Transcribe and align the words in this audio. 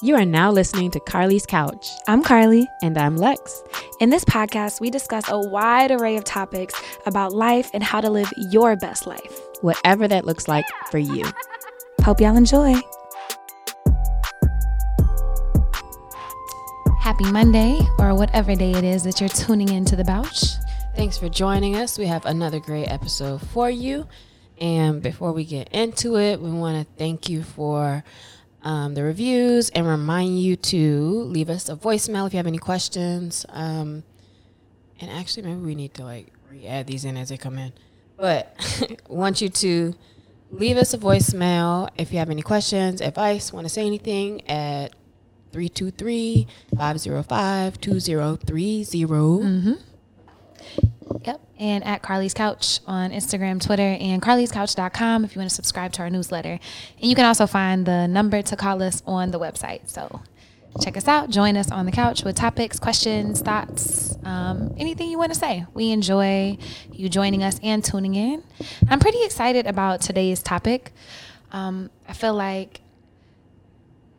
You 0.00 0.14
are 0.14 0.24
now 0.24 0.52
listening 0.52 0.92
to 0.92 1.00
Carlie's 1.00 1.44
Couch. 1.44 1.90
I'm 2.06 2.22
Carlie. 2.22 2.68
And 2.84 2.96
I'm 2.96 3.16
Lex. 3.16 3.64
In 3.98 4.10
this 4.10 4.24
podcast, 4.24 4.80
we 4.80 4.90
discuss 4.90 5.24
a 5.28 5.40
wide 5.40 5.90
array 5.90 6.16
of 6.16 6.22
topics 6.22 6.80
about 7.04 7.32
life 7.32 7.68
and 7.74 7.82
how 7.82 8.00
to 8.00 8.08
live 8.08 8.32
your 8.36 8.76
best 8.76 9.08
life, 9.08 9.40
whatever 9.60 10.06
that 10.06 10.24
looks 10.24 10.46
like 10.46 10.64
for 10.92 10.98
you. 10.98 11.24
Hope 12.02 12.20
y'all 12.20 12.36
enjoy. 12.36 12.74
Happy 17.00 17.28
Monday, 17.32 17.80
or 17.98 18.14
whatever 18.14 18.54
day 18.54 18.70
it 18.70 18.84
is 18.84 19.02
that 19.02 19.18
you're 19.18 19.28
tuning 19.28 19.70
into 19.70 19.96
the 19.96 20.04
Couch. 20.04 20.44
Thanks 20.94 21.18
for 21.18 21.28
joining 21.28 21.74
us. 21.74 21.98
We 21.98 22.06
have 22.06 22.24
another 22.24 22.60
great 22.60 22.86
episode 22.86 23.40
for 23.48 23.68
you. 23.68 24.06
And 24.60 25.02
before 25.02 25.32
we 25.32 25.44
get 25.44 25.70
into 25.70 26.18
it, 26.18 26.40
we 26.40 26.52
want 26.52 26.86
to 26.86 26.94
thank 26.96 27.28
you 27.28 27.42
for 27.42 28.04
um, 28.62 28.94
the 28.94 29.02
reviews 29.02 29.70
and 29.70 29.86
remind 29.86 30.40
you 30.40 30.56
to 30.56 31.22
leave 31.24 31.48
us 31.48 31.68
a 31.68 31.76
voicemail 31.76 32.26
if 32.26 32.32
you 32.32 32.38
have 32.38 32.46
any 32.46 32.58
questions. 32.58 33.46
Um, 33.50 34.02
and 35.00 35.10
actually, 35.10 35.44
maybe 35.44 35.60
we 35.60 35.74
need 35.74 35.94
to 35.94 36.04
like 36.04 36.32
re-add 36.50 36.86
these 36.86 37.04
in 37.04 37.16
as 37.16 37.28
they 37.28 37.36
come 37.36 37.58
in. 37.58 37.72
But 38.16 38.54
want 39.08 39.40
you 39.40 39.48
to 39.48 39.94
leave 40.50 40.76
us 40.76 40.92
a 40.94 40.98
voicemail 40.98 41.88
if 41.96 42.12
you 42.12 42.18
have 42.18 42.30
any 42.30 42.42
questions, 42.42 43.00
advice, 43.00 43.52
want 43.52 43.66
to 43.66 43.72
say 43.72 43.86
anything 43.86 44.48
at 44.48 44.92
323 45.52 46.46
505 46.76 47.80
2030. 47.80 48.84
Yep. 51.24 51.40
And 51.58 51.84
at 51.84 52.02
Carlie's 52.02 52.34
Couch 52.34 52.80
on 52.86 53.10
Instagram, 53.10 53.64
Twitter, 53.64 53.96
and 54.00 54.22
carliescouch.com 54.22 55.24
if 55.24 55.34
you 55.34 55.40
want 55.40 55.50
to 55.50 55.54
subscribe 55.54 55.92
to 55.92 56.02
our 56.02 56.10
newsletter. 56.10 56.58
And 57.00 57.10
you 57.10 57.14
can 57.14 57.24
also 57.24 57.46
find 57.46 57.86
the 57.86 58.06
number 58.06 58.42
to 58.42 58.56
call 58.56 58.82
us 58.82 59.02
on 59.06 59.30
the 59.30 59.38
website. 59.38 59.88
So 59.88 60.22
check 60.80 60.96
us 60.96 61.08
out. 61.08 61.30
Join 61.30 61.56
us 61.56 61.70
on 61.70 61.86
the 61.86 61.92
couch 61.92 62.22
with 62.24 62.36
topics, 62.36 62.78
questions, 62.78 63.40
thoughts, 63.40 64.16
um, 64.24 64.74
anything 64.78 65.10
you 65.10 65.18
want 65.18 65.32
to 65.32 65.38
say. 65.38 65.64
We 65.74 65.90
enjoy 65.90 66.58
you 66.92 67.08
joining 67.08 67.42
us 67.42 67.58
and 67.62 67.84
tuning 67.84 68.14
in. 68.14 68.44
I'm 68.88 69.00
pretty 69.00 69.22
excited 69.24 69.66
about 69.66 70.00
today's 70.00 70.42
topic. 70.42 70.92
Um, 71.50 71.90
I 72.06 72.12
feel 72.12 72.34
like 72.34 72.80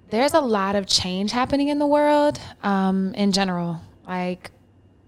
there's 0.10 0.34
a 0.34 0.42
lot 0.42 0.76
of 0.76 0.88
change 0.88 1.32
happening 1.32 1.70
in 1.70 1.80
the 1.80 1.88
world 1.88 2.40
um, 2.64 3.14
in 3.14 3.32
general. 3.32 3.82
Like, 4.08 4.52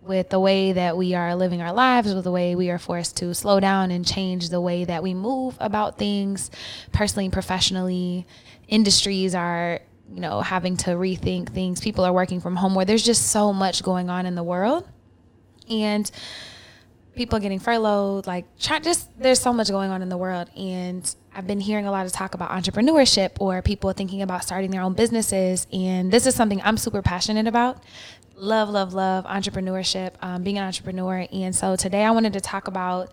with 0.02 0.30
the 0.30 0.40
way 0.40 0.74
that 0.74 0.98
we 0.98 1.14
are 1.14 1.36
living 1.36 1.62
our 1.62 1.74
lives, 1.74 2.14
with 2.14 2.24
the 2.24 2.32
way 2.32 2.56
we 2.56 2.70
are 2.70 2.80
forced 2.80 3.18
to 3.18 3.34
slow 3.34 3.60
down 3.60 3.92
and 3.92 4.06
change 4.06 4.50
the 4.50 4.62
way 4.62 4.84
that 4.84 5.04
we 5.04 5.14
move 5.14 5.56
about 5.60 5.98
things, 5.98 6.50
personally 6.92 7.26
and 7.26 7.34
professionally. 7.34 8.26
Industries 8.68 9.36
are, 9.36 9.80
you 10.12 10.20
know, 10.20 10.42
having 10.42 10.76
to 10.78 10.92
rethink 10.92 11.50
things. 11.50 11.82
People 11.82 12.04
are 12.04 12.14
working 12.14 12.42
from 12.42 12.56
home 12.56 12.74
where 12.74 12.86
there's 12.86 13.04
just 13.04 13.28
so 13.28 13.54
much 13.54 13.84
going 13.84 14.10
on 14.10 14.26
in 14.26 14.34
the 14.34 14.44
world. 14.44 14.88
And 15.70 16.10
people 17.16 17.38
are 17.38 17.42
getting 17.42 17.60
furloughed, 17.60 18.26
like 18.26 18.46
try 18.58 18.80
just 18.80 19.08
there's 19.20 19.40
so 19.40 19.54
much 19.54 19.70
going 19.70 19.92
on 19.92 20.02
in 20.02 20.10
the 20.10 20.18
world. 20.18 20.50
And 20.58 21.16
I've 21.36 21.46
been 21.46 21.60
hearing 21.60 21.86
a 21.86 21.92
lot 21.92 22.06
of 22.06 22.12
talk 22.12 22.34
about 22.34 22.50
entrepreneurship 22.50 23.32
or 23.40 23.62
people 23.62 23.92
thinking 23.94 24.22
about 24.22 24.44
starting 24.44 24.72
their 24.72 24.82
own 24.82 24.94
businesses. 24.94 25.68
And 25.72 26.12
this 26.12 26.26
is 26.26 26.34
something 26.34 26.60
I'm 26.64 26.78
super 26.78 27.02
passionate 27.04 27.48
about 27.48 27.84
love, 28.42 28.70
love, 28.70 28.94
love 28.94 29.24
entrepreneurship, 29.26 30.14
um, 30.22 30.44
being 30.44 30.58
an 30.58 30.64
entrepreneur. 30.64 31.28
And 31.32 31.56
so 31.56 31.76
today 31.76 32.04
I 32.04 32.12
wanted 32.12 32.34
to 32.34 32.42
talk 32.42 32.68
about 32.68 33.12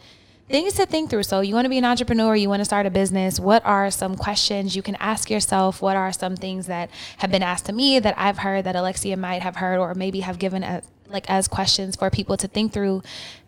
things 0.48 0.72
to 0.74 0.86
think 0.86 1.10
through. 1.10 1.24
So, 1.24 1.40
you 1.40 1.54
want 1.54 1.66
to 1.66 1.68
be 1.68 1.76
an 1.76 1.84
entrepreneur, 1.84 2.34
you 2.34 2.48
want 2.48 2.60
to 2.60 2.64
start 2.64 2.86
a 2.86 2.90
business. 2.90 3.38
What 3.38 3.64
are 3.66 3.90
some 3.90 4.16
questions 4.16 4.74
you 4.74 4.80
can 4.80 4.94
ask 4.96 5.30
yourself? 5.30 5.82
What 5.82 5.96
are 5.96 6.10
some 6.12 6.34
things 6.34 6.66
that 6.66 6.88
have 7.18 7.30
been 7.30 7.42
asked 7.42 7.66
to 7.66 7.72
me 7.74 7.98
that 7.98 8.14
I've 8.16 8.38
heard 8.38 8.64
that 8.64 8.74
Alexia 8.74 9.18
might 9.18 9.42
have 9.42 9.56
heard 9.56 9.78
or 9.78 9.94
maybe 9.94 10.20
have 10.20 10.38
given 10.38 10.64
as, 10.64 10.84
like 11.06 11.28
as 11.28 11.46
questions 11.46 11.96
for 11.96 12.08
people 12.08 12.38
to 12.38 12.48
think 12.48 12.72
through 12.72 13.02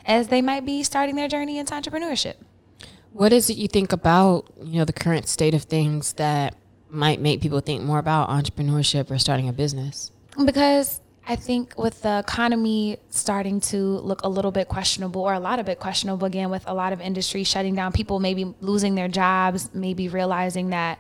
as 0.05 0.29
they 0.29 0.43
might 0.43 0.67
be 0.67 0.83
starting 0.83 1.17
their 1.17 1.29
journey 1.29 1.59
into 1.59 1.73
entrepreneurship? 1.73 2.35
What 3.13 3.33
is 3.33 3.49
it 3.49 3.57
you 3.57 3.69
think 3.69 3.93
about, 3.93 4.53
you 4.63 4.79
know, 4.79 4.85
the 4.85 4.93
current 4.93 5.29
state 5.29 5.55
of 5.55 5.63
things 5.63 6.13
that 6.15 6.55
might 6.91 7.21
make 7.21 7.41
people 7.41 7.61
think 7.61 7.83
more 7.83 7.99
about 7.99 8.29
entrepreneurship 8.29 9.11
or 9.11 9.19
starting 9.19 9.49
a 9.49 9.53
business? 9.55 10.13
Because 10.45 11.01
I 11.27 11.37
think 11.37 11.75
with 11.79 12.03
the 12.03 12.19
economy 12.19 12.99
starting 13.11 13.61
to 13.61 13.77
look 13.77 14.23
a 14.23 14.29
little 14.29 14.51
bit 14.51 14.69
questionable 14.69 15.23
or 15.23 15.35
a 15.35 15.41
lot 15.41 15.59
of 15.59 15.67
bit 15.67 15.79
questionable 15.79 16.27
again 16.27 16.51
with 16.51 16.65
a 16.67 16.75
lot 16.75 16.93
of 16.93 17.01
industries 17.01 17.47
shutting 17.47 17.75
down, 17.75 17.93
people 17.93 18.19
maybe 18.19 18.55
losing 18.61 18.95
their 18.95 19.09
jobs, 19.09 19.71
maybe 19.73 20.09
realizing 20.09 20.71
that 20.71 20.99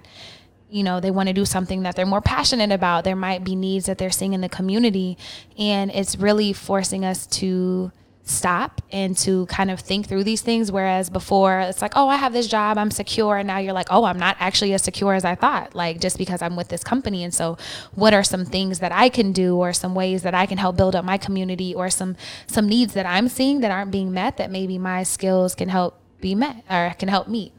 you 0.71 0.85
know 0.85 1.01
they 1.01 1.11
want 1.11 1.29
to 1.29 1.33
do 1.33 1.45
something 1.45 1.83
that 1.83 1.97
they're 1.97 2.07
more 2.07 2.21
passionate 2.21 2.71
about. 2.71 3.03
There 3.05 3.17
might 3.17 3.43
be 3.43 3.57
needs 3.57 3.87
that 3.87 3.99
they're 3.99 4.11
seeing 4.11 4.33
in 4.33 4.41
the 4.41 4.49
community 4.49 5.19
and 5.59 5.91
it's 5.91 6.17
really 6.17 6.53
forcing 6.53 7.05
us 7.05 7.27
to 7.27 7.91
stop 8.31 8.81
and 8.91 9.17
to 9.19 9.47
kind 9.47 9.71
of 9.71 9.81
think 9.81 10.07
through 10.07 10.25
these 10.25 10.41
things. 10.41 10.73
Whereas 10.73 11.11
before, 11.11 11.61
it's 11.61 11.83
like, 11.83 11.93
oh, 11.97 12.09
I 12.09 12.17
have 12.17 12.33
this 12.33 12.47
job, 12.47 12.79
I'm 12.79 12.91
secure. 12.91 13.37
And 13.37 13.47
now 13.47 13.59
you're 13.59 13.73
like, 13.73 13.89
oh, 13.91 14.05
I'm 14.05 14.19
not 14.19 14.37
actually 14.41 14.73
as 14.73 14.83
secure 14.83 15.15
as 15.15 15.25
I 15.25 15.35
thought, 15.35 15.75
like 15.75 16.01
just 16.01 16.19
because 16.19 16.43
I'm 16.43 16.57
with 16.57 16.69
this 16.69 16.85
company. 16.85 17.25
And 17.25 17.35
so, 17.35 17.59
what 17.95 18.15
are 18.15 18.25
some 18.25 18.45
things 18.45 18.79
that 18.79 18.93
I 18.93 19.09
can 19.09 19.33
do, 19.33 19.57
or 19.57 19.73
some 19.73 19.95
ways 19.95 20.23
that 20.23 20.35
I 20.35 20.47
can 20.47 20.59
help 20.59 20.77
build 20.77 20.95
up 20.95 21.05
my 21.05 21.19
community, 21.19 21.75
or 21.75 21.91
some 21.91 22.17
some 22.47 22.69
needs 22.69 22.95
that 22.95 23.07
I'm 23.07 23.29
seeing 23.29 23.61
that 23.61 23.71
aren't 23.71 23.91
being 23.91 24.13
met 24.13 24.37
that 24.37 24.51
maybe 24.51 24.79
my 24.79 25.03
skills 25.03 25.55
can 25.55 25.69
help 25.69 26.01
be 26.21 26.35
met 26.35 26.65
or 26.71 26.95
can 26.99 27.09
help 27.09 27.29
meet. 27.29 27.53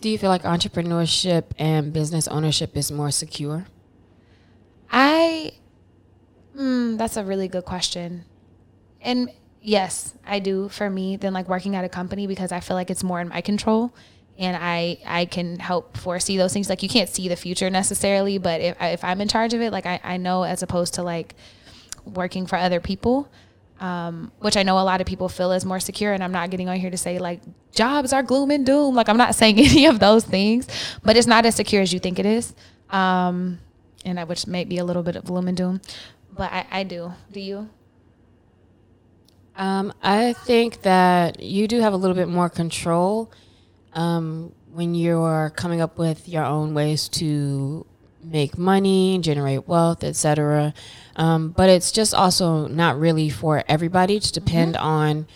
Do 0.00 0.08
you 0.08 0.18
feel 0.18 0.30
like 0.30 0.42
entrepreneurship 0.42 1.44
and 1.58 1.92
business 1.92 2.28
ownership 2.28 2.76
is 2.76 2.90
more 2.92 3.10
secure? 3.10 3.66
I, 4.90 5.52
mm, 6.56 6.96
that's 6.96 7.16
a 7.16 7.24
really 7.24 7.48
good 7.48 7.64
question. 7.64 8.24
And 9.00 9.30
yes, 9.62 10.14
I 10.26 10.38
do 10.38 10.68
for 10.68 10.88
me 10.90 11.16
than 11.16 11.32
like 11.32 11.48
working 11.48 11.76
at 11.76 11.84
a 11.84 11.88
company 11.88 12.26
because 12.26 12.52
I 12.52 12.60
feel 12.60 12.76
like 12.76 12.90
it's 12.90 13.04
more 13.04 13.20
in 13.20 13.28
my 13.28 13.40
control 13.40 13.92
and 14.38 14.56
I 14.56 14.98
I 15.04 15.24
can 15.24 15.58
help 15.58 15.96
foresee 15.96 16.36
those 16.36 16.52
things. 16.52 16.68
Like 16.68 16.82
you 16.82 16.88
can't 16.88 17.08
see 17.08 17.28
the 17.28 17.36
future 17.36 17.68
necessarily, 17.68 18.38
but 18.38 18.60
if 18.60 18.76
if 18.80 19.04
I'm 19.04 19.20
in 19.20 19.28
charge 19.28 19.52
of 19.52 19.60
it, 19.60 19.72
like 19.72 19.84
I, 19.84 20.00
I 20.02 20.16
know 20.16 20.44
as 20.44 20.62
opposed 20.62 20.94
to 20.94 21.02
like 21.02 21.34
working 22.04 22.46
for 22.46 22.56
other 22.56 22.80
people, 22.80 23.28
um, 23.80 24.30
which 24.38 24.56
I 24.56 24.62
know 24.62 24.78
a 24.78 24.82
lot 24.82 25.00
of 25.00 25.06
people 25.06 25.28
feel 25.28 25.52
is 25.52 25.64
more 25.64 25.80
secure. 25.80 26.12
And 26.12 26.22
I'm 26.22 26.32
not 26.32 26.50
getting 26.50 26.68
on 26.68 26.76
here 26.76 26.90
to 26.90 26.96
say 26.96 27.18
like 27.18 27.40
jobs 27.72 28.12
are 28.12 28.22
gloom 28.22 28.50
and 28.52 28.64
doom. 28.64 28.94
Like 28.94 29.08
I'm 29.08 29.18
not 29.18 29.34
saying 29.40 29.58
any 29.58 29.86
of 29.86 29.98
those 29.98 30.24
things, 30.24 30.68
but 31.02 31.16
it's 31.16 31.26
not 31.26 31.44
as 31.44 31.56
secure 31.56 31.82
as 31.82 31.92
you 31.92 31.98
think 31.98 32.18
it 32.18 32.26
is. 32.26 32.54
Um, 32.90 33.58
and 34.04 34.20
I, 34.20 34.24
which 34.24 34.46
may 34.46 34.64
be 34.64 34.78
a 34.78 34.84
little 34.84 35.02
bit 35.02 35.16
of 35.16 35.24
gloom 35.24 35.48
and 35.48 35.56
doom, 35.56 35.80
but 36.32 36.50
I, 36.52 36.66
I 36.70 36.82
do. 36.84 37.12
Do 37.32 37.40
you? 37.40 37.68
Um, 39.58 39.92
I 40.02 40.34
think 40.34 40.82
that 40.82 41.40
you 41.42 41.66
do 41.66 41.80
have 41.80 41.92
a 41.92 41.96
little 41.96 42.14
bit 42.14 42.28
more 42.28 42.48
control 42.48 43.30
um, 43.92 44.52
when 44.72 44.94
you're 44.94 45.52
coming 45.56 45.80
up 45.80 45.98
with 45.98 46.28
your 46.28 46.44
own 46.44 46.74
ways 46.74 47.08
to 47.08 47.84
make 48.22 48.56
money, 48.56 49.18
generate 49.20 49.66
wealth, 49.66 50.04
etc. 50.04 50.72
Um, 51.16 51.50
but 51.50 51.68
it's 51.68 51.90
just 51.90 52.14
also 52.14 52.68
not 52.68 53.00
really 53.00 53.28
for 53.30 53.64
everybody. 53.68 54.20
to 54.20 54.32
depend 54.32 54.76
mm-hmm. 54.76 54.86
on 54.86 55.26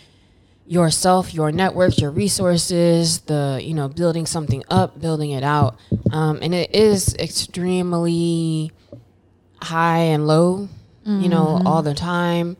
yourself, 0.65 1.33
your 1.33 1.51
networks, 1.51 1.99
your 1.99 2.11
resources, 2.11 3.19
the 3.21 3.59
you 3.61 3.73
know 3.73 3.89
building 3.89 4.25
something 4.25 4.63
up, 4.69 5.01
building 5.01 5.31
it 5.31 5.43
out, 5.43 5.77
um, 6.11 6.39
and 6.41 6.55
it 6.55 6.73
is 6.73 7.13
extremely 7.15 8.71
high 9.61 9.99
and 9.99 10.27
low, 10.27 10.69
mm-hmm. 11.05 11.21
you 11.21 11.27
know, 11.27 11.61
all 11.65 11.81
mm-hmm. 11.81 11.89
the 11.89 11.93
time, 11.93 12.57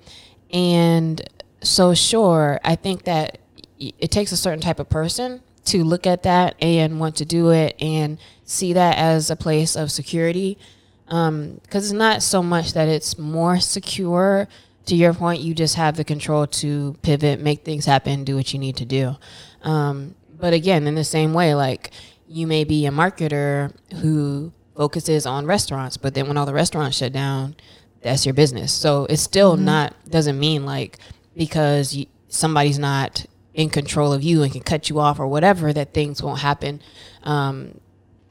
and 0.51 1.22
so 1.63 1.94
sure, 1.94 2.59
I 2.63 2.75
think 2.75 3.03
that 3.06 3.40
it 3.79 4.12
takes 4.12 4.31
a 4.31 4.38
certain 4.38 4.62
type 4.62 4.79
of 4.79 4.90
person 4.90 5.41
to 5.66 5.84
look 5.84 6.06
at 6.06 6.24
that 6.24 6.56
and 6.62 7.00
want 7.00 7.16
to 7.18 7.25
do 7.25 7.51
it 7.51 7.75
and 7.81 8.18
see 8.44 8.74
that 8.74 8.97
as 8.97 9.29
a 9.29 9.35
place 9.35 9.75
of 9.75 9.91
security. 9.91 10.57
Because 11.06 11.29
um, 11.29 11.59
it's 11.72 11.91
not 11.91 12.24
so 12.24 12.44
much 12.44 12.74
that 12.74 12.88
it's 12.88 13.18
more 13.18 13.60
secure. 13.60 14.48
To 14.88 14.95
your 14.95 15.13
point, 15.13 15.42
you 15.42 15.54
just 15.54 15.75
have 15.75 15.95
the 15.95 16.04
control 16.04 16.45
to 16.48 16.98
pivot, 17.01 17.39
make 17.39 17.63
things 17.63 17.86
happen, 17.86 18.25
do 18.25 18.36
what 18.36 18.51
you 18.51 18.59
need 18.59 18.75
to 18.77 18.86
do. 18.86 19.16
Um, 19.62 20.16
but 20.38 20.54
again, 20.54 20.88
in 20.88 20.95
the 20.95 21.06
same 21.06 21.33
way, 21.33 21.56
like 21.56 21.92
you 22.27 22.48
may 22.48 22.66
be 22.66 22.86
a 22.86 22.92
marketer 22.92 23.74
who 24.01 24.51
focuses 24.75 25.25
on 25.25 25.45
restaurants, 25.45 25.95
but 25.95 26.13
then 26.13 26.27
when 26.27 26.36
all 26.36 26.45
the 26.45 26.54
restaurants 26.54 26.98
shut 26.98 27.13
down, 27.13 27.56
that's 28.01 28.25
your 28.25 28.33
business. 28.33 28.74
So 28.74 29.06
it's 29.06 29.21
still 29.21 29.56
mm-hmm. 29.56 29.66
not 29.66 30.09
doesn't 30.09 30.38
mean 30.38 30.66
like 30.66 31.00
because 31.35 31.95
you, 31.95 32.06
somebody's 32.27 32.80
not 32.80 33.25
in 33.53 33.69
control 33.69 34.13
of 34.13 34.24
you 34.24 34.41
and 34.41 34.51
can 34.51 34.62
cut 34.62 34.89
you 34.89 35.00
off 35.00 35.19
or 35.19 35.27
whatever 35.27 35.71
that 35.71 35.94
things 35.94 36.24
won't 36.24 36.39
happen 36.39 36.81
um, 37.24 37.80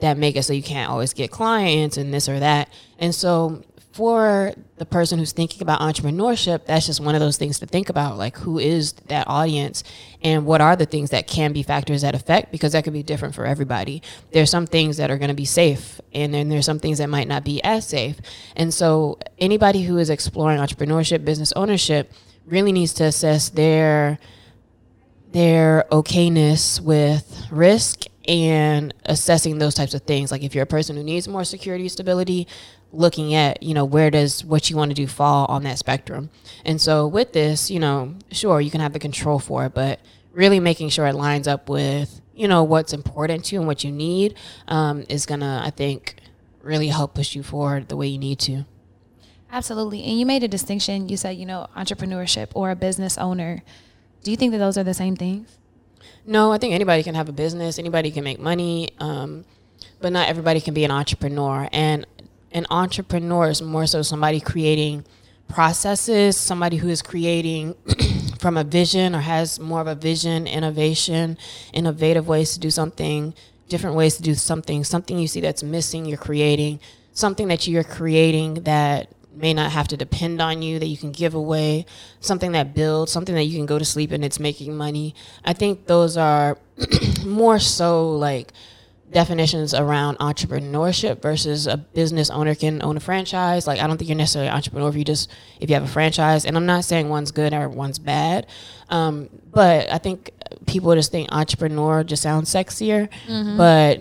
that 0.00 0.18
make 0.18 0.34
it 0.36 0.42
so 0.42 0.52
you 0.52 0.62
can't 0.62 0.90
always 0.90 1.12
get 1.12 1.30
clients 1.30 1.96
and 1.96 2.12
this 2.12 2.28
or 2.28 2.40
that 2.40 2.68
and 2.98 3.14
so 3.14 3.62
for 3.92 4.54
the 4.76 4.86
person 4.86 5.18
who's 5.18 5.32
thinking 5.32 5.62
about 5.62 5.80
entrepreneurship, 5.80 6.64
that's 6.64 6.86
just 6.86 7.00
one 7.00 7.14
of 7.14 7.20
those 7.20 7.36
things 7.36 7.58
to 7.58 7.66
think 7.66 7.88
about. 7.88 8.16
Like, 8.16 8.36
who 8.38 8.58
is 8.58 8.92
that 9.08 9.28
audience, 9.28 9.84
and 10.22 10.46
what 10.46 10.60
are 10.60 10.76
the 10.76 10.86
things 10.86 11.10
that 11.10 11.26
can 11.26 11.52
be 11.52 11.62
factors 11.62 12.02
that 12.02 12.14
affect? 12.14 12.50
Because 12.50 12.72
that 12.72 12.84
could 12.84 12.92
be 12.92 13.02
different 13.02 13.34
for 13.34 13.44
everybody. 13.44 14.02
There's 14.32 14.50
some 14.50 14.66
things 14.66 14.96
that 14.96 15.10
are 15.10 15.18
going 15.18 15.28
to 15.28 15.34
be 15.34 15.44
safe, 15.44 16.00
and 16.12 16.32
then 16.32 16.48
there's 16.48 16.66
some 16.66 16.78
things 16.78 16.98
that 16.98 17.08
might 17.08 17.28
not 17.28 17.44
be 17.44 17.62
as 17.62 17.86
safe. 17.86 18.18
And 18.56 18.72
so, 18.72 19.18
anybody 19.38 19.82
who 19.82 19.98
is 19.98 20.10
exploring 20.10 20.58
entrepreneurship, 20.58 21.24
business 21.24 21.52
ownership, 21.52 22.12
really 22.46 22.72
needs 22.72 22.92
to 22.94 23.04
assess 23.04 23.48
their 23.48 24.18
their 25.32 25.86
okayness 25.90 26.80
with 26.80 27.46
risk 27.50 28.04
and 28.28 28.92
assessing 29.06 29.58
those 29.58 29.74
types 29.74 29.94
of 29.94 30.02
things. 30.02 30.30
Like 30.30 30.42
if 30.42 30.54
you're 30.54 30.64
a 30.64 30.66
person 30.66 30.96
who 30.96 31.02
needs 31.02 31.26
more 31.26 31.44
security 31.44 31.88
stability, 31.88 32.46
looking 32.92 33.34
at, 33.34 33.62
you 33.62 33.74
know, 33.74 33.84
where 33.84 34.10
does 34.10 34.44
what 34.44 34.68
you 34.68 34.76
want 34.76 34.90
to 34.90 34.94
do 34.94 35.06
fall 35.06 35.46
on 35.46 35.62
that 35.62 35.78
spectrum. 35.78 36.30
And 36.64 36.80
so 36.80 37.06
with 37.06 37.32
this, 37.32 37.70
you 37.70 37.80
know, 37.80 38.14
sure, 38.30 38.60
you 38.60 38.70
can 38.70 38.80
have 38.80 38.92
the 38.92 38.98
control 38.98 39.38
for 39.38 39.64
it, 39.64 39.74
but 39.74 40.00
really 40.32 40.60
making 40.60 40.90
sure 40.90 41.06
it 41.06 41.14
lines 41.14 41.48
up 41.48 41.68
with, 41.68 42.20
you 42.34 42.46
know, 42.46 42.62
what's 42.62 42.92
important 42.92 43.46
to 43.46 43.54
you 43.54 43.60
and 43.60 43.66
what 43.66 43.82
you 43.82 43.90
need 43.90 44.34
um, 44.68 45.04
is 45.08 45.26
to, 45.26 45.62
I 45.64 45.70
think, 45.70 46.16
really 46.60 46.88
help 46.88 47.14
push 47.14 47.34
you 47.34 47.42
forward 47.42 47.88
the 47.88 47.96
way 47.96 48.06
you 48.06 48.18
need 48.18 48.38
to. 48.40 48.64
Absolutely. 49.52 50.02
And 50.02 50.18
you 50.18 50.24
made 50.24 50.42
a 50.42 50.48
distinction. 50.48 51.10
You 51.10 51.18
said, 51.18 51.36
you 51.36 51.44
know, 51.44 51.66
entrepreneurship 51.76 52.48
or 52.54 52.70
a 52.70 52.76
business 52.76 53.18
owner. 53.18 53.62
Do 54.22 54.30
you 54.30 54.36
think 54.36 54.52
that 54.52 54.58
those 54.58 54.78
are 54.78 54.82
the 54.82 54.94
same 54.94 55.14
things? 55.14 55.58
No, 56.24 56.52
I 56.52 56.58
think 56.58 56.72
anybody 56.72 57.02
can 57.02 57.14
have 57.14 57.28
a 57.28 57.32
business, 57.32 57.78
anybody 57.78 58.10
can 58.10 58.24
make 58.24 58.40
money, 58.40 58.90
um, 58.98 59.44
but 60.00 60.12
not 60.12 60.28
everybody 60.28 60.60
can 60.60 60.72
be 60.72 60.84
an 60.84 60.90
entrepreneur. 60.90 61.68
And 61.70 62.06
an 62.52 62.66
entrepreneur 62.70 63.50
is 63.50 63.60
more 63.60 63.86
so 63.86 64.02
somebody 64.02 64.40
creating 64.40 65.04
processes, 65.48 66.36
somebody 66.36 66.78
who 66.78 66.88
is 66.88 67.02
creating 67.02 67.74
from 68.38 68.56
a 68.56 68.64
vision 68.64 69.14
or 69.14 69.20
has 69.20 69.60
more 69.60 69.80
of 69.80 69.86
a 69.86 69.94
vision, 69.94 70.46
innovation, 70.46 71.36
innovative 71.72 72.26
ways 72.26 72.54
to 72.54 72.60
do 72.60 72.70
something, 72.70 73.34
different 73.68 73.96
ways 73.96 74.16
to 74.16 74.22
do 74.22 74.34
something, 74.34 74.82
something 74.82 75.18
you 75.18 75.26
see 75.26 75.40
that's 75.40 75.62
missing, 75.62 76.06
you're 76.06 76.18
creating, 76.18 76.80
something 77.12 77.48
that 77.48 77.66
you're 77.68 77.84
creating 77.84 78.54
that 78.62 79.08
may 79.34 79.54
not 79.54 79.72
have 79.72 79.88
to 79.88 79.96
depend 79.96 80.40
on 80.40 80.62
you, 80.62 80.78
that 80.78 80.86
you 80.86 80.96
can 80.96 81.12
give 81.12 81.34
away, 81.34 81.86
something 82.20 82.52
that 82.52 82.74
builds, 82.74 83.12
something 83.12 83.34
that 83.34 83.44
you 83.44 83.56
can 83.58 83.66
go 83.66 83.78
to 83.78 83.84
sleep 83.84 84.12
and 84.12 84.24
it's 84.24 84.38
making 84.38 84.76
money. 84.76 85.14
I 85.44 85.52
think 85.52 85.86
those 85.86 86.16
are 86.16 86.58
more 87.24 87.58
so 87.58 88.10
like 88.12 88.52
definitions 89.12 89.74
around 89.74 90.18
entrepreneurship 90.18 91.20
versus 91.20 91.66
a 91.66 91.76
business 91.76 92.30
owner 92.30 92.54
can 92.54 92.82
own 92.82 92.96
a 92.96 93.00
franchise. 93.00 93.66
Like 93.66 93.80
I 93.80 93.86
don't 93.86 93.98
think 93.98 94.08
you're 94.08 94.16
necessarily 94.16 94.48
an 94.48 94.54
entrepreneur 94.54 94.88
if 94.88 94.96
you 94.96 95.04
just 95.04 95.30
if 95.60 95.68
you 95.68 95.74
have 95.74 95.84
a 95.84 95.88
franchise. 95.88 96.44
And 96.44 96.56
I'm 96.56 96.66
not 96.66 96.84
saying 96.84 97.08
one's 97.08 97.30
good 97.30 97.52
or 97.52 97.68
one's 97.68 97.98
bad, 97.98 98.46
um, 98.88 99.28
but 99.50 99.90
I 99.90 99.98
think 99.98 100.30
people 100.66 100.94
just 100.94 101.12
think 101.12 101.28
entrepreneur 101.30 102.02
just 102.04 102.22
sounds 102.22 102.52
sexier. 102.52 103.08
Mm-hmm. 103.26 103.56
But 103.56 104.00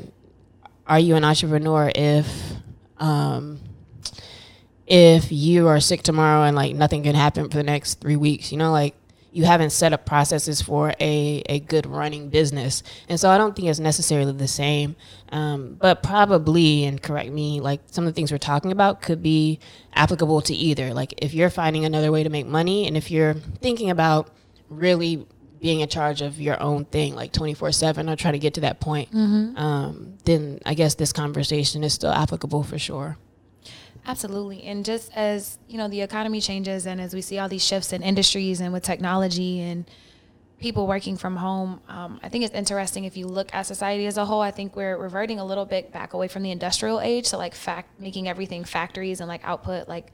are 0.88 1.00
you 1.00 1.16
an 1.16 1.24
entrepreneur 1.24 1.92
if 1.94 2.28
um, 2.98 3.60
if 4.92 5.32
you 5.32 5.70
are 5.70 5.80
sick 5.80 6.04
tomorrow 6.04 6.44
and 6.44 6.54
like 6.54 6.76
nothing 6.76 7.04
can 7.04 7.16
happen 7.16 7.50
for 7.50 7.56
the 7.56 7.64
next 7.64 8.02
three 8.02 8.18
weeks, 8.18 8.52
you 8.52 8.58
know, 8.58 8.74
like 8.74 8.94
you 9.32 9.46
haven't 9.46 9.70
set 9.70 9.94
up 9.94 10.06
processes 10.06 10.62
for 10.62 10.94
a, 11.00 11.42
a 11.48 11.62
good 11.62 11.86
running 11.86 12.28
business. 12.28 12.84
And 13.08 13.18
so 13.18 13.30
I 13.30 13.38
don't 13.38 13.56
think 13.56 13.70
it's 13.70 13.80
necessarily 13.80 14.34
the 14.34 14.50
same. 14.50 14.98
Um, 15.30 15.78
but 15.80 16.04
probably, 16.04 16.84
and 16.84 17.02
correct 17.02 17.32
me, 17.32 17.62
like 17.62 17.80
some 17.86 18.06
of 18.06 18.14
the 18.14 18.16
things 18.18 18.34
we're 18.34 18.38
talking 18.38 18.74
about 18.74 19.02
could 19.02 19.24
be 19.24 19.60
applicable 19.94 20.42
to 20.42 20.54
either. 20.54 20.94
Like 20.94 21.14
if 21.20 21.34
you're 21.34 21.50
finding 21.50 21.86
another 21.86 22.12
way 22.12 22.24
to 22.24 22.30
make 22.30 22.46
money 22.46 22.86
and 22.86 22.98
if 22.98 23.10
you're 23.10 23.36
thinking 23.36 23.92
about 23.92 24.30
really 24.68 25.26
being 25.62 25.80
in 25.80 25.88
charge 25.88 26.22
of 26.22 26.42
your 26.42 26.62
own 26.62 26.84
thing 26.84 27.16
like 27.16 27.32
24 27.32 27.72
7 27.72 28.10
or 28.10 28.18
trying 28.18 28.34
to 28.34 28.40
get 28.40 28.56
to 28.56 28.62
that 28.62 28.82
point, 28.82 29.10
mm-hmm. 29.12 29.56
um, 29.58 30.18
then 30.26 30.60
I 30.66 30.74
guess 30.74 30.96
this 30.96 31.14
conversation 31.14 31.82
is 31.86 31.94
still 31.94 32.12
applicable 32.12 32.64
for 32.64 32.78
sure. 32.78 33.18
Absolutely. 34.06 34.64
And 34.64 34.84
just 34.84 35.12
as, 35.16 35.60
you 35.68 35.78
know, 35.78 35.88
the 35.88 36.02
economy 36.02 36.42
changes 36.42 36.88
and 36.88 37.00
as 37.00 37.14
we 37.14 37.22
see 37.22 37.38
all 37.38 37.48
these 37.48 37.64
shifts 37.64 37.94
in 37.94 38.02
industries 38.02 38.60
and 38.60 38.74
with 38.74 38.84
technology 38.84 39.62
and 39.62 39.86
people 40.60 40.88
working 40.88 41.18
from 41.18 41.36
home, 41.36 41.82
um, 41.88 42.20
I 42.24 42.30
think 42.30 42.44
it's 42.44 42.54
interesting 42.54 43.06
if 43.06 43.16
you 43.16 43.28
look 43.28 43.54
at 43.54 43.64
society 43.66 44.08
as 44.08 44.18
a 44.18 44.26
whole, 44.26 44.42
I 44.42 44.52
think 44.52 44.76
we're 44.76 44.98
reverting 44.98 45.40
a 45.40 45.46
little 45.46 45.66
bit 45.66 45.92
back 45.92 46.14
away 46.14 46.28
from 46.28 46.42
the 46.44 46.52
industrial 46.52 47.00
age. 47.00 47.28
So 47.28 47.38
like 47.38 47.54
fact 47.54 48.00
making 48.00 48.28
everything 48.28 48.64
factories 48.64 49.20
and 49.20 49.28
like 49.28 49.42
output, 49.44 49.88
like 49.88 50.12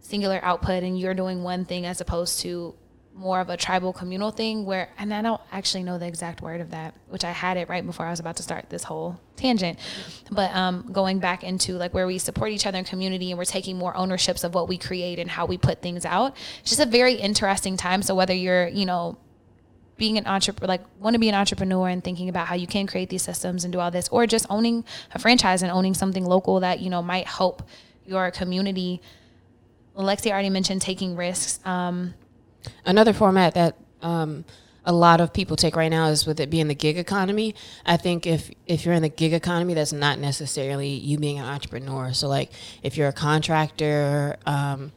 singular 0.00 0.40
output 0.42 0.82
and 0.82 0.98
you're 0.98 1.14
doing 1.14 1.42
one 1.42 1.64
thing 1.64 1.86
as 1.86 2.00
opposed 2.00 2.40
to 2.40 2.74
more 3.20 3.38
of 3.40 3.50
a 3.50 3.56
tribal 3.56 3.92
communal 3.92 4.30
thing 4.30 4.64
where 4.64 4.88
and 4.96 5.12
I 5.12 5.20
don't 5.20 5.40
actually 5.52 5.82
know 5.82 5.98
the 5.98 6.06
exact 6.06 6.40
word 6.40 6.62
of 6.62 6.70
that, 6.70 6.94
which 7.08 7.22
I 7.22 7.32
had 7.32 7.58
it 7.58 7.68
right 7.68 7.84
before 7.84 8.06
I 8.06 8.10
was 8.10 8.18
about 8.18 8.36
to 8.36 8.42
start 8.42 8.70
this 8.70 8.82
whole 8.82 9.20
tangent. 9.36 9.78
But 10.30 10.54
um, 10.56 10.88
going 10.90 11.18
back 11.18 11.44
into 11.44 11.74
like 11.74 11.92
where 11.92 12.06
we 12.06 12.16
support 12.16 12.50
each 12.50 12.66
other 12.66 12.78
in 12.78 12.84
community 12.84 13.30
and 13.30 13.38
we're 13.38 13.44
taking 13.44 13.76
more 13.76 13.94
ownerships 13.94 14.42
of 14.42 14.54
what 14.54 14.68
we 14.68 14.78
create 14.78 15.18
and 15.18 15.30
how 15.30 15.44
we 15.44 15.58
put 15.58 15.82
things 15.82 16.06
out. 16.06 16.34
It's 16.60 16.70
just 16.70 16.80
a 16.80 16.86
very 16.86 17.12
interesting 17.14 17.76
time. 17.76 18.00
So 18.00 18.14
whether 18.14 18.32
you're, 18.34 18.68
you 18.68 18.86
know, 18.86 19.18
being 19.98 20.16
an 20.16 20.26
entrepreneur, 20.26 20.66
like 20.66 20.82
want 20.98 21.12
to 21.12 21.20
be 21.20 21.28
an 21.28 21.34
entrepreneur 21.34 21.88
and 21.88 22.02
thinking 22.02 22.30
about 22.30 22.46
how 22.46 22.54
you 22.54 22.66
can 22.66 22.86
create 22.86 23.10
these 23.10 23.22
systems 23.22 23.64
and 23.64 23.72
do 23.72 23.78
all 23.78 23.90
this, 23.90 24.08
or 24.08 24.26
just 24.26 24.46
owning 24.48 24.82
a 25.12 25.18
franchise 25.18 25.62
and 25.62 25.70
owning 25.70 25.92
something 25.92 26.24
local 26.24 26.60
that, 26.60 26.80
you 26.80 26.88
know, 26.88 27.02
might 27.02 27.26
help 27.26 27.62
your 28.06 28.30
community. 28.30 29.02
Alexia 29.94 30.32
already 30.32 30.48
mentioned 30.48 30.80
taking 30.80 31.16
risks. 31.16 31.60
Um, 31.66 32.14
Another 32.84 33.12
format 33.12 33.54
that 33.54 33.76
um, 34.02 34.44
a 34.84 34.92
lot 34.92 35.20
of 35.20 35.32
people 35.32 35.56
take 35.56 35.76
right 35.76 35.88
now 35.88 36.06
is 36.06 36.26
with 36.26 36.40
it 36.40 36.50
being 36.50 36.68
the 36.68 36.74
gig 36.74 36.98
economy. 36.98 37.54
I 37.84 37.96
think 37.96 38.26
if 38.26 38.50
if 38.66 38.84
you're 38.84 38.94
in 38.94 39.02
the 39.02 39.08
gig 39.08 39.32
economy, 39.32 39.74
that's 39.74 39.92
not 39.92 40.18
necessarily 40.18 40.88
you 40.88 41.18
being 41.18 41.38
an 41.38 41.44
entrepreneur. 41.44 42.12
So 42.12 42.28
like 42.28 42.52
if 42.82 42.96
you're 42.96 43.08
a 43.08 43.12
contractor, 43.12 44.36
um, 44.46 44.92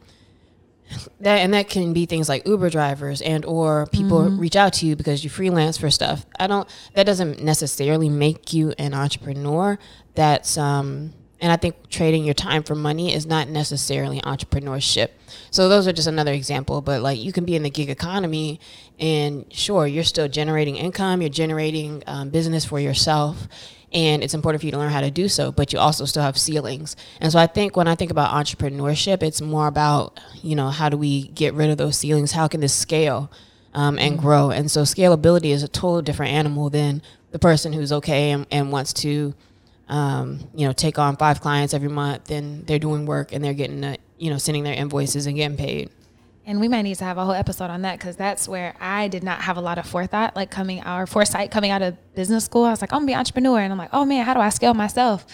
that 1.20 1.38
and 1.38 1.54
that 1.54 1.68
can 1.68 1.92
be 1.92 2.06
things 2.06 2.28
like 2.28 2.46
Uber 2.46 2.70
drivers 2.70 3.20
and 3.22 3.44
or 3.44 3.86
people 3.86 4.20
mm-hmm. 4.20 4.38
reach 4.38 4.56
out 4.56 4.74
to 4.74 4.86
you 4.86 4.96
because 4.96 5.24
you 5.24 5.30
freelance 5.30 5.76
for 5.76 5.90
stuff. 5.90 6.26
I 6.38 6.46
don't. 6.46 6.68
That 6.94 7.04
doesn't 7.04 7.42
necessarily 7.42 8.08
make 8.08 8.52
you 8.52 8.74
an 8.78 8.94
entrepreneur. 8.94 9.78
That's 10.14 10.56
um, 10.56 11.12
and 11.40 11.52
I 11.52 11.56
think 11.56 11.90
trading 11.90 12.24
your 12.24 12.34
time 12.34 12.62
for 12.62 12.74
money 12.74 13.12
is 13.12 13.26
not 13.26 13.48
necessarily 13.48 14.20
entrepreneurship. 14.20 15.08
So 15.50 15.68
those 15.68 15.86
are 15.86 15.92
just 15.92 16.08
another 16.08 16.32
example. 16.32 16.80
But 16.80 17.02
like 17.02 17.18
you 17.18 17.32
can 17.32 17.44
be 17.44 17.56
in 17.56 17.62
the 17.62 17.70
gig 17.70 17.90
economy, 17.90 18.60
and 18.98 19.44
sure, 19.52 19.86
you're 19.86 20.04
still 20.04 20.28
generating 20.28 20.76
income, 20.76 21.20
you're 21.20 21.30
generating 21.30 22.02
um, 22.06 22.30
business 22.30 22.64
for 22.64 22.78
yourself, 22.78 23.48
and 23.92 24.22
it's 24.22 24.34
important 24.34 24.60
for 24.60 24.66
you 24.66 24.72
to 24.72 24.78
learn 24.78 24.90
how 24.90 25.00
to 25.00 25.10
do 25.10 25.28
so. 25.28 25.50
But 25.52 25.72
you 25.72 25.78
also 25.78 26.04
still 26.04 26.22
have 26.22 26.38
ceilings. 26.38 26.96
And 27.20 27.32
so 27.32 27.38
I 27.38 27.46
think 27.46 27.76
when 27.76 27.88
I 27.88 27.94
think 27.94 28.10
about 28.10 28.30
entrepreneurship, 28.30 29.22
it's 29.22 29.40
more 29.40 29.66
about 29.66 30.18
you 30.42 30.54
know 30.56 30.70
how 30.70 30.88
do 30.88 30.96
we 30.96 31.28
get 31.28 31.54
rid 31.54 31.70
of 31.70 31.78
those 31.78 31.98
ceilings? 31.98 32.32
How 32.32 32.48
can 32.48 32.60
this 32.60 32.74
scale 32.74 33.30
um, 33.74 33.98
and 33.98 34.14
mm-hmm. 34.14 34.22
grow? 34.22 34.50
And 34.50 34.70
so 34.70 34.82
scalability 34.82 35.50
is 35.50 35.62
a 35.62 35.68
total 35.68 36.00
different 36.00 36.32
animal 36.32 36.70
than 36.70 37.02
the 37.32 37.38
person 37.40 37.72
who's 37.72 37.92
okay 37.92 38.30
and, 38.30 38.46
and 38.52 38.70
wants 38.70 38.92
to 38.92 39.34
um, 39.88 40.40
you 40.54 40.66
know, 40.66 40.72
take 40.72 40.98
on 40.98 41.16
five 41.16 41.40
clients 41.40 41.74
every 41.74 41.88
month 41.88 42.30
and 42.30 42.66
they're 42.66 42.78
doing 42.78 43.06
work 43.06 43.32
and 43.32 43.44
they're 43.44 43.54
getting, 43.54 43.84
a, 43.84 43.96
you 44.18 44.30
know, 44.30 44.38
sending 44.38 44.64
their 44.64 44.74
invoices 44.74 45.26
and 45.26 45.36
getting 45.36 45.56
paid. 45.56 45.90
And 46.46 46.60
we 46.60 46.68
might 46.68 46.82
need 46.82 46.96
to 46.96 47.04
have 47.04 47.16
a 47.16 47.24
whole 47.24 47.32
episode 47.32 47.70
on 47.70 47.82
that 47.82 47.98
because 47.98 48.16
that's 48.16 48.46
where 48.46 48.74
I 48.78 49.08
did 49.08 49.22
not 49.22 49.40
have 49.40 49.56
a 49.56 49.62
lot 49.62 49.78
of 49.78 49.86
forethought, 49.86 50.36
like 50.36 50.50
coming 50.50 50.82
our 50.82 51.06
foresight 51.06 51.50
coming 51.50 51.70
out 51.70 51.80
of 51.80 51.96
business 52.14 52.44
school. 52.44 52.64
I 52.64 52.70
was 52.70 52.82
like, 52.82 52.92
I'm 52.92 53.00
gonna 53.00 53.06
be 53.06 53.14
entrepreneur, 53.14 53.60
and 53.60 53.72
I'm 53.72 53.78
like, 53.78 53.88
oh 53.94 54.04
man, 54.04 54.26
how 54.26 54.34
do 54.34 54.40
I 54.40 54.50
scale 54.50 54.74
myself? 54.74 55.24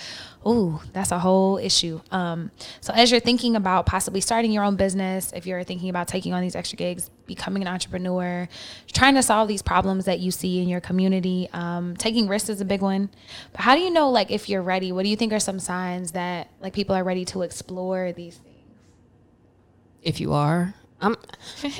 Ooh, 0.47 0.81
that's 0.95 1.11
a 1.11 1.19
whole 1.19 1.59
issue. 1.59 2.01
Um, 2.11 2.51
so 2.81 2.95
as 2.95 3.11
you're 3.11 3.21
thinking 3.21 3.57
about 3.57 3.85
possibly 3.85 4.23
starting 4.23 4.53
your 4.53 4.65
own 4.65 4.77
business, 4.77 5.33
if 5.35 5.47
you're 5.47 5.63
thinking 5.65 5.91
about 5.91 6.09
taking 6.09 6.33
on 6.33 6.41
these 6.41 6.57
extra 6.57 6.77
gigs, 6.77 7.11
becoming 7.27 7.63
an 7.63 7.69
entrepreneur, 7.69 8.49
trying 8.91 9.15
to 9.17 9.23
solve 9.23 9.49
these 9.49 9.61
problems 9.61 10.07
that 10.07 10.19
you 10.19 10.31
see 10.31 10.63
in 10.63 10.69
your 10.69 10.81
community, 10.81 11.49
um, 11.53 11.95
taking 11.97 12.27
risks 12.27 12.49
is 12.49 12.61
a 12.63 12.65
big 12.65 12.81
one. 12.81 13.11
But 13.53 13.61
how 13.61 13.75
do 13.75 13.83
you 13.83 13.91
know, 13.91 14.09
like, 14.09 14.31
if 14.31 14.49
you're 14.49 14.63
ready? 14.63 14.93
What 14.93 15.03
do 15.03 15.11
you 15.11 15.17
think 15.17 15.35
are 15.35 15.41
some 15.41 15.59
signs 15.59 16.13
that 16.13 16.49
like 16.61 16.73
people 16.73 16.97
are 16.97 17.05
ready 17.05 17.27
to 17.27 17.43
explore 17.43 18.13
these 18.13 18.37
things? 18.37 18.47
If 20.03 20.21
you 20.21 20.33
are, 20.33 20.75
I'm 21.03 21.17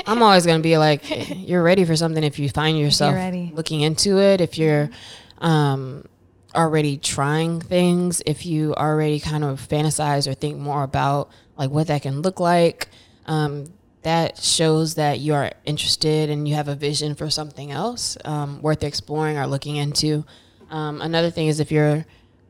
I'm 0.07 0.23
always 0.23 0.45
gonna 0.45 0.63
be 0.63 0.77
like 0.77 1.03
you're 1.35 1.63
ready 1.63 1.87
for 1.87 1.97
something 1.97 2.23
if 2.23 2.39
you 2.39 2.51
find 2.51 2.79
yourself 2.79 3.15
looking 3.55 3.81
into 3.81 4.19
it. 4.19 4.43
If 4.43 4.59
you're 4.59 4.91
um, 5.39 6.05
already 6.55 6.97
trying 6.97 7.61
things, 7.61 8.23
if 8.27 8.47
you 8.47 8.75
already 8.75 9.21
kind 9.21 9.45
of 9.45 9.67
fantasize 9.67 10.27
or 10.27 10.35
think 10.35 10.59
more 10.59 10.83
about 10.83 11.31
like 11.57 11.71
what 11.71 11.87
that 11.89 12.03
can 12.03 12.23
look 12.23 12.41
like, 12.41 12.89
um, 13.27 13.73
that 14.03 14.39
shows 14.39 14.95
that 14.95 15.21
you 15.21 15.35
are 15.35 15.53
interested 15.65 16.31
and 16.31 16.49
you 16.49 16.55
have 16.55 16.69
a 16.69 16.75
vision 16.75 17.15
for 17.15 17.29
something 17.29 17.71
else 17.71 18.17
um, 18.25 18.63
worth 18.63 18.83
exploring 18.83 19.37
or 19.37 19.47
looking 19.47 19.77
into. 19.77 20.25
Um, 20.71 21.03
another 21.03 21.31
thing 21.31 21.49
is 21.49 21.61
if 21.61 21.71
you're 21.71 22.07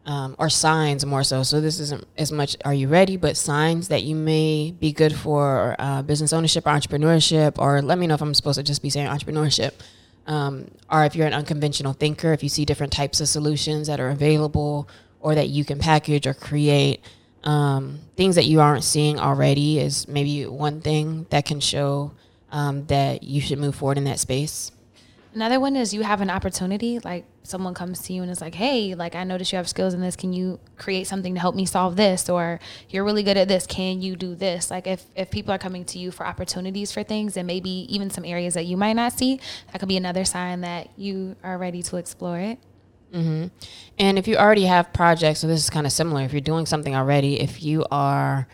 um, 0.06 0.34
or 0.38 0.48
signs 0.48 1.04
more 1.04 1.22
so. 1.22 1.42
So 1.42 1.60
this 1.60 1.78
isn't 1.78 2.04
as 2.16 2.32
much 2.32 2.56
are 2.64 2.74
you 2.74 2.88
ready, 2.88 3.16
but 3.16 3.36
signs 3.36 3.88
that 3.88 4.02
you 4.02 4.16
may 4.16 4.72
be 4.72 4.92
good 4.92 5.14
for 5.14 5.76
uh, 5.78 6.02
business 6.02 6.32
ownership 6.32 6.66
or 6.66 6.70
entrepreneurship, 6.70 7.58
or 7.58 7.82
let 7.82 7.98
me 7.98 8.06
know 8.06 8.14
if 8.14 8.22
I'm 8.22 8.34
supposed 8.34 8.58
to 8.58 8.62
just 8.62 8.82
be 8.82 8.90
saying 8.90 9.06
entrepreneurship. 9.06 9.72
Um, 10.26 10.70
or 10.90 11.04
if 11.04 11.16
you're 11.16 11.26
an 11.26 11.34
unconventional 11.34 11.92
thinker, 11.92 12.32
if 12.32 12.42
you 12.42 12.48
see 12.48 12.64
different 12.64 12.92
types 12.92 13.20
of 13.20 13.28
solutions 13.28 13.86
that 13.86 14.00
are 14.00 14.10
available 14.10 14.88
or 15.20 15.34
that 15.34 15.48
you 15.48 15.64
can 15.64 15.78
package 15.78 16.26
or 16.26 16.34
create, 16.34 17.00
um, 17.44 18.00
things 18.16 18.34
that 18.36 18.44
you 18.44 18.60
aren't 18.60 18.84
seeing 18.84 19.18
already 19.18 19.78
is 19.78 20.06
maybe 20.06 20.46
one 20.46 20.80
thing 20.80 21.26
that 21.30 21.44
can 21.44 21.60
show 21.60 22.12
um, 22.52 22.86
that 22.86 23.22
you 23.22 23.40
should 23.40 23.58
move 23.58 23.74
forward 23.74 23.98
in 23.98 24.04
that 24.04 24.18
space. 24.18 24.70
Another 25.32 25.60
one 25.60 25.76
is 25.76 25.94
you 25.94 26.02
have 26.02 26.20
an 26.20 26.28
opportunity, 26.28 26.98
like 26.98 27.24
someone 27.44 27.72
comes 27.72 28.00
to 28.02 28.12
you 28.12 28.22
and 28.22 28.30
is 28.30 28.40
like, 28.40 28.56
"Hey, 28.56 28.94
like 28.96 29.14
I 29.14 29.22
noticed 29.22 29.52
you 29.52 29.56
have 29.58 29.68
skills 29.68 29.94
in 29.94 30.00
this. 30.00 30.16
Can 30.16 30.32
you 30.32 30.58
create 30.76 31.06
something 31.06 31.34
to 31.34 31.40
help 31.40 31.54
me 31.54 31.66
solve 31.66 31.94
this? 31.94 32.28
Or 32.28 32.58
you're 32.88 33.04
really 33.04 33.22
good 33.22 33.36
at 33.36 33.46
this. 33.46 33.64
Can 33.64 34.02
you 34.02 34.16
do 34.16 34.34
this?" 34.34 34.70
Like 34.70 34.88
if 34.88 35.04
if 35.14 35.30
people 35.30 35.54
are 35.54 35.58
coming 35.58 35.84
to 35.86 35.98
you 35.98 36.10
for 36.10 36.26
opportunities 36.26 36.90
for 36.90 37.04
things 37.04 37.36
and 37.36 37.46
maybe 37.46 37.70
even 37.94 38.10
some 38.10 38.24
areas 38.24 38.54
that 38.54 38.66
you 38.66 38.76
might 38.76 38.94
not 38.94 39.12
see, 39.12 39.40
that 39.70 39.78
could 39.78 39.88
be 39.88 39.96
another 39.96 40.24
sign 40.24 40.62
that 40.62 40.88
you 40.96 41.36
are 41.44 41.58
ready 41.58 41.82
to 41.84 41.96
explore 41.96 42.38
it. 42.40 42.58
Mm-hmm. 43.12 43.46
And 43.98 44.18
if 44.18 44.26
you 44.26 44.36
already 44.36 44.64
have 44.64 44.92
projects, 44.92 45.40
so 45.40 45.46
this 45.46 45.62
is 45.62 45.70
kind 45.70 45.86
of 45.86 45.92
similar. 45.92 46.22
If 46.22 46.32
you're 46.32 46.40
doing 46.40 46.66
something 46.66 46.94
already, 46.94 47.40
if 47.40 47.62
you 47.62 47.84
are 47.90 48.48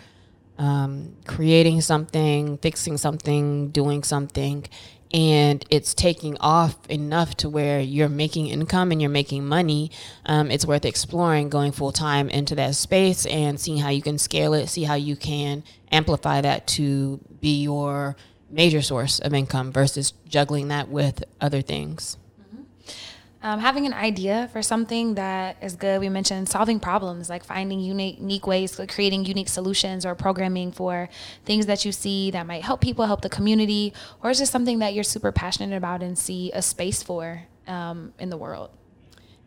um, 0.59 1.17
creating 1.27 1.83
something, 1.83 2.59
fixing 2.59 2.97
something, 2.97 3.69
doing 3.69 4.03
something, 4.03 4.67
and 5.13 5.65
it's 5.71 5.95
taking 5.95 6.37
off 6.39 6.77
enough 6.89 7.37
to 7.39 7.49
where 7.49 7.81
you're 7.81 8.09
making 8.09 8.49
income 8.49 8.93
and 8.93 9.01
you're 9.01 9.11
making 9.11 9.47
money, 9.47 9.91
um, 10.27 10.51
it's 10.51 10.67
worth 10.67 10.85
exploring 10.85 11.49
going 11.49 11.73
full 11.73 11.93
time 11.93 12.29
into 12.29 12.55
that 12.57 12.75
space 12.75 13.27
and 13.27 13.59
seeing 13.61 13.79
how 13.79 13.89
you 13.89 14.03
can 14.03 14.19
scale 14.19 14.55
it, 14.55 14.69
see 14.69 14.85
how 14.85 14.95
you 14.95 15.17
can 15.17 15.63
amplify 15.91 16.41
that 16.41 16.67
to 16.67 17.21
be 17.41 17.63
your 17.63 18.17
major 18.51 18.83
source 18.83 19.19
of 19.19 19.35
income 19.35 19.73
versus 19.73 20.13
juggling 20.29 20.69
that 20.69 20.89
with 20.89 21.25
other 21.41 21.63
things. 21.63 22.17
Um, 23.47 23.61
having 23.61 23.87
an 23.87 23.93
idea 23.93 24.51
for 24.53 24.61
something 24.61 25.15
that 25.15 25.57
is 25.63 25.77
good. 25.77 26.01
We 26.01 26.09
mentioned 26.09 26.49
solving 26.49 26.81
problems, 26.81 27.31
like 27.31 27.45
finding 27.45 27.79
unique, 27.79 28.19
unique 28.19 28.45
ways, 28.45 28.81
creating 28.89 29.25
unique 29.25 29.49
solutions 29.49 30.05
or 30.05 30.17
programming 30.17 30.73
for 30.73 31.09
things 31.45 31.67
that 31.67 31.85
you 31.85 31.93
see 31.93 32.33
that 32.33 32.45
might 32.45 32.65
help 32.65 32.81
people, 32.81 33.07
help 33.07 33.21
the 33.21 33.29
community, 33.29 33.93
or 34.21 34.31
is 34.31 34.41
just 34.41 34.51
something 34.51 34.81
that 34.81 34.95
you're 34.95 35.05
super 35.05 35.31
passionate 35.31 35.77
about 35.77 36.03
and 36.03 36.19
see 36.19 36.51
a 36.55 36.61
space 36.61 37.05
for 37.05 37.43
um, 37.69 38.13
in 38.19 38.31
the 38.31 38.37
world. 38.37 38.71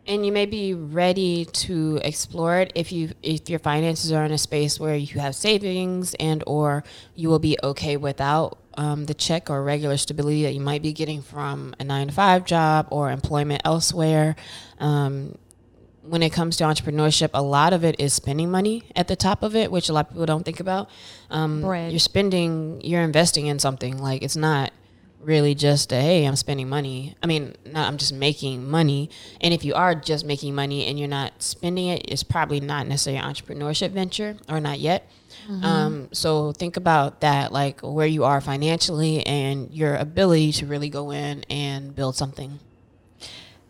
And 0.06 0.24
you 0.24 0.32
may 0.32 0.46
be 0.46 0.72
ready 0.72 1.44
to 1.44 2.00
explore 2.02 2.56
it 2.60 2.72
if 2.74 2.92
you 2.92 3.10
if 3.22 3.50
your 3.50 3.58
finances 3.58 4.12
are 4.12 4.24
in 4.24 4.32
a 4.32 4.38
space 4.38 4.80
where 4.80 4.96
you 4.96 5.20
have 5.20 5.34
savings 5.34 6.14
and 6.14 6.42
or 6.46 6.84
you 7.14 7.28
will 7.28 7.38
be 7.38 7.58
okay 7.62 7.98
without 7.98 8.59
um, 8.74 9.06
the 9.06 9.14
check 9.14 9.50
or 9.50 9.62
regular 9.62 9.96
stability 9.96 10.42
that 10.44 10.54
you 10.54 10.60
might 10.60 10.82
be 10.82 10.92
getting 10.92 11.22
from 11.22 11.74
a 11.78 11.84
nine 11.84 12.08
to 12.08 12.12
five 12.12 12.44
job 12.44 12.88
or 12.90 13.10
employment 13.10 13.62
elsewhere. 13.64 14.36
Um, 14.78 15.36
when 16.02 16.22
it 16.22 16.32
comes 16.32 16.56
to 16.56 16.64
entrepreneurship, 16.64 17.30
a 17.34 17.42
lot 17.42 17.72
of 17.72 17.84
it 17.84 18.00
is 18.00 18.14
spending 18.14 18.50
money 18.50 18.84
at 18.96 19.06
the 19.06 19.16
top 19.16 19.42
of 19.42 19.54
it, 19.54 19.70
which 19.70 19.88
a 19.88 19.92
lot 19.92 20.06
of 20.06 20.10
people 20.10 20.26
don't 20.26 20.44
think 20.44 20.60
about. 20.60 20.88
Um, 21.30 21.62
you're 21.62 21.98
spending, 21.98 22.80
you're 22.82 23.02
investing 23.02 23.46
in 23.46 23.58
something. 23.58 23.98
Like 23.98 24.22
it's 24.22 24.36
not 24.36 24.72
really 25.20 25.54
just 25.54 25.92
a, 25.92 26.00
hey, 26.00 26.24
I'm 26.24 26.36
spending 26.36 26.68
money. 26.68 27.14
I 27.22 27.26
mean, 27.26 27.54
not, 27.66 27.86
I'm 27.86 27.98
just 27.98 28.12
making 28.12 28.68
money. 28.68 29.10
And 29.40 29.52
if 29.52 29.64
you 29.64 29.74
are 29.74 29.94
just 29.94 30.24
making 30.24 30.54
money 30.54 30.86
and 30.86 30.98
you're 30.98 31.08
not 31.08 31.42
spending 31.42 31.88
it, 31.88 32.06
it's 32.08 32.22
probably 32.22 32.60
not 32.60 32.86
necessarily 32.86 33.22
an 33.22 33.32
entrepreneurship 33.32 33.90
venture 33.90 34.36
or 34.48 34.60
not 34.60 34.80
yet. 34.80 35.08
Mm-hmm. 35.50 35.64
Um, 35.64 36.08
so 36.12 36.52
think 36.52 36.76
about 36.76 37.22
that, 37.22 37.52
like 37.52 37.80
where 37.80 38.06
you 38.06 38.24
are 38.24 38.40
financially 38.40 39.26
and 39.26 39.70
your 39.72 39.96
ability 39.96 40.52
to 40.52 40.66
really 40.66 40.88
go 40.88 41.10
in 41.10 41.44
and 41.50 41.94
build 41.94 42.14
something. 42.14 42.60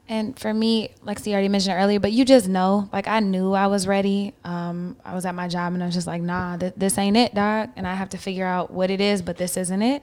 And 0.07 0.39
for 0.39 0.53
me, 0.53 0.91
like 1.03 1.21
she 1.21 1.33
already 1.33 1.49
mentioned 1.49 1.77
earlier, 1.79 2.01
but 2.01 2.13
you 2.13 2.25
just 2.25 2.49
know, 2.49 2.91
like 2.93 3.07
I 3.07 3.21
knew 3.21 3.53
I 3.53 3.69
was 3.69 3.87
ready. 3.87 4.35
Um, 4.45 4.97
I 5.05 5.15
was 5.15 5.25
at 5.25 5.35
my 5.35 5.49
job 5.49 5.73
and 5.73 5.83
I 5.83 5.87
was 5.87 5.95
just 5.95 6.07
like, 6.09 6.21
nah, 6.21 6.57
th- 6.57 6.75
this 6.77 6.99
ain't 6.99 7.17
it, 7.17 7.35
doc. 7.35 7.71
And 7.77 7.87
I 7.87 7.95
have 7.95 8.11
to 8.11 8.19
figure 8.19 8.45
out 8.45 8.71
what 8.71 8.91
it 8.91 9.01
is, 9.01 9.23
but 9.23 9.37
this 9.37 9.57
isn't 9.57 9.83
it. 9.83 10.03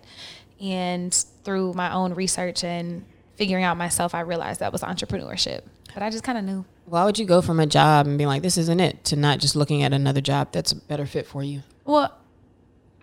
And 0.61 1.13
through 1.43 1.73
my 1.73 1.93
own 1.93 2.13
research 2.13 2.63
and 2.63 3.05
figuring 3.35 3.65
out 3.65 3.77
myself, 3.77 4.15
I 4.15 4.21
realized 4.21 4.61
that 4.61 4.71
was 4.71 4.81
entrepreneurship. 4.81 5.61
But 5.97 6.03
I 6.03 6.11
just 6.11 6.23
kind 6.23 6.37
of 6.37 6.43
knew. 6.43 6.63
Why 6.85 7.05
would 7.05 7.17
you 7.17 7.25
go 7.25 7.41
from 7.41 7.59
a 7.59 7.65
job 7.65 8.05
and 8.05 8.19
be 8.19 8.27
like, 8.27 8.43
this 8.43 8.55
isn't 8.55 8.79
it, 8.79 9.03
to 9.05 9.15
not 9.15 9.39
just 9.39 9.55
looking 9.55 9.81
at 9.81 9.93
another 9.93 10.21
job 10.21 10.49
that's 10.51 10.71
a 10.71 10.75
better 10.75 11.07
fit 11.07 11.25
for 11.25 11.41
you? 11.41 11.63
Well, 11.85 12.15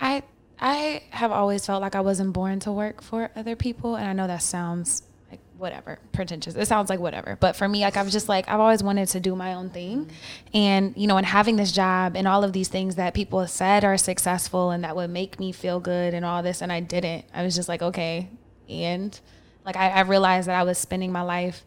I 0.00 0.22
I 0.60 1.02
have 1.10 1.32
always 1.32 1.66
felt 1.66 1.82
like 1.82 1.96
I 1.96 2.02
wasn't 2.02 2.32
born 2.32 2.60
to 2.60 2.70
work 2.70 3.02
for 3.02 3.32
other 3.34 3.56
people, 3.56 3.96
and 3.96 4.06
I 4.06 4.12
know 4.12 4.28
that 4.28 4.42
sounds 4.44 5.02
like 5.28 5.40
whatever 5.58 5.98
pretentious. 6.12 6.54
It 6.54 6.66
sounds 6.66 6.88
like 6.88 7.00
whatever, 7.00 7.36
but 7.40 7.56
for 7.56 7.66
me, 7.66 7.80
like 7.80 7.96
I 7.96 8.04
was 8.04 8.12
just 8.12 8.28
like 8.28 8.48
I've 8.48 8.60
always 8.60 8.80
wanted 8.80 9.08
to 9.08 9.18
do 9.18 9.34
my 9.34 9.54
own 9.54 9.70
thing, 9.70 10.04
mm-hmm. 10.04 10.56
and 10.56 10.96
you 10.96 11.08
know, 11.08 11.16
and 11.16 11.26
having 11.26 11.56
this 11.56 11.72
job 11.72 12.14
and 12.14 12.28
all 12.28 12.44
of 12.44 12.52
these 12.52 12.68
things 12.68 12.94
that 12.94 13.12
people 13.12 13.44
said 13.48 13.82
are 13.82 13.98
successful 13.98 14.70
and 14.70 14.84
that 14.84 14.94
would 14.94 15.10
make 15.10 15.40
me 15.40 15.50
feel 15.50 15.80
good 15.80 16.14
and 16.14 16.24
all 16.24 16.44
this, 16.44 16.62
and 16.62 16.70
I 16.70 16.78
didn't. 16.78 17.24
I 17.34 17.42
was 17.42 17.56
just 17.56 17.68
like, 17.68 17.82
okay, 17.82 18.30
and 18.68 19.18
like 19.66 19.74
I, 19.74 19.88
I 19.88 20.00
realized 20.02 20.46
that 20.46 20.54
I 20.54 20.62
was 20.62 20.78
spending 20.78 21.10
my 21.10 21.22
life 21.22 21.64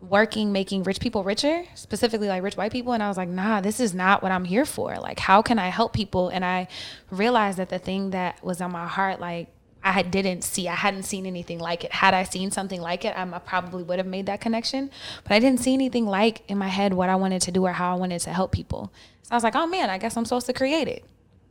working 0.00 0.50
making 0.50 0.82
rich 0.82 0.98
people 0.98 1.22
richer 1.22 1.64
specifically 1.74 2.26
like 2.26 2.42
rich 2.42 2.56
white 2.56 2.72
people 2.72 2.94
and 2.94 3.02
i 3.02 3.08
was 3.08 3.18
like 3.18 3.28
nah 3.28 3.60
this 3.60 3.80
is 3.80 3.92
not 3.92 4.22
what 4.22 4.32
i'm 4.32 4.44
here 4.44 4.64
for. 4.64 4.96
Like 4.96 5.18
how 5.18 5.42
can 5.42 5.58
i 5.58 5.68
help 5.68 5.92
people? 5.92 6.30
And 6.30 6.44
i 6.44 6.68
realized 7.10 7.58
that 7.58 7.68
the 7.68 7.78
thing 7.78 8.10
that 8.10 8.42
was 8.42 8.60
on 8.60 8.72
my 8.72 8.86
heart 8.86 9.20
like 9.20 9.48
i 9.84 10.00
didn't 10.02 10.42
see 10.42 10.68
i 10.68 10.74
hadn't 10.74 11.02
seen 11.02 11.26
anything 11.26 11.58
like 11.58 11.84
it. 11.84 11.92
Had 11.92 12.14
i 12.14 12.22
seen 12.22 12.50
something 12.50 12.80
like 12.80 13.04
it 13.04 13.14
i 13.16 13.38
probably 13.40 13.82
would 13.82 13.98
have 13.98 14.06
made 14.06 14.26
that 14.26 14.40
connection 14.40 14.90
but 15.22 15.32
i 15.32 15.38
didn't 15.38 15.60
see 15.60 15.74
anything 15.74 16.06
like 16.06 16.48
in 16.48 16.56
my 16.56 16.68
head 16.68 16.94
what 16.94 17.10
i 17.10 17.16
wanted 17.16 17.42
to 17.42 17.52
do 17.52 17.66
or 17.66 17.72
how 17.72 17.94
i 17.94 17.98
wanted 17.98 18.20
to 18.20 18.30
help 18.30 18.52
people. 18.52 18.90
So 19.22 19.32
i 19.32 19.34
was 19.34 19.44
like 19.44 19.54
oh 19.54 19.66
man 19.66 19.90
i 19.90 19.98
guess 19.98 20.16
i'm 20.16 20.24
supposed 20.24 20.46
to 20.46 20.54
create 20.54 20.88
it. 20.88 21.04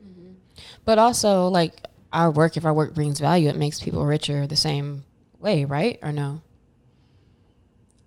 Mm-hmm. 0.03 0.31
but 0.85 0.97
also 0.97 1.47
like 1.49 1.73
our 2.11 2.31
work 2.31 2.57
if 2.57 2.65
our 2.65 2.73
work 2.73 2.95
brings 2.95 3.19
value 3.19 3.47
it 3.47 3.55
makes 3.55 3.79
people 3.79 4.05
richer 4.05 4.47
the 4.47 4.55
same 4.55 5.03
way 5.39 5.65
right? 5.65 5.99
Or 6.01 6.11
no 6.11 6.41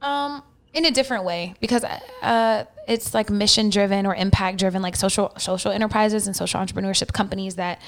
um, 0.03 0.43
in 0.75 0.85
a 0.85 0.91
different 0.91 1.25
way 1.25 1.55
because 1.61 1.85
uh, 1.85 2.65
it's 2.89 3.15
like 3.15 3.31
mission 3.31 3.71
driven 3.71 4.07
or 4.07 4.15
impact 4.15 4.59
driven, 4.59 4.83
like 4.83 4.97
social 4.97 5.33
social 5.39 5.71
enterprises 5.71 6.27
and 6.27 6.35
social 6.35 6.61
entrepreneurship 6.61 7.13
companies 7.13 7.57
that 7.57 7.81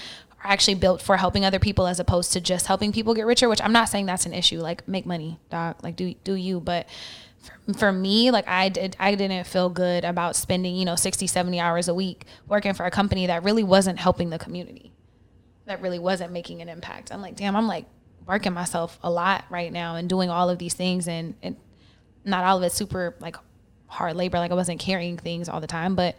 are 0.43 0.51
actually 0.51 0.75
built 0.75 1.01
for 1.03 1.17
helping 1.17 1.45
other 1.45 1.59
people 1.59 1.87
as 1.87 1.99
opposed 1.99 2.33
to 2.33 2.41
just 2.41 2.67
helping 2.67 2.93
people 2.93 3.15
get 3.15 3.27
richer. 3.27 3.49
Which 3.49 3.63
I'm 3.63 3.73
not 3.73 3.89
saying 3.89 4.07
that's 4.07 4.27
an 4.27 4.35
issue. 4.35 4.61
Like 4.61 4.87
make 4.87 5.07
money, 5.07 5.39
doc. 5.51 5.83
Like 5.83 5.97
do 5.97 6.15
do 6.25 6.35
you? 6.35 6.61
But 6.61 6.87
for, 7.41 7.75
for 7.75 7.93
me, 7.93 8.31
like 8.31 8.47
I 8.47 8.69
did, 8.69 8.97
I 9.01 9.15
didn't 9.15 9.47
feel 9.47 9.71
good 9.71 10.05
about 10.05 10.37
spending 10.37 10.77
you 10.77 10.85
know 10.85 10.97
60, 10.97 11.27
70 11.27 11.61
hours 11.61 11.89
a 11.89 11.95
week 11.95 12.27
working 12.49 12.75
for 12.75 12.87
a 12.87 12.91
company 12.91 13.27
that 13.27 13.43
really 13.43 13.65
wasn't 13.65 13.99
helping 13.99 14.31
the 14.31 14.39
community, 14.39 14.93
that 15.67 15.81
really 15.81 15.99
wasn't 15.99 16.33
making 16.33 16.61
an 16.61 16.69
impact. 16.69 17.13
I'm 17.13 17.23
like, 17.23 17.37
damn, 17.37 17.57
I'm 17.57 17.67
like 17.67 17.87
working 18.27 18.53
myself 18.53 18.99
a 19.03 19.11
lot 19.11 19.45
right 19.51 19.73
now 19.73 19.97
and 19.97 20.09
doing 20.09 20.31
all 20.31 20.49
of 20.49 20.59
these 20.59 20.73
things 20.75 21.07
and, 21.09 21.35
and 21.43 21.57
not 22.25 22.45
all 22.45 22.59
of 22.59 22.63
it 22.63 22.73
super 22.73 23.15
like 23.21 23.37
hard 23.87 24.17
labor. 24.17 24.39
Like 24.39 24.51
I 24.51 24.55
wasn't 24.55 24.81
carrying 24.81 25.17
things 25.17 25.49
all 25.49 25.61
the 25.61 25.67
time, 25.67 25.95
but 25.95 26.17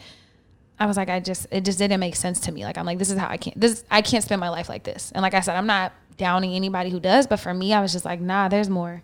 I 0.80 0.86
was 0.86 0.98
like, 0.98 1.10
I 1.10 1.20
just 1.20 1.48
it 1.52 1.62
just 1.66 1.78
didn't 1.78 2.00
make 2.00 2.16
sense 2.16 2.40
to 2.42 2.52
me. 2.52 2.64
Like 2.64 2.78
I'm 2.78 2.86
like, 2.86 3.00
this 3.00 3.12
is 3.12 3.18
how 3.18 3.28
I 3.30 3.38
can't 3.38 3.60
this 3.60 3.84
I 3.90 4.02
can't 4.02 4.24
spend 4.24 4.40
my 4.40 4.50
life 4.50 4.70
like 4.70 4.84
this. 4.84 5.12
And 5.14 5.22
like 5.22 5.34
I 5.34 5.42
said, 5.42 5.56
I'm 5.56 5.68
not 5.68 5.94
downing 6.18 6.54
anybody 6.54 6.90
who 6.90 7.00
does, 7.00 7.28
but 7.28 7.38
for 7.38 7.54
me, 7.54 7.74
I 7.74 7.82
was 7.82 7.92
just 7.92 8.06
like, 8.06 8.22
nah, 8.22 8.48
there's 8.48 8.70
more. 8.70 9.04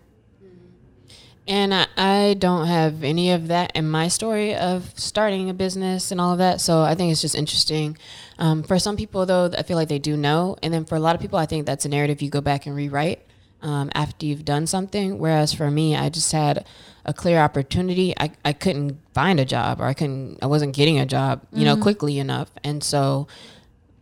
And 1.46 1.74
I, 1.74 1.86
I, 1.96 2.34
don't 2.34 2.68
have 2.68 3.02
any 3.02 3.32
of 3.32 3.48
that 3.48 3.72
in 3.74 3.90
my 3.90 4.06
story 4.06 4.54
of 4.54 4.92
starting 4.96 5.50
a 5.50 5.54
business 5.54 6.12
and 6.12 6.20
all 6.20 6.30
of 6.30 6.38
that. 6.38 6.60
So 6.60 6.82
I 6.82 6.94
think 6.94 7.10
it's 7.10 7.20
just 7.20 7.34
interesting. 7.34 7.98
Um, 8.38 8.62
for 8.62 8.78
some 8.78 8.96
people, 8.96 9.26
though, 9.26 9.50
I 9.58 9.64
feel 9.64 9.76
like 9.76 9.88
they 9.88 9.98
do 9.98 10.16
know. 10.16 10.56
And 10.62 10.72
then 10.72 10.84
for 10.84 10.94
a 10.94 11.00
lot 11.00 11.16
of 11.16 11.20
people, 11.20 11.40
I 11.40 11.46
think 11.46 11.66
that's 11.66 11.84
a 11.84 11.88
narrative 11.88 12.22
you 12.22 12.30
go 12.30 12.40
back 12.40 12.66
and 12.66 12.76
rewrite 12.76 13.26
um, 13.60 13.90
after 13.92 14.24
you've 14.24 14.44
done 14.44 14.68
something. 14.68 15.18
Whereas 15.18 15.52
for 15.52 15.68
me, 15.68 15.96
I 15.96 16.10
just 16.10 16.30
had 16.30 16.64
a 17.04 17.12
clear 17.12 17.38
opportunity. 17.38 18.14
I, 18.18 18.32
I 18.44 18.52
couldn't 18.52 18.98
find 19.12 19.40
a 19.40 19.44
job 19.44 19.80
or 19.80 19.84
I 19.84 19.94
couldn't, 19.94 20.38
I 20.42 20.46
wasn't 20.46 20.74
getting 20.74 20.98
a 20.98 21.06
job, 21.06 21.42
you 21.52 21.58
mm-hmm. 21.58 21.64
know, 21.64 21.76
quickly 21.76 22.18
enough. 22.18 22.50
And 22.62 22.82
so 22.82 23.26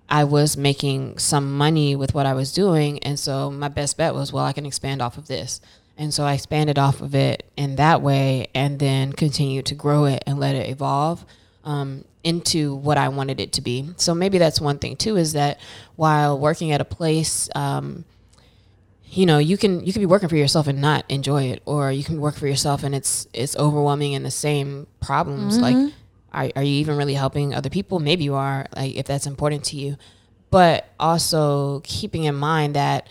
I 0.08 0.24
was 0.24 0.56
making 0.56 1.18
some 1.18 1.56
money 1.56 1.96
with 1.96 2.14
what 2.14 2.26
I 2.26 2.34
was 2.34 2.52
doing. 2.52 2.98
And 3.00 3.18
so 3.18 3.50
my 3.50 3.68
best 3.68 3.96
bet 3.96 4.14
was, 4.14 4.32
well, 4.32 4.44
I 4.44 4.52
can 4.52 4.66
expand 4.66 5.00
off 5.00 5.16
of 5.16 5.28
this. 5.28 5.60
And 5.96 6.12
so 6.12 6.24
I 6.24 6.34
expanded 6.34 6.78
off 6.78 7.00
of 7.00 7.14
it 7.14 7.44
in 7.56 7.76
that 7.76 8.02
way 8.02 8.48
and 8.54 8.78
then 8.78 9.12
continued 9.12 9.66
to 9.66 9.74
grow 9.74 10.06
it 10.06 10.24
and 10.26 10.38
let 10.38 10.54
it 10.56 10.68
evolve 10.68 11.24
um, 11.64 12.04
into 12.24 12.74
what 12.74 12.98
I 12.98 13.08
wanted 13.08 13.38
it 13.40 13.52
to 13.52 13.60
be. 13.60 13.90
So 13.96 14.14
maybe 14.14 14.38
that's 14.38 14.60
one 14.60 14.78
thing 14.78 14.96
too 14.96 15.16
is 15.16 15.34
that 15.34 15.60
while 15.96 16.38
working 16.38 16.72
at 16.72 16.80
a 16.80 16.86
place, 16.86 17.48
um, 17.54 18.04
you 19.10 19.26
know 19.26 19.38
you 19.38 19.56
can 19.56 19.84
you 19.84 19.92
can 19.92 20.00
be 20.00 20.06
working 20.06 20.28
for 20.28 20.36
yourself 20.36 20.66
and 20.66 20.80
not 20.80 21.04
enjoy 21.08 21.44
it 21.44 21.62
or 21.66 21.90
you 21.90 22.04
can 22.04 22.20
work 22.20 22.36
for 22.36 22.46
yourself 22.46 22.84
and 22.84 22.94
it's 22.94 23.26
it's 23.34 23.56
overwhelming 23.56 24.14
and 24.14 24.24
the 24.24 24.30
same 24.30 24.86
problems 25.00 25.58
mm-hmm. 25.58 25.84
like 25.84 25.92
are, 26.32 26.50
are 26.56 26.62
you 26.62 26.74
even 26.74 26.96
really 26.96 27.14
helping 27.14 27.54
other 27.54 27.70
people? 27.70 27.98
Maybe 27.98 28.24
you 28.24 28.34
are, 28.34 28.66
like 28.76 28.94
if 28.94 29.06
that's 29.06 29.26
important 29.26 29.64
to 29.66 29.76
you. 29.76 29.96
But 30.50 30.92
also 30.98 31.80
keeping 31.84 32.24
in 32.24 32.34
mind 32.34 32.74
that 32.74 33.08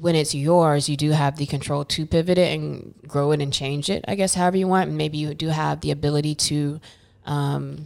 when 0.00 0.14
it's 0.14 0.34
yours, 0.34 0.88
you 0.88 0.96
do 0.96 1.10
have 1.10 1.36
the 1.36 1.46
control 1.46 1.84
to 1.84 2.06
pivot 2.06 2.38
it 2.38 2.54
and 2.54 2.94
grow 3.06 3.32
it 3.32 3.42
and 3.42 3.52
change 3.52 3.90
it, 3.90 4.04
I 4.08 4.14
guess, 4.14 4.34
however 4.34 4.56
you 4.56 4.66
want. 4.66 4.90
Maybe 4.90 5.18
you 5.18 5.34
do 5.34 5.48
have 5.48 5.82
the 5.82 5.90
ability 5.90 6.34
to 6.36 6.80
um, 7.26 7.84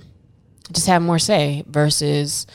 just 0.73 0.87
have 0.87 1.03
more 1.03 1.19
say 1.19 1.65
versus 1.67 2.47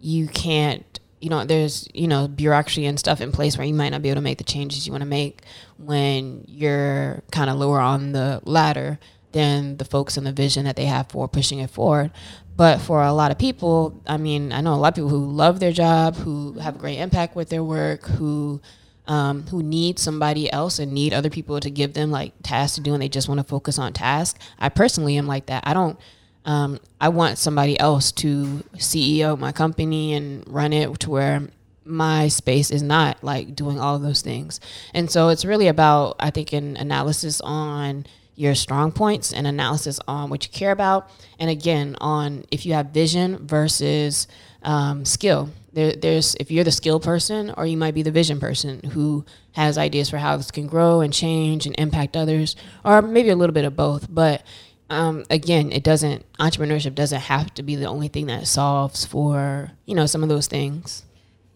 you 0.00 0.28
can't, 0.28 1.00
you 1.20 1.30
know, 1.30 1.44
there's, 1.44 1.88
you 1.94 2.08
know, 2.08 2.28
bureaucracy 2.28 2.86
and 2.86 2.98
stuff 2.98 3.20
in 3.20 3.32
place 3.32 3.56
where 3.56 3.66
you 3.66 3.74
might 3.74 3.90
not 3.90 4.02
be 4.02 4.10
able 4.10 4.16
to 4.16 4.24
make 4.24 4.38
the 4.38 4.44
changes 4.44 4.86
you 4.86 4.92
want 4.92 5.02
to 5.02 5.08
make 5.08 5.42
when 5.78 6.44
you're 6.46 7.22
kind 7.32 7.48
of 7.48 7.56
lower 7.56 7.80
on 7.80 8.12
the 8.12 8.40
ladder 8.44 8.98
than 9.32 9.76
the 9.76 9.84
folks 9.84 10.16
and 10.16 10.26
the 10.26 10.32
vision 10.32 10.64
that 10.64 10.76
they 10.76 10.86
have 10.86 11.08
for 11.08 11.28
pushing 11.28 11.58
it 11.58 11.70
forward. 11.70 12.10
But 12.56 12.80
for 12.80 13.02
a 13.02 13.12
lot 13.12 13.30
of 13.30 13.38
people, 13.38 14.00
I 14.06 14.16
mean, 14.16 14.52
I 14.52 14.60
know 14.62 14.72
a 14.72 14.76
lot 14.76 14.88
of 14.88 14.94
people 14.94 15.10
who 15.10 15.30
love 15.30 15.60
their 15.60 15.72
job, 15.72 16.16
who 16.16 16.54
have 16.54 16.78
great 16.78 16.98
impact 16.98 17.36
with 17.36 17.50
their 17.50 17.62
work, 17.62 18.06
who 18.06 18.60
um, 19.08 19.46
who 19.46 19.62
need 19.62 19.98
somebody 19.98 20.52
else 20.52 20.78
and 20.78 20.92
need 20.92 21.14
other 21.14 21.30
people 21.30 21.60
to 21.60 21.70
give 21.70 21.92
them 21.92 22.10
like 22.10 22.32
tasks 22.42 22.76
to 22.76 22.80
do, 22.80 22.92
and 22.92 23.02
they 23.02 23.08
just 23.08 23.28
want 23.28 23.38
to 23.38 23.44
focus 23.44 23.78
on 23.78 23.92
tasks. 23.92 24.38
I 24.58 24.68
personally 24.68 25.16
am 25.16 25.26
like 25.26 25.46
that. 25.46 25.64
I 25.66 25.74
don't. 25.74 25.98
Um, 26.46 26.80
I 27.00 27.10
want 27.10 27.38
somebody 27.38 27.78
else 27.78 28.12
to 28.12 28.64
CEO 28.76 29.38
my 29.38 29.52
company 29.52 30.14
and 30.14 30.42
run 30.46 30.72
it 30.72 30.98
to 31.00 31.10
where 31.10 31.42
my 31.84 32.28
space 32.28 32.70
is 32.70 32.82
not 32.82 33.22
like 33.22 33.54
doing 33.54 33.78
all 33.78 33.96
of 33.96 34.02
those 34.02 34.22
things. 34.22 34.60
And 34.94 35.10
so 35.10 35.28
it's 35.28 35.44
really 35.44 35.68
about 35.68 36.16
I 36.18 36.30
think 36.30 36.52
an 36.52 36.76
analysis 36.76 37.40
on 37.42 38.06
your 38.36 38.54
strong 38.54 38.92
points 38.92 39.32
and 39.32 39.46
analysis 39.46 39.98
on 40.06 40.30
what 40.30 40.46
you 40.46 40.52
care 40.52 40.70
about. 40.70 41.10
And 41.38 41.50
again, 41.50 41.96
on 42.00 42.44
if 42.50 42.66
you 42.66 42.74
have 42.74 42.86
vision 42.86 43.46
versus 43.46 44.26
um, 44.66 45.04
skill. 45.04 45.50
There, 45.72 45.92
there's 45.92 46.34
if 46.36 46.50
you're 46.50 46.64
the 46.64 46.72
skill 46.72 47.00
person, 47.00 47.52
or 47.56 47.66
you 47.66 47.76
might 47.76 47.94
be 47.94 48.02
the 48.02 48.10
vision 48.10 48.40
person 48.40 48.80
who 48.90 49.24
has 49.52 49.78
ideas 49.78 50.10
for 50.10 50.18
how 50.18 50.36
this 50.36 50.50
can 50.50 50.66
grow 50.66 51.00
and 51.00 51.12
change 51.12 51.66
and 51.66 51.74
impact 51.78 52.16
others, 52.16 52.56
or 52.84 53.00
maybe 53.00 53.28
a 53.28 53.36
little 53.36 53.54
bit 53.54 53.64
of 53.64 53.76
both. 53.76 54.06
But 54.12 54.42
um, 54.88 55.24
again, 55.30 55.72
it 55.72 55.82
doesn't 55.82 56.24
entrepreneurship 56.38 56.94
doesn't 56.94 57.22
have 57.22 57.52
to 57.54 57.62
be 57.62 57.76
the 57.76 57.86
only 57.86 58.08
thing 58.08 58.26
that 58.26 58.46
solves 58.46 59.04
for 59.04 59.72
you 59.84 59.94
know 59.94 60.06
some 60.06 60.22
of 60.22 60.28
those 60.28 60.46
things. 60.46 61.04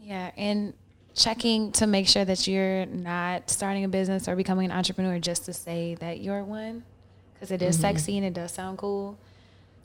Yeah, 0.00 0.32
and 0.36 0.74
checking 1.14 1.70
to 1.72 1.86
make 1.86 2.08
sure 2.08 2.24
that 2.24 2.46
you're 2.48 2.86
not 2.86 3.50
starting 3.50 3.84
a 3.84 3.88
business 3.88 4.26
or 4.26 4.36
becoming 4.36 4.66
an 4.66 4.72
entrepreneur 4.76 5.18
just 5.18 5.44
to 5.44 5.52
say 5.52 5.94
that 5.96 6.20
you're 6.20 6.42
one 6.42 6.82
because 7.34 7.50
it 7.50 7.62
is 7.62 7.76
mm-hmm. 7.76 7.82
sexy 7.82 8.16
and 8.16 8.26
it 8.26 8.32
does 8.32 8.52
sound 8.52 8.78
cool. 8.78 9.18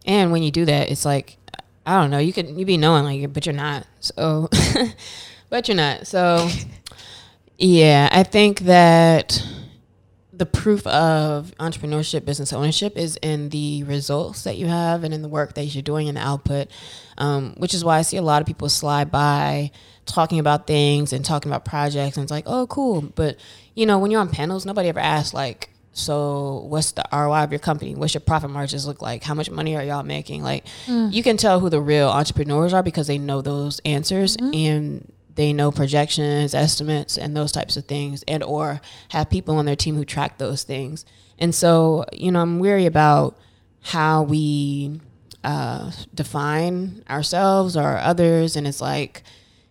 And 0.06 0.32
when 0.32 0.44
you 0.44 0.52
do 0.52 0.66
that, 0.66 0.90
it's 0.90 1.06
like 1.06 1.38
I 1.86 2.02
don't 2.02 2.10
know, 2.10 2.18
you 2.18 2.34
could 2.34 2.50
you 2.50 2.66
be 2.66 2.78
knowing 2.78 3.04
like 3.04 3.32
but 3.34 3.46
you're 3.46 3.54
not. 3.54 3.86
So 4.00 4.50
but 5.50 5.68
you're 5.68 5.78
not. 5.78 6.08
So 6.08 6.50
yeah, 7.58 8.10
I 8.12 8.24
think 8.24 8.62
that 8.62 9.44
the 10.38 10.46
proof 10.46 10.86
of 10.88 11.54
entrepreneurship, 11.60 12.26
business 12.26 12.52
ownership 12.52 12.98
is 12.98 13.18
in 13.22 13.50
the 13.50 13.84
results 13.84 14.44
that 14.44 14.58
you 14.58 14.68
have 14.68 15.04
and 15.04 15.14
in 15.14 15.22
the 15.22 15.30
work 15.30 15.54
that 15.56 15.64
you're 15.64 15.82
doing 15.82 16.08
and 16.08 16.18
the 16.18 16.22
output, 16.22 16.68
um, 17.18 17.56
which 17.58 17.74
is 17.74 17.84
why 17.86 17.98
I 17.98 18.02
see 18.02 18.18
a 18.18 18.22
lot 18.22 18.42
of 18.42 18.48
people 18.48 18.68
slide 18.70 19.12
by 19.12 19.72
talking 20.06 20.40
about 20.40 20.68
things 20.68 21.14
and 21.14 21.24
talking 21.24 21.52
about 21.52 21.66
projects 21.66 22.18
and 22.18 22.24
it's 22.24 22.32
like, 22.32 22.46
oh, 22.48 22.68
cool. 22.68 23.02
But, 23.02 23.38
you 23.76 23.86
know, 23.86 24.00
when 24.00 24.12
you're 24.12 24.22
on 24.22 24.30
panels, 24.30 24.66
nobody 24.66 24.90
ever 24.90 25.00
asks, 25.00 25.34
like, 25.34 25.70
so 25.94 26.66
what's 26.68 26.92
the 26.92 27.06
ROI 27.14 27.44
of 27.44 27.52
your 27.52 27.60
company? 27.60 27.96
What's 27.96 28.14
your 28.14 28.22
profit 28.22 28.50
margins 28.50 28.86
look 28.86 29.02
like? 29.02 29.24
How 29.24 29.34
much 29.34 29.50
money 29.50 29.78
are 29.78 29.84
y'all 29.84 30.04
making? 30.04 30.44
Like, 30.44 30.66
mm. 30.88 31.14
you 31.14 31.24
can 31.24 31.38
tell 31.38 31.62
who 31.62 31.70
the 31.70 31.80
real 31.80 32.10
entrepreneurs 32.10 32.74
are 32.74 32.84
because 32.84 33.08
they 33.08 33.18
know 33.18 33.42
those 33.42 33.80
answers 33.86 34.36
mm-hmm. 34.36 34.54
and 34.54 35.12
they 35.36 35.54
know 35.54 35.72
projections, 35.72 36.54
estimates, 36.54 37.18
and 37.18 37.36
those 37.36 37.52
types 37.52 37.78
of 37.78 37.86
things, 37.86 38.24
and 38.28 38.44
or 38.44 38.82
have 39.10 39.30
people 39.30 39.58
on 39.58 39.66
their 39.66 39.76
team 39.76 39.96
who 39.96 40.06
track 40.06 40.38
those 40.38 40.64
things. 40.64 41.06
And 41.38 41.54
so, 41.54 42.06
you 42.14 42.32
know, 42.32 42.42
I'm 42.42 42.60
weary 42.60 42.86
about 42.86 43.38
how 43.82 44.24
we 44.24 45.02
uh, 45.44 45.92
define 46.14 47.04
ourselves 47.10 47.76
or 47.76 47.98
others, 47.98 48.56
and 48.56 48.68
it's 48.68 48.82
like, 48.82 49.24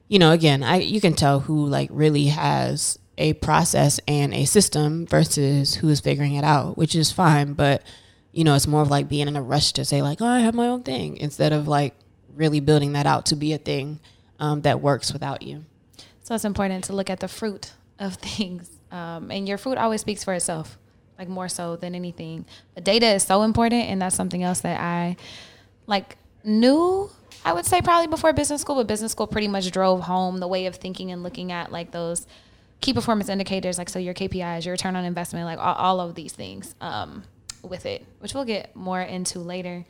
you 0.09 0.19
know, 0.19 0.33
again, 0.33 0.63
I 0.63 0.77
you 0.81 1.01
can 1.01 1.15
tell 1.15 1.41
who 1.41 1.67
like 1.67 1.89
really 1.93 2.27
has 2.27 2.99
a 3.17 3.33
process 3.35 4.01
and 4.07 4.35
a 4.35 4.45
system 4.45 5.07
versus 5.07 5.77
who 5.77 5.89
is 5.89 6.01
figuring 6.01 6.35
it 6.35 6.45
out, 6.45 6.77
which 6.77 6.95
is 6.95 7.11
fine, 7.11 7.55
but 7.55 7.83
you 8.33 8.45
know, 8.45 8.55
it's 8.55 8.67
more 8.67 8.83
of 8.83 8.91
like 8.91 9.09
being 9.09 9.29
in 9.29 9.37
a 9.37 9.43
rush 9.43 9.73
to 9.73 9.85
say 9.85 10.03
like, 10.03 10.21
oh, 10.21 10.27
I 10.27 10.41
have 10.41 10.55
my 10.55 10.67
own 10.67 10.83
thing, 10.83 11.17
instead 11.17 11.53
of 11.53 11.67
like 11.67 11.95
really 12.35 12.61
building 12.61 12.93
that 12.93 13.07
out 13.07 13.27
to 13.27 13.37
be 13.37 13.53
a 13.53 13.59
thing 13.59 14.01
um, 14.39 14.63
that 14.63 14.81
works 14.81 15.13
without 15.13 15.43
you. 15.43 15.65
So 16.23 16.35
it's 16.35 16.45
important 16.45 16.85
to 16.85 16.93
look 16.95 17.11
at 17.11 17.21
the 17.21 17.29
fruit 17.29 17.73
of 17.99 18.15
things, 18.17 18.71
um, 18.91 19.31
and 19.31 19.49
your 19.49 19.59
fruit 19.59 19.79
always 19.79 20.01
speaks 20.01 20.25
for 20.25 20.35
itself, 20.35 20.79
like 21.19 21.29
more 21.29 21.49
so 21.49 21.77
than 21.77 21.95
anything. 21.95 22.47
But 22.75 22.85
data 22.85 23.07
is 23.07 23.23
so 23.23 23.43
important, 23.43 23.85
and 23.85 24.01
that's 24.01 24.17
something 24.17 24.43
else 24.43 24.61
that 24.61 24.81
I 24.81 25.17
like 25.87 26.17
knew. 26.43 27.11
I 27.45 27.53
would 27.53 27.67
say 27.67 27.83
probably 27.83 28.07
before 28.07 28.33
business 28.33 28.63
school, 28.63 28.77
but 28.77 28.87
business 28.87 29.13
school 29.13 29.27
pretty 29.27 29.49
much 29.49 29.71
drove 29.71 30.01
home 30.01 30.39
the 30.39 30.49
way 30.49 30.67
of 30.67 30.77
thinking 30.77 31.11
and 31.11 31.23
looking 31.23 31.53
at 31.53 31.71
like 31.71 31.91
those 31.91 32.27
key 32.81 32.93
performance 32.93 33.29
indicators, 33.29 33.79
like 33.79 33.89
so 33.89 33.99
your 33.99 34.15
KPIs, 34.15 34.65
your 34.65 34.73
return 34.73 34.97
on 34.97 35.05
investment, 35.05 35.45
like 35.47 35.59
all, 35.59 35.75
all 35.75 36.01
of 36.01 36.15
these 36.15 36.33
things 36.33 36.75
um, 36.81 37.25
with 37.63 37.87
it, 37.87 38.05
which 38.21 38.35
we'll 38.35 38.45
get 38.45 38.75
more 38.75 39.01
into 39.01 39.39
later. 39.41 39.85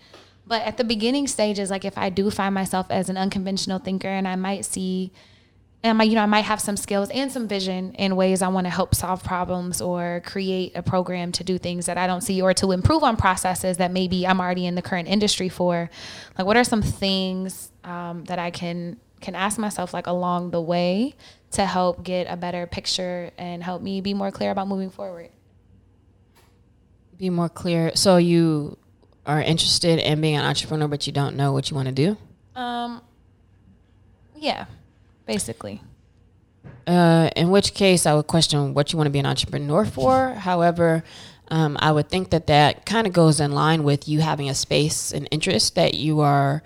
But 0.47 0.63
at 0.63 0.77
the 0.77 0.85
beginning 0.85 1.27
stages, 1.27 1.71
like 1.71 1.85
if 1.85 1.97
I 1.97 2.11
do 2.11 2.31
find 2.31 2.55
myself 2.55 2.87
as 2.91 3.09
an 3.09 3.17
unconventional 3.17 3.79
thinker 3.79 4.09
and 4.09 4.29
I 4.29 4.37
might 4.37 4.65
see 4.65 5.13
and 5.85 6.01
I, 6.01 6.05
you 6.05 6.15
know, 6.15 6.23
I 6.23 6.27
might 6.27 6.47
have 6.47 6.63
some 6.63 6.79
skills 6.79 7.11
and 7.11 7.31
some 7.31 7.47
vision 7.47 7.93
in 7.97 8.17
ways 8.17 8.41
I 8.41 8.49
want 8.49 8.67
to 8.67 8.71
help 8.71 8.95
solve 8.95 9.23
problems 9.23 9.83
or 9.83 10.23
create 10.25 10.73
a 10.75 10.83
program 10.83 11.31
to 11.33 11.45
do 11.45 11.59
things 11.59 11.85
that 11.87 11.99
I 11.99 12.07
don't 12.07 12.23
see 12.23 12.41
or 12.41 12.55
to 12.55 12.73
improve 12.73 13.05
on 13.05 13.19
processes 13.19 13.77
that 13.77 13.93
maybe 13.93 14.27
I'm 14.27 14.41
already 14.41 14.65
in 14.65 14.77
the 14.77 14.83
current 14.83 15.09
industry 15.09 15.51
for. 15.51 15.91
Like, 16.39 16.47
what 16.47 16.57
are 16.57 16.65
some 16.65 16.81
things 16.81 17.71
um, 17.85 18.25
that 18.25 18.39
I 18.39 18.51
can 18.51 18.97
can 19.21 19.35
ask 19.35 19.59
myself 19.59 19.95
like 19.95 20.07
along 20.07 20.51
the 20.51 20.61
way 20.61 21.15
to 21.51 21.65
help 21.65 22.03
get 22.03 22.27
a 22.31 22.37
better 22.37 22.67
picture 22.67 23.31
and 23.37 23.63
help 23.63 23.81
me 23.81 24.01
be 24.01 24.15
more 24.15 24.31
clear 24.31 24.51
about 24.51 24.69
moving 24.69 24.91
forward? 24.91 25.29
Be 27.19 27.29
more 27.29 27.51
clear. 27.51 27.93
So 27.95 28.17
you 28.17 28.79
are 29.27 29.41
interested 29.41 29.99
in 29.99 30.21
being 30.21 30.37
an 30.37 30.45
entrepreneur, 30.45 30.89
but 30.89 31.07
you 31.07 31.13
don't 31.13 31.37
know 31.37 31.53
what 31.53 31.71
you 31.71 31.77
want 31.77 31.89
to 31.89 31.95
do? 31.95 32.17
Um, 32.55 33.01
yeah, 34.37 34.67
basically. 35.27 35.83
Uh, 36.87 37.31
in 37.35 37.51
which 37.51 37.75
case, 37.75 38.05
I 38.05 38.15
would 38.15 38.27
question 38.27 38.75
what 38.75 38.93
you 38.93 38.97
want 38.99 39.07
to 39.07 39.11
be 39.11 39.19
an 39.19 39.27
entrepreneur 39.27 39.85
for. 39.85 40.31
However, 40.35 41.03
um, 41.49 41.77
I 41.81 41.93
would 41.93 42.09
think 42.09 42.31
that 42.31 42.47
that 42.49 42.85
kind 42.85 43.07
of 43.07 43.13
goes 43.13 43.41
in 43.41 43.53
line 43.53 43.85
with 43.85 44.09
you 44.09 44.21
having 44.21 44.49
a 44.49 44.55
space 44.55 45.13
and 45.13 45.29
interest 45.31 45.75
that 45.77 45.95
you 45.95 46.21
are, 46.21 46.63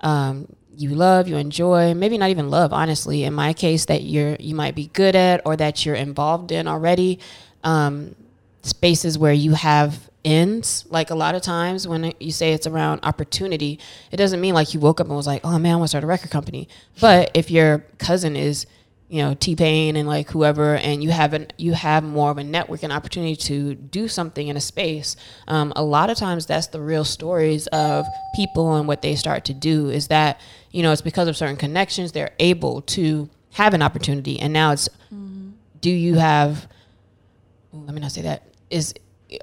um, 0.00 0.48
you 0.76 0.90
love, 0.90 1.28
you 1.28 1.36
enjoy, 1.36 1.94
maybe 1.94 2.18
not 2.18 2.30
even 2.30 2.50
love, 2.50 2.72
honestly. 2.72 3.24
In 3.24 3.34
my 3.34 3.52
case, 3.52 3.86
that 3.86 4.02
you're 4.02 4.36
you 4.38 4.54
might 4.54 4.74
be 4.74 4.88
good 4.88 5.14
at 5.14 5.42
or 5.44 5.56
that 5.56 5.84
you're 5.84 5.94
involved 5.94 6.52
in 6.52 6.66
already. 6.66 7.18
Um, 7.64 8.14
spaces 8.62 9.18
where 9.18 9.32
you 9.32 9.54
have 9.54 10.08
ends. 10.24 10.84
Like 10.88 11.10
a 11.10 11.14
lot 11.14 11.34
of 11.34 11.42
times 11.42 11.86
when 11.86 12.12
you 12.20 12.32
say 12.32 12.52
it's 12.52 12.66
around 12.66 13.00
opportunity, 13.02 13.78
it 14.10 14.16
doesn't 14.16 14.40
mean 14.40 14.54
like 14.54 14.74
you 14.74 14.80
woke 14.80 15.00
up 15.00 15.06
and 15.06 15.16
was 15.16 15.26
like, 15.26 15.44
oh 15.44 15.58
man, 15.58 15.74
I 15.74 15.76
want 15.76 15.84
to 15.84 15.88
start 15.88 16.04
a 16.04 16.06
record 16.06 16.30
company. 16.30 16.68
But 17.00 17.30
if 17.34 17.50
your 17.50 17.84
cousin 17.98 18.36
is, 18.36 18.66
you 19.08 19.22
know, 19.22 19.34
T 19.34 19.54
Pain 19.54 19.96
and 19.96 20.08
like 20.08 20.30
whoever, 20.30 20.76
and 20.76 21.04
you 21.04 21.10
have 21.10 21.34
an, 21.34 21.48
you 21.58 21.74
have 21.74 22.02
more 22.02 22.30
of 22.30 22.38
a 22.38 22.44
network 22.44 22.82
and 22.82 22.90
opportunity 22.90 23.36
to 23.36 23.74
do 23.74 24.08
something 24.08 24.48
in 24.48 24.56
a 24.56 24.60
space. 24.60 25.16
Um, 25.48 25.70
a 25.76 25.84
lot 25.84 26.08
of 26.08 26.16
times, 26.16 26.46
that's 26.46 26.68
the 26.68 26.80
real 26.80 27.04
stories 27.04 27.66
of 27.68 28.06
people 28.34 28.74
and 28.76 28.88
what 28.88 29.02
they 29.02 29.14
start 29.14 29.44
to 29.46 29.54
do. 29.54 29.90
Is 29.90 30.08
that 30.08 30.40
you 30.70 30.82
know 30.82 30.92
it's 30.92 31.02
because 31.02 31.28
of 31.28 31.36
certain 31.36 31.58
connections 31.58 32.12
they're 32.12 32.32
able 32.38 32.80
to 32.82 33.28
have 33.52 33.74
an 33.74 33.82
opportunity, 33.82 34.40
and 34.40 34.50
now 34.50 34.72
it's 34.72 34.88
mm-hmm. 35.12 35.50
do 35.82 35.90
you 35.90 36.14
have? 36.14 36.66
Let 37.70 37.94
me 37.94 38.00
not 38.00 38.12
say 38.12 38.22
that. 38.22 38.48
Is 38.70 38.94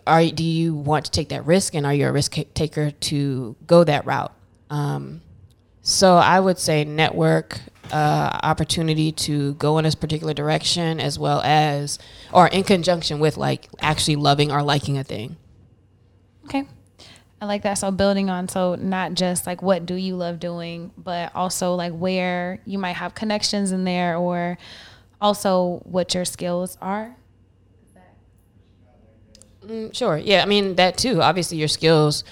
are 0.05 0.25
do 0.25 0.43
you 0.43 0.73
want 0.73 1.05
to 1.05 1.11
take 1.11 1.29
that 1.29 1.45
risk 1.45 1.75
and 1.75 1.85
are 1.85 1.93
you 1.93 2.07
a 2.07 2.11
risk 2.11 2.35
taker 2.53 2.91
to 2.91 3.55
go 3.65 3.83
that 3.83 4.05
route? 4.05 4.33
Um, 4.69 5.21
so 5.81 6.17
i 6.17 6.39
would 6.39 6.59
say 6.59 6.83
network 6.83 7.59
uh, 7.91 8.39
opportunity 8.43 9.11
to 9.11 9.53
go 9.55 9.77
in 9.79 9.83
this 9.83 9.95
particular 9.95 10.33
direction 10.33 10.99
as 10.99 11.17
well 11.17 11.41
as 11.41 11.97
or 12.31 12.47
in 12.47 12.63
conjunction 12.63 13.19
with 13.19 13.37
like 13.37 13.67
actually 13.79 14.15
loving 14.15 14.51
or 14.51 14.61
liking 14.61 14.99
a 14.99 15.03
thing. 15.03 15.37
Okay. 16.45 16.67
I 17.41 17.45
like 17.45 17.63
that. 17.63 17.75
So 17.75 17.89
building 17.89 18.29
on 18.29 18.47
so 18.47 18.75
not 18.75 19.15
just 19.15 19.47
like 19.47 19.63
what 19.63 19.87
do 19.87 19.95
you 19.95 20.15
love 20.15 20.39
doing 20.39 20.91
but 20.97 21.33
also 21.33 21.73
like 21.73 21.93
where 21.93 22.61
you 22.65 22.77
might 22.77 22.95
have 22.97 23.15
connections 23.15 23.71
in 23.71 23.85
there 23.85 24.17
or 24.17 24.59
also 25.19 25.81
what 25.85 26.13
your 26.13 26.25
skills 26.25 26.77
are 26.81 27.15
Mm, 29.69 29.95
sure. 29.95 30.17
Yeah. 30.17 30.41
I 30.41 30.45
mean 30.45 30.75
that 30.75 30.97
too. 30.97 31.21
Obviously, 31.21 31.57
your 31.57 31.67
skills 31.67 32.23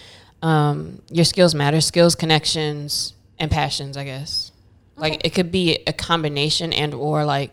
um, 0.41 1.02
your 1.10 1.26
skills 1.26 1.56
matter, 1.56 1.82
skills, 1.82 2.15
connections, 2.15 3.13
and 3.39 3.50
passions. 3.50 3.97
I 3.97 4.04
guess 4.04 4.52
okay. 4.97 5.10
like 5.10 5.26
it 5.26 5.34
could 5.34 5.52
be 5.52 5.80
a 5.88 5.93
combination 5.93 6.73
and 6.73 6.93
or 6.93 7.26
like 7.26 7.52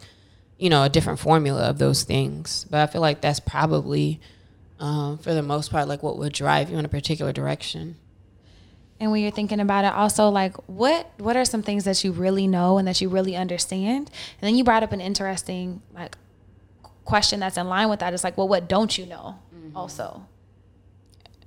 you 0.58 0.70
know 0.70 0.84
a 0.84 0.88
different 0.88 1.18
formula 1.18 1.68
of 1.68 1.78
those 1.78 2.02
things. 2.02 2.66
But 2.70 2.80
I 2.80 2.86
feel 2.86 3.00
like 3.00 3.20
that's 3.20 3.40
probably 3.40 4.20
um, 4.80 5.18
for 5.18 5.34
the 5.34 5.42
most 5.42 5.70
part 5.70 5.88
like 5.88 6.02
what 6.02 6.18
would 6.18 6.32
drive 6.32 6.70
you 6.70 6.78
in 6.78 6.84
a 6.84 6.88
particular 6.88 7.32
direction 7.32 7.96
and 9.00 9.10
when 9.10 9.22
you're 9.22 9.30
thinking 9.30 9.60
about 9.60 9.84
it 9.84 9.92
also 9.92 10.28
like 10.28 10.56
what 10.68 11.10
what 11.18 11.36
are 11.36 11.44
some 11.44 11.62
things 11.62 11.84
that 11.84 12.02
you 12.04 12.12
really 12.12 12.46
know 12.46 12.78
and 12.78 12.86
that 12.86 13.00
you 13.00 13.08
really 13.08 13.36
understand 13.36 13.98
and 14.08 14.40
then 14.40 14.56
you 14.56 14.64
brought 14.64 14.82
up 14.82 14.92
an 14.92 15.00
interesting 15.00 15.80
like 15.94 16.16
question 17.04 17.38
that's 17.38 17.56
in 17.56 17.68
line 17.68 17.88
with 17.88 18.00
that 18.00 18.12
it's 18.12 18.24
like 18.24 18.36
well 18.36 18.48
what 18.48 18.68
don't 18.68 18.98
you 18.98 19.06
know. 19.06 19.38
Also? 19.74 20.26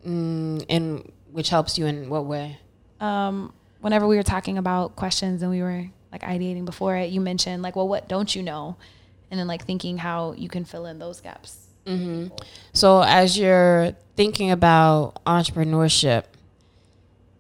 Mm, 0.06 0.66
and 0.70 1.12
which 1.32 1.50
helps 1.50 1.78
you 1.78 1.86
in 1.86 2.10
what 2.10 2.26
way? 2.26 2.58
Um 3.00 3.54
whenever 3.80 4.08
we 4.08 4.16
were 4.16 4.24
talking 4.24 4.58
about 4.58 4.96
questions 4.96 5.42
and 5.42 5.52
we 5.52 5.62
were 5.62 5.86
like 6.12 6.22
ideating 6.22 6.66
before 6.66 6.96
it 6.96 7.12
you 7.12 7.22
mentioned 7.22 7.62
like 7.62 7.76
well 7.76 7.88
what 7.88 8.08
don't 8.08 8.36
you 8.36 8.42
know? 8.44 8.78
And 9.30 9.40
then 9.40 9.48
like 9.48 9.66
thinking 9.66 9.98
how 9.98 10.34
you 10.34 10.50
can 10.50 10.66
fill 10.66 10.86
in 10.86 11.00
those 11.00 11.22
gaps. 11.22 11.63
Mm-hmm. 11.86 12.36
so 12.74 13.02
as 13.02 13.38
you're 13.40 13.94
thinking 14.18 14.52
about 14.52 15.24
entrepreneurship 15.24 16.26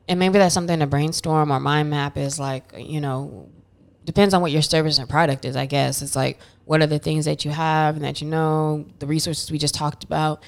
and 0.07 0.17
maybe 0.19 0.39
that's 0.39 0.53
something 0.53 0.79
to 0.79 0.87
brainstorm 0.87 1.51
or 1.51 1.59
mind 1.59 1.89
map 1.89 2.15
is 2.15 2.39
like 2.39 2.63
you 2.77 3.01
know 3.01 3.49
depends 4.05 4.33
on 4.33 4.41
what 4.41 4.53
your 4.53 4.61
service 4.61 4.99
and 4.99 5.09
product 5.09 5.43
is 5.43 5.57
i 5.57 5.65
guess. 5.65 6.01
It's 6.01 6.15
like 6.15 6.39
what 6.63 6.81
are 6.81 6.87
the 6.87 6.99
things 6.99 7.25
that 7.25 7.43
you 7.43 7.51
have 7.51 7.95
and 7.95 8.05
that 8.05 8.21
you 8.21 8.27
know 8.27 8.85
the 8.99 9.07
resources 9.07 9.51
we 9.51 9.57
just 9.57 9.75
talked 9.75 10.05
about 10.05 10.41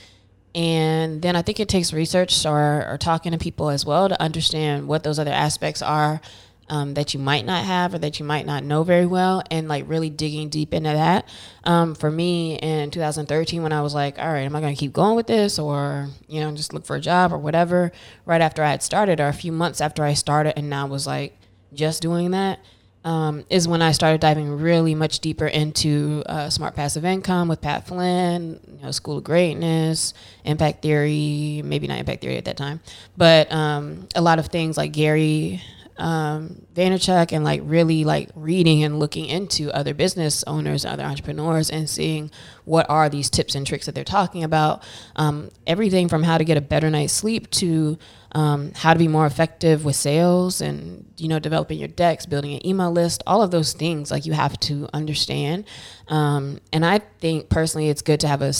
and 0.55 1.21
then 1.21 1.35
i 1.35 1.41
think 1.41 1.59
it 1.59 1.69
takes 1.69 1.93
research 1.93 2.45
or, 2.45 2.85
or 2.87 2.97
talking 2.97 3.31
to 3.31 3.37
people 3.37 3.69
as 3.69 3.85
well 3.85 4.09
to 4.09 4.21
understand 4.21 4.87
what 4.87 5.03
those 5.03 5.19
other 5.19 5.31
aspects 5.31 5.81
are 5.81 6.21
um, 6.69 6.93
that 6.93 7.13
you 7.13 7.19
might 7.19 7.45
not 7.45 7.65
have 7.65 7.93
or 7.93 7.97
that 7.99 8.19
you 8.19 8.25
might 8.25 8.45
not 8.45 8.63
know 8.63 8.83
very 8.83 9.05
well 9.05 9.41
and 9.49 9.67
like 9.67 9.85
really 9.87 10.09
digging 10.09 10.49
deep 10.49 10.73
into 10.73 10.89
that. 10.89 11.27
Um, 11.63 11.95
for 11.95 12.11
me 12.11 12.57
in 12.59 12.91
2013 12.91 13.63
when 13.63 13.73
i 13.73 13.81
was 13.81 13.93
like 13.93 14.17
all 14.19 14.31
right 14.31 14.41
am 14.41 14.55
i 14.55 14.61
going 14.61 14.73
to 14.73 14.79
keep 14.79 14.93
going 14.93 15.15
with 15.15 15.27
this 15.27 15.59
or 15.59 16.07
you 16.27 16.39
know 16.39 16.51
just 16.55 16.73
look 16.73 16.85
for 16.85 16.95
a 16.95 17.01
job 17.01 17.33
or 17.33 17.37
whatever 17.37 17.91
right 18.25 18.41
after 18.41 18.63
i 18.63 18.71
had 18.71 18.83
started 18.83 19.19
or 19.19 19.27
a 19.27 19.33
few 19.33 19.51
months 19.51 19.81
after 19.81 20.03
i 20.03 20.13
started 20.13 20.53
and 20.57 20.69
now 20.69 20.87
was 20.87 21.05
like 21.05 21.37
just 21.73 22.01
doing 22.01 22.31
that 22.31 22.59
um, 23.05 23.45
is 23.49 23.67
when 23.67 23.81
I 23.81 23.91
started 23.91 24.19
diving 24.19 24.49
really 24.49 24.93
much 24.93 25.19
deeper 25.19 25.47
into 25.47 26.23
uh, 26.25 26.49
smart 26.49 26.75
passive 26.75 27.05
income 27.05 27.47
with 27.47 27.61
Pat 27.61 27.87
Flynn, 27.87 28.59
you 28.67 28.83
know, 28.83 28.91
School 28.91 29.19
of 29.19 29.23
Greatness, 29.23 30.13
Impact 30.43 30.81
Theory, 30.81 31.61
maybe 31.63 31.87
not 31.87 31.99
Impact 31.99 32.21
Theory 32.21 32.37
at 32.37 32.45
that 32.45 32.57
time, 32.57 32.81
but 33.15 33.51
um, 33.51 34.07
a 34.15 34.21
lot 34.21 34.39
of 34.39 34.47
things 34.47 34.77
like 34.77 34.91
Gary 34.91 35.61
um, 35.99 36.65
Vaynerchuk 36.73 37.33
and 37.33 37.43
like 37.43 37.61
really 37.63 38.03
like 38.05 38.29
reading 38.33 38.83
and 38.83 38.99
looking 38.99 39.25
into 39.25 39.71
other 39.75 39.93
business 39.93 40.43
owners, 40.47 40.85
other 40.85 41.03
entrepreneurs, 41.03 41.69
and 41.69 41.89
seeing 41.89 42.31
what 42.63 42.89
are 42.89 43.09
these 43.09 43.29
tips 43.29 43.53
and 43.53 43.67
tricks 43.67 43.85
that 43.85 43.95
they're 43.95 44.03
talking 44.03 44.43
about. 44.43 44.81
Um, 45.17 45.49
everything 45.67 46.07
from 46.07 46.23
how 46.23 46.37
to 46.37 46.45
get 46.45 46.57
a 46.57 46.61
better 46.61 46.89
night's 46.89 47.13
sleep 47.13 47.49
to 47.51 47.97
um, 48.31 48.71
how 48.75 48.93
to 48.93 48.99
be 48.99 49.07
more 49.07 49.25
effective 49.25 49.83
with 49.83 49.95
sales 49.95 50.61
and 50.61 51.05
you 51.17 51.27
know 51.27 51.39
developing 51.39 51.79
your 51.79 51.87
decks, 51.87 52.25
building 52.25 52.53
an 52.53 52.65
email 52.65 52.91
list, 52.91 53.21
all 53.27 53.41
of 53.41 53.51
those 53.51 53.73
things 53.73 54.09
like 54.09 54.25
you 54.25 54.33
have 54.33 54.57
to 54.61 54.87
understand. 54.93 55.65
Um, 56.07 56.59
and 56.71 56.85
I 56.85 56.99
think 57.19 57.49
personally, 57.49 57.89
it's 57.89 58.01
good 58.01 58.21
to 58.21 58.27
have 58.27 58.41
a, 58.41 58.53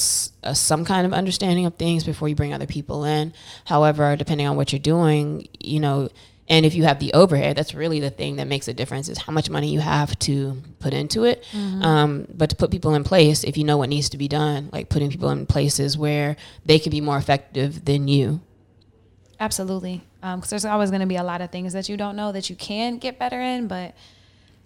a 0.44 0.56
some 0.56 0.84
kind 0.84 1.06
of 1.06 1.14
understanding 1.14 1.66
of 1.66 1.76
things 1.76 2.04
before 2.04 2.28
you 2.28 2.36
bring 2.36 2.54
other 2.54 2.68
people 2.68 3.06
in. 3.06 3.34
However, 3.66 4.16
depending 4.18 4.48
on 4.48 4.58
what 4.58 4.74
you're 4.74 4.80
doing, 4.80 5.48
you 5.60 5.80
know 5.80 6.10
and 6.50 6.66
if 6.66 6.74
you 6.74 6.84
have 6.84 7.00
the 7.00 7.14
overhead, 7.14 7.56
that's 7.56 7.76
really 7.76 8.00
the 8.00 8.10
thing 8.10 8.38
that 8.38 8.48
makes 8.48 8.68
a 8.68 8.74
difference 8.74 9.08
is 9.08 9.20
how 9.20 9.32
much 9.32 9.52
money 9.52 9.72
you 9.72 9.80
have 9.80 10.18
to 10.20 10.60
put 10.80 10.94
into 10.94 11.24
it. 11.24 11.46
Mm-hmm. 11.52 11.84
Um, 11.84 12.28
but 12.34 12.50
to 12.50 12.56
put 12.56 12.72
people 12.72 12.96
in 12.96 13.04
place, 13.04 13.44
if 13.44 13.56
you 13.56 13.64
know 13.64 13.78
what 13.78 13.90
needs 13.90 14.10
to 14.10 14.18
be 14.18 14.28
done, 14.28 14.70
like 14.74 14.90
putting 14.90 15.12
people 15.12 15.30
in 15.30 15.46
places 15.46 15.96
where 15.96 16.36
they 16.66 16.80
can 16.80 16.90
be 16.90 17.02
more 17.02 17.18
effective 17.18 17.86
than 17.86 18.08
you. 18.08 18.42
Absolutely. 19.40 20.02
Because 20.20 20.34
um, 20.34 20.44
there's 20.50 20.66
always 20.66 20.90
going 20.90 21.02
to 21.02 21.08
be 21.08 21.16
a 21.18 21.24
lot 21.24 21.42
of 21.42 21.52
things 21.52 21.74
that 21.74 21.88
you 21.88 21.96
don't 21.96 22.16
know 22.16 22.32
that 22.32 22.50
you 22.50 22.56
can 22.56 22.98
get 22.98 23.20
better 23.20 23.40
in, 23.40 23.68
but 23.68 23.94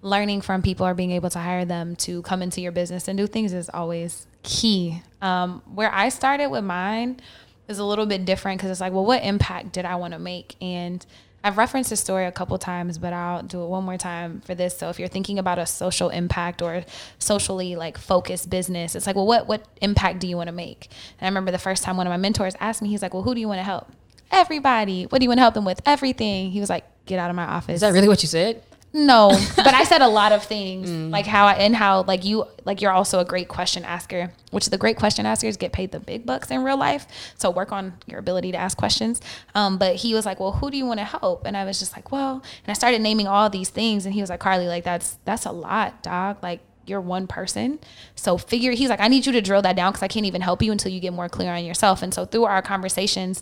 learning 0.02 0.42
from 0.42 0.62
people 0.62 0.86
or 0.86 0.94
being 0.94 1.12
able 1.12 1.30
to 1.30 1.40
hire 1.40 1.66
them 1.66 1.96
to 1.98 2.22
come 2.24 2.42
into 2.42 2.62
your 2.62 2.72
business 2.72 3.08
and 3.10 3.18
do 3.18 3.28
things 3.28 3.52
is 3.52 3.70
always 3.74 4.26
key. 4.42 5.02
Um, 5.22 5.62
where 5.74 5.92
I 5.94 6.10
started 6.10 6.48
with 6.48 6.64
mine 6.64 7.20
is 7.68 7.80
a 7.80 7.86
little 7.86 8.06
bit 8.06 8.24
different 8.24 8.60
because 8.60 8.72
it's 8.72 8.82
like, 8.82 8.94
well, 8.94 9.06
what 9.06 9.22
impact 9.24 9.74
did 9.74 9.86
I 9.86 9.96
want 9.96 10.14
to 10.14 10.20
make? 10.20 10.56
And 10.62 11.06
I've 11.44 11.58
referenced 11.58 11.90
this 11.90 12.00
story 12.00 12.26
a 12.26 12.32
couple 12.32 12.58
times, 12.58 12.98
but 12.98 13.12
I'll 13.12 13.44
do 13.44 13.62
it 13.64 13.68
one 13.68 13.84
more 13.84 13.98
time 13.98 14.42
for 14.42 14.56
this. 14.56 14.78
So 14.78 14.90
if 14.90 14.98
you're 14.98 15.10
thinking 15.10 15.38
about 15.40 15.60
a 15.60 15.66
social 15.66 16.10
impact 16.10 16.62
or 16.62 16.86
socially 17.20 17.76
like 17.76 17.98
focused 17.98 18.50
business, 18.50 18.96
it's 18.96 19.06
like, 19.06 19.16
well, 19.16 19.28
what 19.28 19.48
what 19.48 19.68
impact 19.82 20.20
do 20.20 20.28
you 20.28 20.38
want 20.38 20.48
to 20.48 20.54
make? 20.54 20.88
And 21.20 21.26
I 21.26 21.30
remember 21.30 21.52
the 21.52 21.58
first 21.58 21.84
time 21.84 21.98
one 21.98 22.08
of 22.08 22.12
my 22.12 22.18
mentors 22.18 22.56
asked 22.60 22.82
me, 22.82 22.90
he's 22.90 23.02
like, 23.02 23.14
well, 23.14 23.24
who 23.24 23.36
do 23.36 23.42
you 23.42 23.48
want 23.48 23.60
to 23.60 23.64
help? 23.64 23.92
Everybody. 24.32 25.04
What 25.04 25.20
do 25.20 25.26
you 25.26 25.30
want 25.30 25.40
to 25.40 25.44
help 25.44 25.54
them 25.54 25.66
with? 25.66 25.82
Everything. 25.86 26.52
He 26.52 26.60
was 26.60 26.70
like, 26.70 26.86
get 27.06 27.20
out 27.20 27.30
of 27.30 27.36
my 27.36 27.46
office. 27.46 27.76
Is 27.76 27.82
that 27.82 27.94
really 27.94 28.08
what 28.08 28.24
you 28.24 28.30
said? 28.30 28.64
No, 28.96 29.30
but 29.56 29.74
I 29.74 29.84
said 29.86 30.02
a 30.02 30.08
lot 30.08 30.32
of 30.32 30.44
things 30.44 30.88
mm. 30.90 31.10
like 31.10 31.26
how 31.26 31.48
I, 31.48 31.54
and 31.54 31.76
how 31.76 32.04
like 32.04 32.24
you 32.24 32.46
like 32.64 32.80
you're 32.80 32.92
also 32.92 33.20
a 33.20 33.26
great 33.26 33.48
question 33.48 33.84
asker, 33.84 34.32
which 34.52 34.68
the 34.68 34.78
great 34.78 34.98
question 34.98 35.26
askers 35.26 35.58
get 35.58 35.74
paid 35.74 35.92
the 35.92 36.00
big 36.00 36.28
bucks 36.28 36.52
in 36.52 36.64
real 36.64 36.78
life. 36.78 37.08
So 37.36 37.50
work 37.50 37.72
on 37.72 37.94
your 38.06 38.20
ability 38.20 38.52
to 38.52 38.58
ask 38.58 38.78
questions. 38.78 39.20
Um, 39.56 39.80
but 39.80 39.96
he 39.96 40.14
was 40.14 40.28
like, 40.28 40.40
"Well, 40.40 40.52
who 40.52 40.70
do 40.70 40.78
you 40.78 40.86
want 40.86 41.00
to 41.00 41.06
help?" 41.06 41.46
And 41.46 41.58
I 41.58 41.66
was 41.66 41.80
just 41.80 41.96
like, 41.96 42.12
"Well," 42.12 42.36
and 42.36 42.68
I 42.68 42.74
started 42.74 43.02
naming 43.02 43.28
all 43.28 43.50
these 43.50 43.70
things, 43.70 44.06
and 44.06 44.14
he 44.14 44.22
was 44.22 44.30
like, 44.30 44.40
"Carlie, 44.40 44.68
like 44.68 44.84
that's 44.84 45.18
that's 45.26 45.46
a 45.48 45.52
lot, 45.52 46.04
dog. 46.04 46.38
Like 46.44 46.62
you're 46.86 47.02
one 47.02 47.28
person. 47.28 47.80
So 48.16 48.38
figure 48.38 48.72
he's 48.72 48.90
like, 48.90 49.00
I 49.00 49.08
need 49.08 49.26
you 49.26 49.32
to 49.32 49.42
drill 49.42 49.62
that 49.62 49.76
down 49.76 49.92
because 49.92 50.04
I 50.04 50.10
can't 50.10 50.26
even 50.26 50.42
help 50.42 50.62
you 50.62 50.72
until 50.72 50.92
you 50.92 51.00
get 51.00 51.14
more 51.14 51.30
clear 51.30 51.54
on 51.54 51.64
yourself. 51.64 52.02
And 52.02 52.14
so 52.14 52.26
through 52.26 52.44
our 52.44 52.62
conversations, 52.62 53.42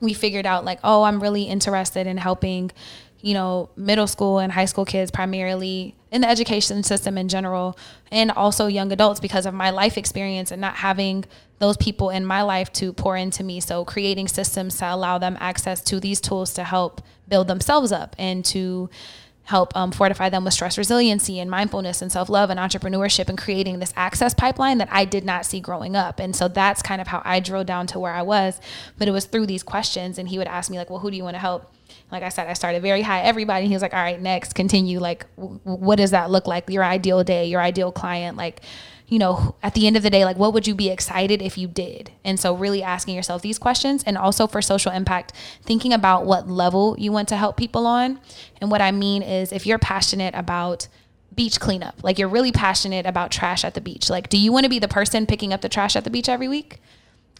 we 0.00 0.14
figured 0.14 0.46
out 0.46 0.64
like, 0.64 0.78
oh, 0.84 1.02
I'm 1.02 1.20
really 1.20 1.44
interested 1.44 2.06
in 2.06 2.16
helping 2.16 2.70
you 3.20 3.34
know, 3.34 3.70
middle 3.76 4.06
school 4.06 4.38
and 4.38 4.52
high 4.52 4.64
school 4.64 4.84
kids 4.84 5.10
primarily 5.10 5.94
in 6.10 6.20
the 6.22 6.28
education 6.28 6.82
system 6.82 7.18
in 7.18 7.28
general, 7.28 7.76
and 8.10 8.30
also 8.30 8.66
young 8.66 8.92
adults 8.92 9.20
because 9.20 9.44
of 9.44 9.54
my 9.54 9.70
life 9.70 9.98
experience 9.98 10.50
and 10.50 10.60
not 10.60 10.76
having 10.76 11.24
those 11.58 11.76
people 11.76 12.10
in 12.10 12.24
my 12.24 12.42
life 12.42 12.72
to 12.72 12.92
pour 12.92 13.16
into 13.16 13.42
me. 13.42 13.60
So, 13.60 13.84
creating 13.84 14.28
systems 14.28 14.76
to 14.78 14.94
allow 14.94 15.18
them 15.18 15.36
access 15.40 15.82
to 15.82 16.00
these 16.00 16.20
tools 16.20 16.54
to 16.54 16.64
help 16.64 17.02
build 17.28 17.48
themselves 17.48 17.92
up 17.92 18.14
and 18.18 18.44
to 18.46 18.88
help 19.48 19.74
um, 19.74 19.90
fortify 19.90 20.28
them 20.28 20.44
with 20.44 20.52
stress 20.52 20.76
resiliency 20.76 21.40
and 21.40 21.50
mindfulness 21.50 22.02
and 22.02 22.12
self 22.12 22.28
love 22.28 22.50
and 22.50 22.60
entrepreneurship 22.60 23.28
and 23.28 23.38
creating 23.38 23.78
this 23.78 23.94
access 23.96 24.34
pipeline 24.34 24.78
that 24.78 24.88
I 24.92 25.06
did 25.06 25.24
not 25.24 25.46
see 25.46 25.58
growing 25.58 25.96
up. 25.96 26.20
And 26.20 26.36
so 26.36 26.48
that's 26.48 26.82
kind 26.82 27.00
of 27.00 27.06
how 27.08 27.22
I 27.24 27.40
drilled 27.40 27.66
down 27.66 27.86
to 27.88 27.98
where 27.98 28.12
I 28.12 28.22
was. 28.22 28.60
But 28.98 29.08
it 29.08 29.10
was 29.10 29.24
through 29.24 29.46
these 29.46 29.62
questions, 29.62 30.18
and 30.18 30.28
he 30.28 30.38
would 30.38 30.46
ask 30.46 30.70
me, 30.70 30.78
like, 30.78 30.90
well, 30.90 30.98
who 30.98 31.10
do 31.10 31.16
you 31.16 31.24
want 31.24 31.34
to 31.34 31.40
help? 31.40 31.72
Like 32.10 32.22
I 32.22 32.30
said, 32.30 32.48
I 32.48 32.54
started 32.54 32.82
very 32.82 33.02
high. 33.02 33.20
Everybody, 33.22 33.66
he 33.66 33.72
was 33.72 33.82
like, 33.82 33.92
all 33.92 34.02
right, 34.02 34.20
next, 34.20 34.54
continue. 34.54 34.98
Like, 34.98 35.26
w- 35.36 35.60
what 35.64 35.96
does 35.96 36.12
that 36.12 36.30
look 36.30 36.46
like? 36.46 36.68
Your 36.70 36.84
ideal 36.84 37.22
day, 37.22 37.46
your 37.46 37.60
ideal 37.60 37.92
client, 37.92 38.36
like, 38.36 38.62
you 39.08 39.18
know, 39.18 39.56
at 39.62 39.74
the 39.74 39.86
end 39.86 39.96
of 39.96 40.02
the 40.02 40.10
day, 40.10 40.24
like, 40.24 40.36
what 40.36 40.52
would 40.52 40.66
you 40.66 40.74
be 40.74 40.90
excited 40.90 41.40
if 41.42 41.56
you 41.56 41.66
did? 41.66 42.12
And 42.24 42.38
so, 42.38 42.54
really 42.54 42.82
asking 42.82 43.14
yourself 43.14 43.42
these 43.42 43.58
questions, 43.58 44.02
and 44.04 44.18
also 44.18 44.46
for 44.46 44.60
social 44.60 44.92
impact, 44.92 45.32
thinking 45.62 45.92
about 45.92 46.26
what 46.26 46.48
level 46.48 46.94
you 46.98 47.10
want 47.10 47.28
to 47.28 47.36
help 47.36 47.56
people 47.56 47.86
on. 47.86 48.20
And 48.60 48.70
what 48.70 48.82
I 48.82 48.92
mean 48.92 49.22
is, 49.22 49.52
if 49.52 49.66
you're 49.66 49.78
passionate 49.78 50.34
about 50.34 50.88
beach 51.34 51.60
cleanup, 51.60 52.02
like 52.02 52.18
you're 52.18 52.28
really 52.28 52.52
passionate 52.52 53.06
about 53.06 53.30
trash 53.30 53.64
at 53.64 53.74
the 53.74 53.80
beach, 53.80 54.10
like, 54.10 54.28
do 54.28 54.36
you 54.36 54.52
want 54.52 54.64
to 54.64 54.70
be 54.70 54.78
the 54.78 54.88
person 54.88 55.26
picking 55.26 55.52
up 55.52 55.62
the 55.62 55.68
trash 55.68 55.96
at 55.96 56.04
the 56.04 56.10
beach 56.10 56.28
every 56.28 56.48
week? 56.48 56.80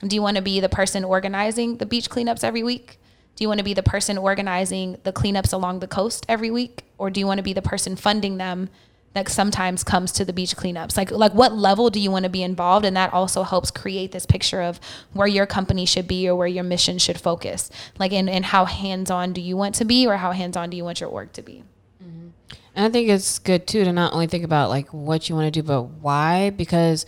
Do 0.00 0.14
you 0.14 0.22
want 0.22 0.36
to 0.36 0.42
be 0.42 0.60
the 0.60 0.68
person 0.68 1.04
organizing 1.04 1.78
the 1.78 1.86
beach 1.86 2.08
cleanups 2.08 2.44
every 2.44 2.62
week? 2.62 2.98
Do 3.38 3.44
you 3.44 3.48
want 3.48 3.58
to 3.58 3.64
be 3.64 3.72
the 3.72 3.84
person 3.84 4.18
organizing 4.18 4.98
the 5.04 5.12
cleanups 5.12 5.52
along 5.52 5.78
the 5.78 5.86
coast 5.86 6.26
every 6.28 6.50
week? 6.50 6.82
Or 6.98 7.08
do 7.08 7.20
you 7.20 7.26
want 7.26 7.38
to 7.38 7.44
be 7.44 7.52
the 7.52 7.62
person 7.62 7.94
funding 7.94 8.36
them 8.36 8.68
that 9.14 9.28
sometimes 9.28 9.84
comes 9.84 10.10
to 10.12 10.24
the 10.24 10.32
beach 10.32 10.56
cleanups? 10.56 10.96
Like 10.96 11.12
like 11.12 11.34
what 11.34 11.54
level 11.54 11.88
do 11.88 12.00
you 12.00 12.10
want 12.10 12.24
to 12.24 12.28
be 12.28 12.42
involved? 12.42 12.84
And 12.84 12.96
that 12.96 13.12
also 13.12 13.44
helps 13.44 13.70
create 13.70 14.10
this 14.10 14.26
picture 14.26 14.60
of 14.60 14.80
where 15.12 15.28
your 15.28 15.46
company 15.46 15.86
should 15.86 16.08
be 16.08 16.28
or 16.28 16.34
where 16.34 16.48
your 16.48 16.64
mission 16.64 16.98
should 16.98 17.20
focus. 17.20 17.70
Like 17.96 18.12
and, 18.12 18.28
in 18.28 18.42
how 18.42 18.64
hands-on 18.64 19.34
do 19.34 19.40
you 19.40 19.56
want 19.56 19.76
to 19.76 19.84
be 19.84 20.04
or 20.04 20.16
how 20.16 20.32
hands-on 20.32 20.70
do 20.70 20.76
you 20.76 20.82
want 20.82 21.00
your 21.00 21.08
org 21.08 21.32
to 21.34 21.42
be? 21.42 21.62
Mm-hmm. 22.02 22.30
And 22.74 22.86
I 22.86 22.88
think 22.90 23.08
it's 23.08 23.38
good 23.38 23.68
too 23.68 23.84
to 23.84 23.92
not 23.92 24.14
only 24.14 24.26
think 24.26 24.42
about 24.42 24.68
like 24.68 24.92
what 24.92 25.28
you 25.28 25.36
want 25.36 25.46
to 25.46 25.62
do, 25.62 25.64
but 25.64 25.82
why. 25.82 26.50
Because 26.50 27.06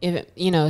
if 0.00 0.26
you 0.34 0.50
know, 0.50 0.68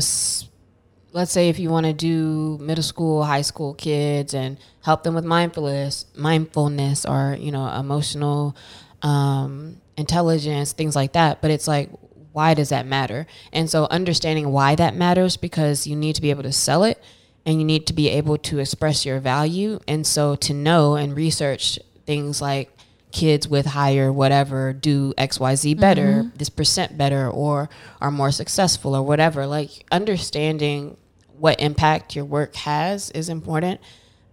let's 1.13 1.33
say 1.33 1.49
if 1.49 1.59
you 1.59 1.71
want 1.71 1.87
to 1.87 1.93
do 1.93 2.59
middle 2.61 2.83
school, 2.83 3.25
high 3.25 3.43
school 3.43 3.75
kids 3.75 4.35
and 4.35 4.59
help 4.83 5.03
them 5.03 5.15
with 5.15 5.25
mindfulness, 5.25 6.07
mindfulness 6.15 7.05
or, 7.05 7.37
you 7.39 7.51
know, 7.51 7.67
emotional 7.69 8.57
um, 9.03 9.81
intelligence, 9.97 10.73
things 10.73 10.95
like 10.95 11.13
that. 11.13 11.41
But 11.41 11.51
it's 11.51 11.67
like, 11.67 11.91
why 12.33 12.55
does 12.55 12.69
that 12.69 12.87
matter? 12.87 13.27
And 13.53 13.69
so 13.69 13.89
understanding 13.91 14.53
why 14.53 14.77
that 14.77 14.95
matters 14.95 15.37
because 15.37 15.87
you 15.87 15.97
need 15.97 16.15
to 16.15 16.23
be 16.23 16.31
able 16.31 16.45
to 16.45 16.53
sell 16.53 16.85
it 16.85 17.03
and 17.45 17.59
you 17.59 17.65
need 17.65 17.87
to 17.89 17.93
be 17.93 18.09
able 18.09 18.39
to 18.39 18.59
express 18.59 19.05
your 19.05 19.19
value. 19.19 19.81
And 19.89 20.07
so 20.07 20.37
to 20.37 20.55
know 20.55 20.95
and 20.95 21.17
research 21.17 21.79
things 22.07 22.41
like 22.41 22.71
kids 23.13 23.49
with 23.49 23.67
higher 23.67 24.13
whatever 24.13 24.73
do 24.73 25.13
XYZ 25.15 25.79
better, 25.79 26.23
mm-hmm. 26.23 26.37
this 26.37 26.51
percent 26.51 26.97
better, 26.97 27.29
or 27.29 27.69
are 28.01 28.11
more 28.11 28.31
successful 28.31 28.95
or 28.95 29.03
whatever. 29.03 29.47
Like 29.47 29.85
understanding 29.91 30.97
what 31.39 31.61
impact 31.61 32.15
your 32.15 32.25
work 32.25 32.55
has 32.57 33.11
is 33.11 33.29
important. 33.29 33.81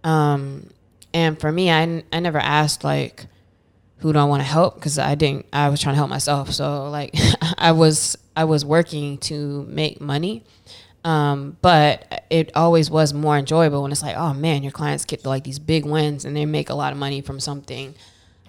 Um, 0.04 0.68
and 1.14 1.40
for 1.40 1.50
me, 1.50 1.70
I, 1.70 2.04
I 2.12 2.20
never 2.20 2.38
asked 2.38 2.84
like, 2.84 3.26
who 3.98 4.12
do 4.12 4.18
I 4.18 4.24
want 4.24 4.40
to 4.40 4.48
help? 4.48 4.76
Because 4.76 4.98
I 4.98 5.14
didn't. 5.14 5.46
I 5.52 5.68
was 5.70 5.80
trying 5.80 5.94
to 5.94 5.96
help 5.96 6.10
myself. 6.10 6.52
So 6.52 6.88
like, 6.90 7.14
I 7.58 7.72
was 7.72 8.16
I 8.36 8.44
was 8.44 8.64
working 8.64 9.18
to 9.18 9.64
make 9.64 10.00
money, 10.00 10.44
um, 11.04 11.56
but 11.62 12.24
it 12.30 12.52
always 12.54 12.90
was 12.90 13.12
more 13.12 13.36
enjoyable 13.36 13.82
when 13.82 13.90
it's 13.90 14.02
like, 14.02 14.16
oh 14.16 14.34
man, 14.34 14.62
your 14.62 14.72
clients 14.72 15.04
get 15.04 15.24
like 15.24 15.44
these 15.44 15.58
big 15.58 15.84
wins 15.84 16.24
and 16.24 16.36
they 16.36 16.46
make 16.46 16.70
a 16.70 16.74
lot 16.74 16.92
of 16.92 16.98
money 16.98 17.20
from 17.20 17.40
something. 17.40 17.94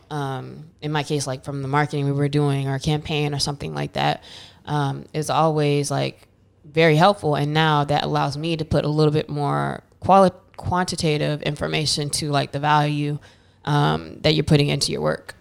Um, 0.10 0.72
in 0.82 0.92
my 0.92 1.04
case, 1.04 1.28
like 1.28 1.44
from 1.44 1.62
the 1.62 1.68
marketing 1.68 2.06
we 2.06 2.12
were 2.12 2.30
doing 2.30 2.68
or 2.68 2.80
campaign 2.80 3.34
or 3.34 3.40
something 3.40 3.76
like 3.76 3.94
that, 3.94 4.24
um, 4.66 5.06
is 5.14 5.30
always 5.30 5.92
like 5.92 6.28
very 6.66 6.96
helpful. 6.96 7.36
And 7.36 7.54
now 7.54 7.84
that 7.84 8.04
allows 8.04 8.38
me 8.38 8.58
to 8.58 8.66
put 8.66 8.86
a 8.86 8.88
little 8.88 9.14
bit 9.14 9.30
more 9.30 9.84
quali- 10.00 10.32
quantitative 10.58 11.42
information 11.44 12.10
to 12.10 12.32
like 12.32 12.52
the 12.52 12.60
value 12.60 13.20
um, 13.66 14.20
that 14.22 14.34
you're 14.34 14.44
putting 14.44 14.70
into 14.70 14.92
your 14.92 15.02
work. 15.02 15.36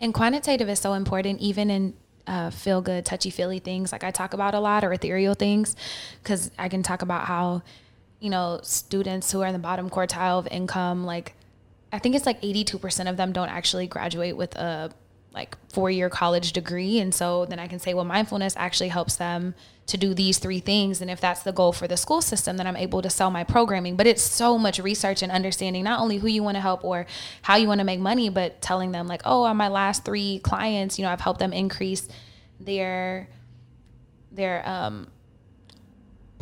And 0.00 0.12
quantitative 0.14 0.68
is 0.68 0.78
so 0.78 0.94
important, 0.94 1.40
even 1.40 1.70
in 1.70 1.94
uh, 2.26 2.50
feel 2.50 2.80
good, 2.80 3.04
touchy 3.04 3.30
feely 3.30 3.58
things 3.58 3.92
like 3.92 4.04
I 4.04 4.10
talk 4.10 4.32
about 4.32 4.54
a 4.54 4.60
lot 4.60 4.84
or 4.84 4.92
ethereal 4.92 5.34
things, 5.34 5.76
because 6.22 6.50
I 6.58 6.68
can 6.68 6.82
talk 6.82 7.02
about 7.02 7.26
how, 7.26 7.62
you 8.20 8.30
know, 8.30 8.60
students 8.62 9.30
who 9.32 9.42
are 9.42 9.46
in 9.46 9.52
the 9.52 9.58
bottom 9.58 9.90
quartile 9.90 10.38
of 10.38 10.46
income, 10.48 11.04
like 11.04 11.34
I 11.92 11.98
think 11.98 12.14
it's 12.14 12.26
like 12.26 12.40
82% 12.40 13.08
of 13.08 13.16
them 13.16 13.32
don't 13.32 13.50
actually 13.50 13.86
graduate 13.86 14.36
with 14.36 14.56
a 14.56 14.90
like 15.34 15.56
four 15.70 15.90
year 15.90 16.10
college 16.10 16.52
degree. 16.52 16.98
And 16.98 17.14
so 17.14 17.46
then 17.46 17.58
I 17.58 17.66
can 17.66 17.78
say, 17.78 17.94
well, 17.94 18.04
mindfulness 18.04 18.54
actually 18.56 18.88
helps 18.88 19.16
them 19.16 19.54
to 19.86 19.96
do 19.96 20.14
these 20.14 20.38
three 20.38 20.60
things. 20.60 21.00
And 21.00 21.10
if 21.10 21.20
that's 21.20 21.42
the 21.42 21.52
goal 21.52 21.72
for 21.72 21.88
the 21.88 21.96
school 21.96 22.22
system, 22.22 22.56
then 22.56 22.66
I'm 22.66 22.76
able 22.76 23.02
to 23.02 23.10
sell 23.10 23.30
my 23.30 23.44
programming. 23.44 23.96
But 23.96 24.06
it's 24.06 24.22
so 24.22 24.58
much 24.58 24.78
research 24.78 25.22
and 25.22 25.32
understanding 25.32 25.84
not 25.84 26.00
only 26.00 26.18
who 26.18 26.28
you 26.28 26.42
want 26.42 26.56
to 26.56 26.60
help 26.60 26.84
or 26.84 27.06
how 27.42 27.56
you 27.56 27.66
want 27.66 27.78
to 27.80 27.84
make 27.84 28.00
money, 28.00 28.28
but 28.28 28.60
telling 28.60 28.92
them, 28.92 29.06
like, 29.06 29.22
oh, 29.24 29.42
on 29.44 29.56
my 29.56 29.68
last 29.68 30.04
three 30.04 30.38
clients, 30.40 30.98
you 30.98 31.04
know, 31.04 31.10
I've 31.10 31.20
helped 31.20 31.40
them 31.40 31.52
increase 31.52 32.08
their 32.60 33.28
their 34.30 34.66
um 34.66 35.08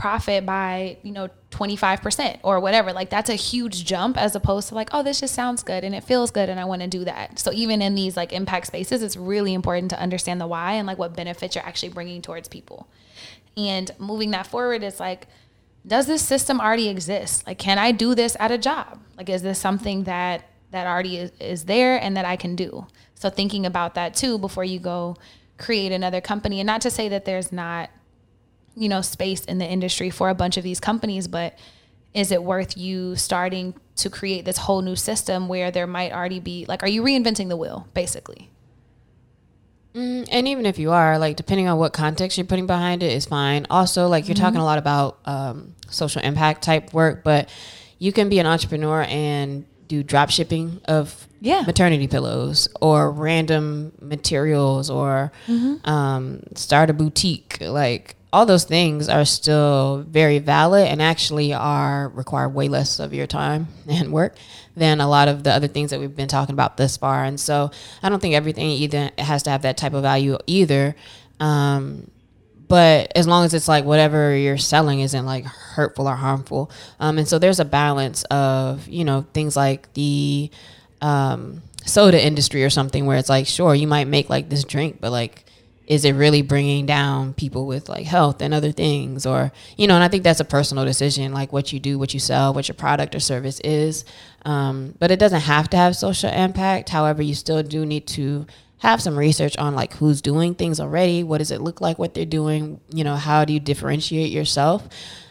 profit 0.00 0.46
by, 0.46 0.96
you 1.02 1.12
know, 1.12 1.28
25% 1.50 2.40
or 2.42 2.58
whatever. 2.58 2.90
Like 2.90 3.10
that's 3.10 3.28
a 3.28 3.34
huge 3.34 3.84
jump 3.84 4.16
as 4.16 4.34
opposed 4.34 4.70
to 4.70 4.74
like, 4.74 4.88
oh, 4.92 5.02
this 5.02 5.20
just 5.20 5.34
sounds 5.34 5.62
good 5.62 5.84
and 5.84 5.94
it 5.94 6.02
feels 6.04 6.30
good 6.30 6.48
and 6.48 6.58
I 6.58 6.64
want 6.64 6.80
to 6.80 6.88
do 6.88 7.04
that. 7.04 7.38
So 7.38 7.52
even 7.52 7.82
in 7.82 7.94
these 7.94 8.16
like 8.16 8.32
impact 8.32 8.68
spaces, 8.68 9.02
it's 9.02 9.14
really 9.14 9.52
important 9.52 9.90
to 9.90 10.00
understand 10.00 10.40
the 10.40 10.46
why 10.46 10.72
and 10.72 10.86
like 10.86 10.96
what 10.96 11.14
benefits 11.14 11.54
you're 11.54 11.66
actually 11.66 11.90
bringing 11.90 12.22
towards 12.22 12.48
people. 12.48 12.88
And 13.58 13.90
moving 13.98 14.30
that 14.30 14.46
forward 14.46 14.82
is 14.82 14.98
like, 14.98 15.26
does 15.86 16.06
this 16.06 16.22
system 16.22 16.62
already 16.62 16.88
exist? 16.88 17.46
Like, 17.46 17.58
can 17.58 17.78
I 17.78 17.92
do 17.92 18.14
this 18.14 18.38
at 18.40 18.50
a 18.50 18.56
job? 18.56 19.00
Like, 19.18 19.28
is 19.28 19.42
this 19.42 19.58
something 19.58 20.04
that 20.04 20.46
that 20.70 20.86
already 20.86 21.18
is, 21.18 21.32
is 21.40 21.64
there 21.64 22.00
and 22.00 22.16
that 22.16 22.24
I 22.24 22.36
can 22.36 22.56
do? 22.56 22.86
So 23.16 23.28
thinking 23.28 23.66
about 23.66 23.96
that 23.96 24.14
too 24.14 24.38
before 24.38 24.64
you 24.64 24.78
go 24.78 25.16
create 25.58 25.92
another 25.92 26.22
company. 26.22 26.58
And 26.58 26.66
not 26.66 26.80
to 26.82 26.90
say 26.90 27.08
that 27.10 27.26
there's 27.26 27.52
not 27.52 27.90
you 28.76 28.88
know, 28.88 29.00
space 29.00 29.44
in 29.44 29.58
the 29.58 29.66
industry 29.66 30.10
for 30.10 30.28
a 30.28 30.34
bunch 30.34 30.56
of 30.56 30.62
these 30.62 30.80
companies, 30.80 31.28
but 31.28 31.58
is 32.14 32.32
it 32.32 32.42
worth 32.42 32.76
you 32.76 33.14
starting 33.16 33.74
to 33.96 34.10
create 34.10 34.44
this 34.44 34.56
whole 34.56 34.82
new 34.82 34.96
system 34.96 35.48
where 35.48 35.70
there 35.70 35.86
might 35.86 36.12
already 36.12 36.40
be 36.40 36.64
like 36.68 36.82
are 36.82 36.88
you 36.88 37.02
reinventing 37.02 37.48
the 37.48 37.56
wheel 37.56 37.86
basically 37.94 38.50
mm, 39.94 40.26
and 40.30 40.48
even 40.48 40.66
if 40.66 40.78
you 40.78 40.90
are 40.90 41.18
like 41.18 41.36
depending 41.36 41.68
on 41.68 41.78
what 41.78 41.92
context 41.92 42.36
you're 42.38 42.46
putting 42.46 42.66
behind 42.66 43.02
it 43.02 43.12
is 43.12 43.26
fine 43.26 43.66
also 43.70 44.08
like 44.08 44.26
you're 44.26 44.34
mm-hmm. 44.34 44.44
talking 44.44 44.60
a 44.60 44.64
lot 44.64 44.78
about 44.78 45.18
um, 45.24 45.74
social 45.88 46.22
impact 46.22 46.62
type 46.62 46.92
work 46.92 47.22
but 47.22 47.48
you 47.98 48.12
can 48.12 48.28
be 48.28 48.38
an 48.38 48.46
entrepreneur 48.46 49.02
and 49.02 49.66
do 49.86 50.02
drop 50.02 50.30
shipping 50.30 50.80
of 50.86 51.26
yeah. 51.40 51.62
maternity 51.66 52.06
pillows 52.06 52.68
or 52.80 53.10
random 53.10 53.92
materials 54.00 54.88
or 54.88 55.32
mm-hmm. 55.46 55.88
um, 55.88 56.42
start 56.54 56.90
a 56.90 56.92
boutique 56.92 57.58
like 57.60 58.14
all 58.32 58.46
those 58.46 58.64
things 58.64 59.08
are 59.08 59.24
still 59.24 60.04
very 60.08 60.38
valid 60.38 60.86
and 60.86 61.02
actually 61.02 61.52
are 61.52 62.08
require 62.10 62.48
way 62.48 62.68
less 62.68 63.00
of 63.00 63.12
your 63.12 63.26
time 63.26 63.68
and 63.88 64.12
work 64.12 64.36
than 64.76 65.00
a 65.00 65.08
lot 65.08 65.28
of 65.28 65.42
the 65.42 65.50
other 65.52 65.66
things 65.66 65.90
that 65.90 65.98
we've 65.98 66.14
been 66.14 66.28
talking 66.28 66.52
about 66.52 66.76
thus 66.76 66.96
far. 66.96 67.24
And 67.24 67.40
so 67.40 67.70
I 68.02 68.08
don't 68.08 68.20
think 68.20 68.34
everything 68.34 68.70
either 68.70 69.10
has 69.18 69.42
to 69.44 69.50
have 69.50 69.62
that 69.62 69.76
type 69.76 69.94
of 69.94 70.02
value 70.02 70.38
either. 70.46 70.94
Um, 71.40 72.10
but 72.68 73.10
as 73.16 73.26
long 73.26 73.44
as 73.44 73.52
it's 73.52 73.66
like 73.66 73.84
whatever 73.84 74.36
you're 74.36 74.56
selling 74.56 75.00
isn't 75.00 75.26
like 75.26 75.44
hurtful 75.44 76.06
or 76.06 76.14
harmful. 76.14 76.70
Um, 77.00 77.18
and 77.18 77.26
so 77.26 77.40
there's 77.40 77.58
a 77.58 77.64
balance 77.64 78.22
of, 78.24 78.86
you 78.86 79.04
know, 79.04 79.26
things 79.34 79.56
like 79.56 79.92
the 79.94 80.52
um, 81.02 81.62
soda 81.84 82.24
industry 82.24 82.62
or 82.62 82.70
something 82.70 83.06
where 83.06 83.18
it's 83.18 83.28
like, 83.28 83.48
sure, 83.48 83.74
you 83.74 83.88
might 83.88 84.06
make 84.06 84.30
like 84.30 84.48
this 84.48 84.62
drink, 84.62 84.98
but 85.00 85.10
like, 85.10 85.44
is 85.86 86.04
it 86.04 86.12
really 86.12 86.42
bringing 86.42 86.86
down 86.86 87.34
people 87.34 87.66
with 87.66 87.88
like 87.88 88.06
health 88.06 88.40
and 88.40 88.54
other 88.54 88.72
things? 88.72 89.26
Or 89.26 89.52
you 89.76 89.86
know 89.86 89.94
and 89.94 90.04
i 90.04 90.08
think 90.08 90.24
that's 90.24 90.40
a 90.40 90.44
personal 90.44 90.84
decision 90.84 91.32
like 91.32 91.52
what 91.52 91.72
you 91.72 91.80
do 91.80 91.98
what 91.98 92.14
you 92.14 92.20
sell 92.20 92.54
what 92.54 92.68
your 92.68 92.74
product 92.74 93.14
or 93.14 93.20
service 93.20 93.60
is. 93.60 94.04
Um, 94.44 94.94
but 94.98 95.10
it 95.10 95.18
doesn't 95.18 95.42
have 95.42 95.68
to 95.70 95.76
have 95.76 95.96
social 95.96 96.30
impact. 96.30 96.88
However 96.88 97.22
you 97.22 97.34
still 97.34 97.62
do 97.62 97.84
need 97.84 98.06
to 98.08 98.46
have 98.80 99.02
some 99.02 99.18
research 99.18 99.56
on 99.58 99.74
like 99.74 99.92
who's 99.94 100.22
doing 100.22 100.54
things 100.54 100.80
already. 100.80 101.22
What 101.22 101.38
does 101.38 101.50
it 101.50 101.60
look 101.60 101.80
like 101.80 101.98
what 101.98 102.14
they're 102.14 102.24
doing? 102.24 102.80
You 102.90 103.04
know 103.04 103.16
how 103.16 103.44
do 103.44 103.52
you 103.52 103.60
differentiate 103.60 104.30
yourself 104.30 104.88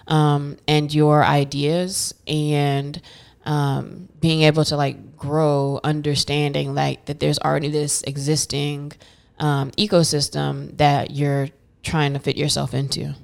um, 0.08 0.58
and 0.68 0.94
your 0.94 1.24
ideas? 1.24 2.14
And 2.28 3.02
um, 3.46 4.08
being 4.20 4.44
able 4.44 4.64
to 4.66 4.78
like 4.78 5.18
grow 5.18 5.80
understanding 5.84 6.76
like 6.76 7.06
that 7.06 7.20
there's 7.20 7.40
already 7.40 7.70
this 7.70 8.04
existing 8.04 8.94
um, 9.40 9.72
ecosystem 9.72 10.78
that 10.78 11.12
you're 11.12 11.50
trying 11.84 12.14
to 12.14 12.20
fit 12.20 12.38
yourself 12.38 12.74
into. 12.74 13.16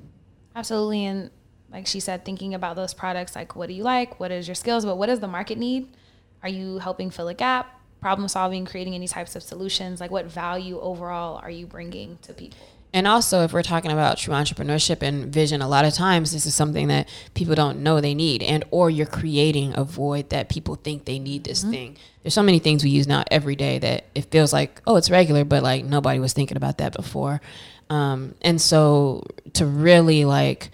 Absolutely. 0.56 1.06
And 1.06 1.30
like 1.72 1.88
she 1.88 2.00
said, 2.00 2.24
thinking 2.24 2.54
about 2.54 2.76
those 2.76 2.94
products, 2.94 3.36
like 3.36 3.56
what 3.56 3.68
do 3.68 3.74
you 3.74 3.84
like? 3.84 4.20
What 4.20 4.32
is 4.32 4.48
your 4.48 4.56
skills? 4.56 4.86
But 4.86 4.98
what 4.98 5.08
does 5.08 5.20
the 5.20 5.28
market 5.28 5.58
need? 5.58 5.96
Are 6.42 6.50
you 6.50 6.80
helping 6.80 7.10
fill 7.10 7.28
a 7.28 7.34
gap? 7.34 7.82
Problem 8.02 8.28
solving, 8.28 8.66
creating 8.66 8.94
any 8.94 9.08
types 9.08 9.36
of 9.36 9.44
solutions? 9.44 10.00
Like 10.00 10.12
what 10.12 10.26
value 10.26 10.80
overall 10.80 11.38
are 11.38 11.50
you 11.50 11.68
bringing 11.68 12.18
to 12.22 12.34
people? 12.34 12.58
And 12.96 13.10
also, 13.10 13.44
if 13.44 13.52
we're 13.52 13.62
talking 13.62 13.92
about 13.92 14.18
true 14.18 14.34
entrepreneurship 14.34 15.02
and 15.02 15.26
vision, 15.26 15.62
a 15.62 15.68
lot 15.68 15.84
of 15.84 15.94
times 15.94 16.32
this 16.32 16.46
is 16.46 16.56
something 16.56 16.88
that 16.88 17.10
people 17.34 17.54
don't 17.54 17.84
know 17.84 18.00
they 18.00 18.14
need, 18.16 18.42
and 18.42 18.64
or 18.72 18.90
you're 18.90 19.06
creating 19.06 19.74
a 19.76 19.84
void 19.84 20.30
that 20.30 20.48
people 20.48 20.76
think 20.76 21.04
they 21.04 21.20
need 21.20 21.44
this 21.44 21.62
mm-hmm. 21.62 21.72
thing. 21.72 21.98
There's 22.24 22.34
so 22.34 22.42
many 22.42 22.60
things 22.60 22.86
we 22.86 22.92
use 22.92 23.06
now 23.06 23.26
every 23.30 23.58
day 23.58 23.80
that 23.80 24.06
it 24.16 24.32
feels 24.32 24.54
like 24.54 24.82
oh 24.88 24.96
it's 24.96 25.12
regular, 25.12 25.44
but 25.44 25.62
like 25.62 25.84
nobody 25.84 26.20
was 26.20 26.32
thinking 26.32 26.56
about 26.56 26.78
that 26.78 26.94
before. 26.94 27.42
Um, 27.90 28.34
and 28.42 28.62
so 28.62 29.26
to 29.56 29.66
really 29.66 30.24
like 30.24 30.70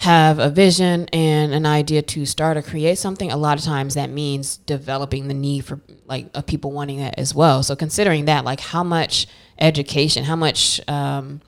have 0.00 0.38
a 0.38 0.50
vision 0.50 1.08
and 1.10 1.54
an 1.54 1.64
idea 1.64 2.02
to 2.02 2.26
start 2.26 2.58
or 2.58 2.62
create 2.62 2.98
something, 2.98 3.32
a 3.32 3.36
lot 3.38 3.58
of 3.58 3.64
times 3.64 3.94
that 3.94 4.10
means 4.10 4.58
developing 4.58 5.28
the 5.28 5.34
need 5.34 5.64
for 5.64 5.80
like 6.06 6.26
of 6.34 6.44
people 6.44 6.70
wanting 6.70 6.98
that 6.98 7.18
as 7.18 7.34
well. 7.34 7.62
So 7.62 7.74
considering 7.76 8.26
that, 8.26 8.44
like 8.44 8.60
how 8.60 8.84
much 8.84 9.26
education, 9.60 10.24
how 10.24 10.36
much 10.36 10.80
um, 10.88 11.40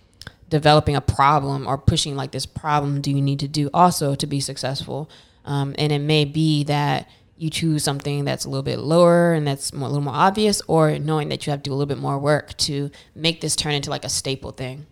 developing 0.48 0.96
a 0.96 1.00
problem 1.00 1.66
or 1.66 1.78
pushing 1.78 2.16
like 2.16 2.30
this 2.30 2.46
problem 2.46 3.00
do 3.00 3.10
you 3.10 3.22
need 3.22 3.40
to 3.40 3.48
do 3.48 3.70
also 3.72 4.14
to 4.14 4.26
be 4.26 4.40
successful? 4.40 5.10
Um, 5.44 5.74
and 5.78 5.92
it 5.92 6.00
may 6.00 6.24
be 6.24 6.64
that 6.64 7.08
you 7.36 7.50
choose 7.50 7.82
something 7.82 8.24
that's 8.24 8.44
a 8.44 8.48
little 8.48 8.62
bit 8.62 8.78
lower 8.78 9.32
and 9.32 9.46
that's 9.46 9.72
more, 9.72 9.88
a 9.88 9.90
little 9.90 10.04
more 10.04 10.14
obvious, 10.14 10.62
or 10.68 10.98
knowing 10.98 11.28
that 11.30 11.46
you 11.46 11.50
have 11.50 11.60
to 11.60 11.70
do 11.70 11.72
a 11.72 11.74
little 11.74 11.86
bit 11.86 11.98
more 11.98 12.18
work 12.18 12.56
to 12.58 12.90
make 13.14 13.40
this 13.40 13.56
turn 13.56 13.74
into 13.74 13.90
like 13.90 14.04
a 14.04 14.08
staple 14.08 14.52
thing. 14.52 14.86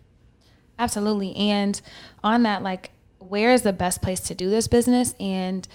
Absolutely. 0.77 1.35
And 1.35 1.79
on 2.23 2.43
that, 2.43 2.63
like 2.63 2.91
where 3.19 3.53
is 3.53 3.61
the 3.61 3.71
best 3.71 4.01
place 4.01 4.19
to 4.21 4.35
do 4.35 4.49
this 4.49 4.67
business 4.67 5.13
and 5.19 5.67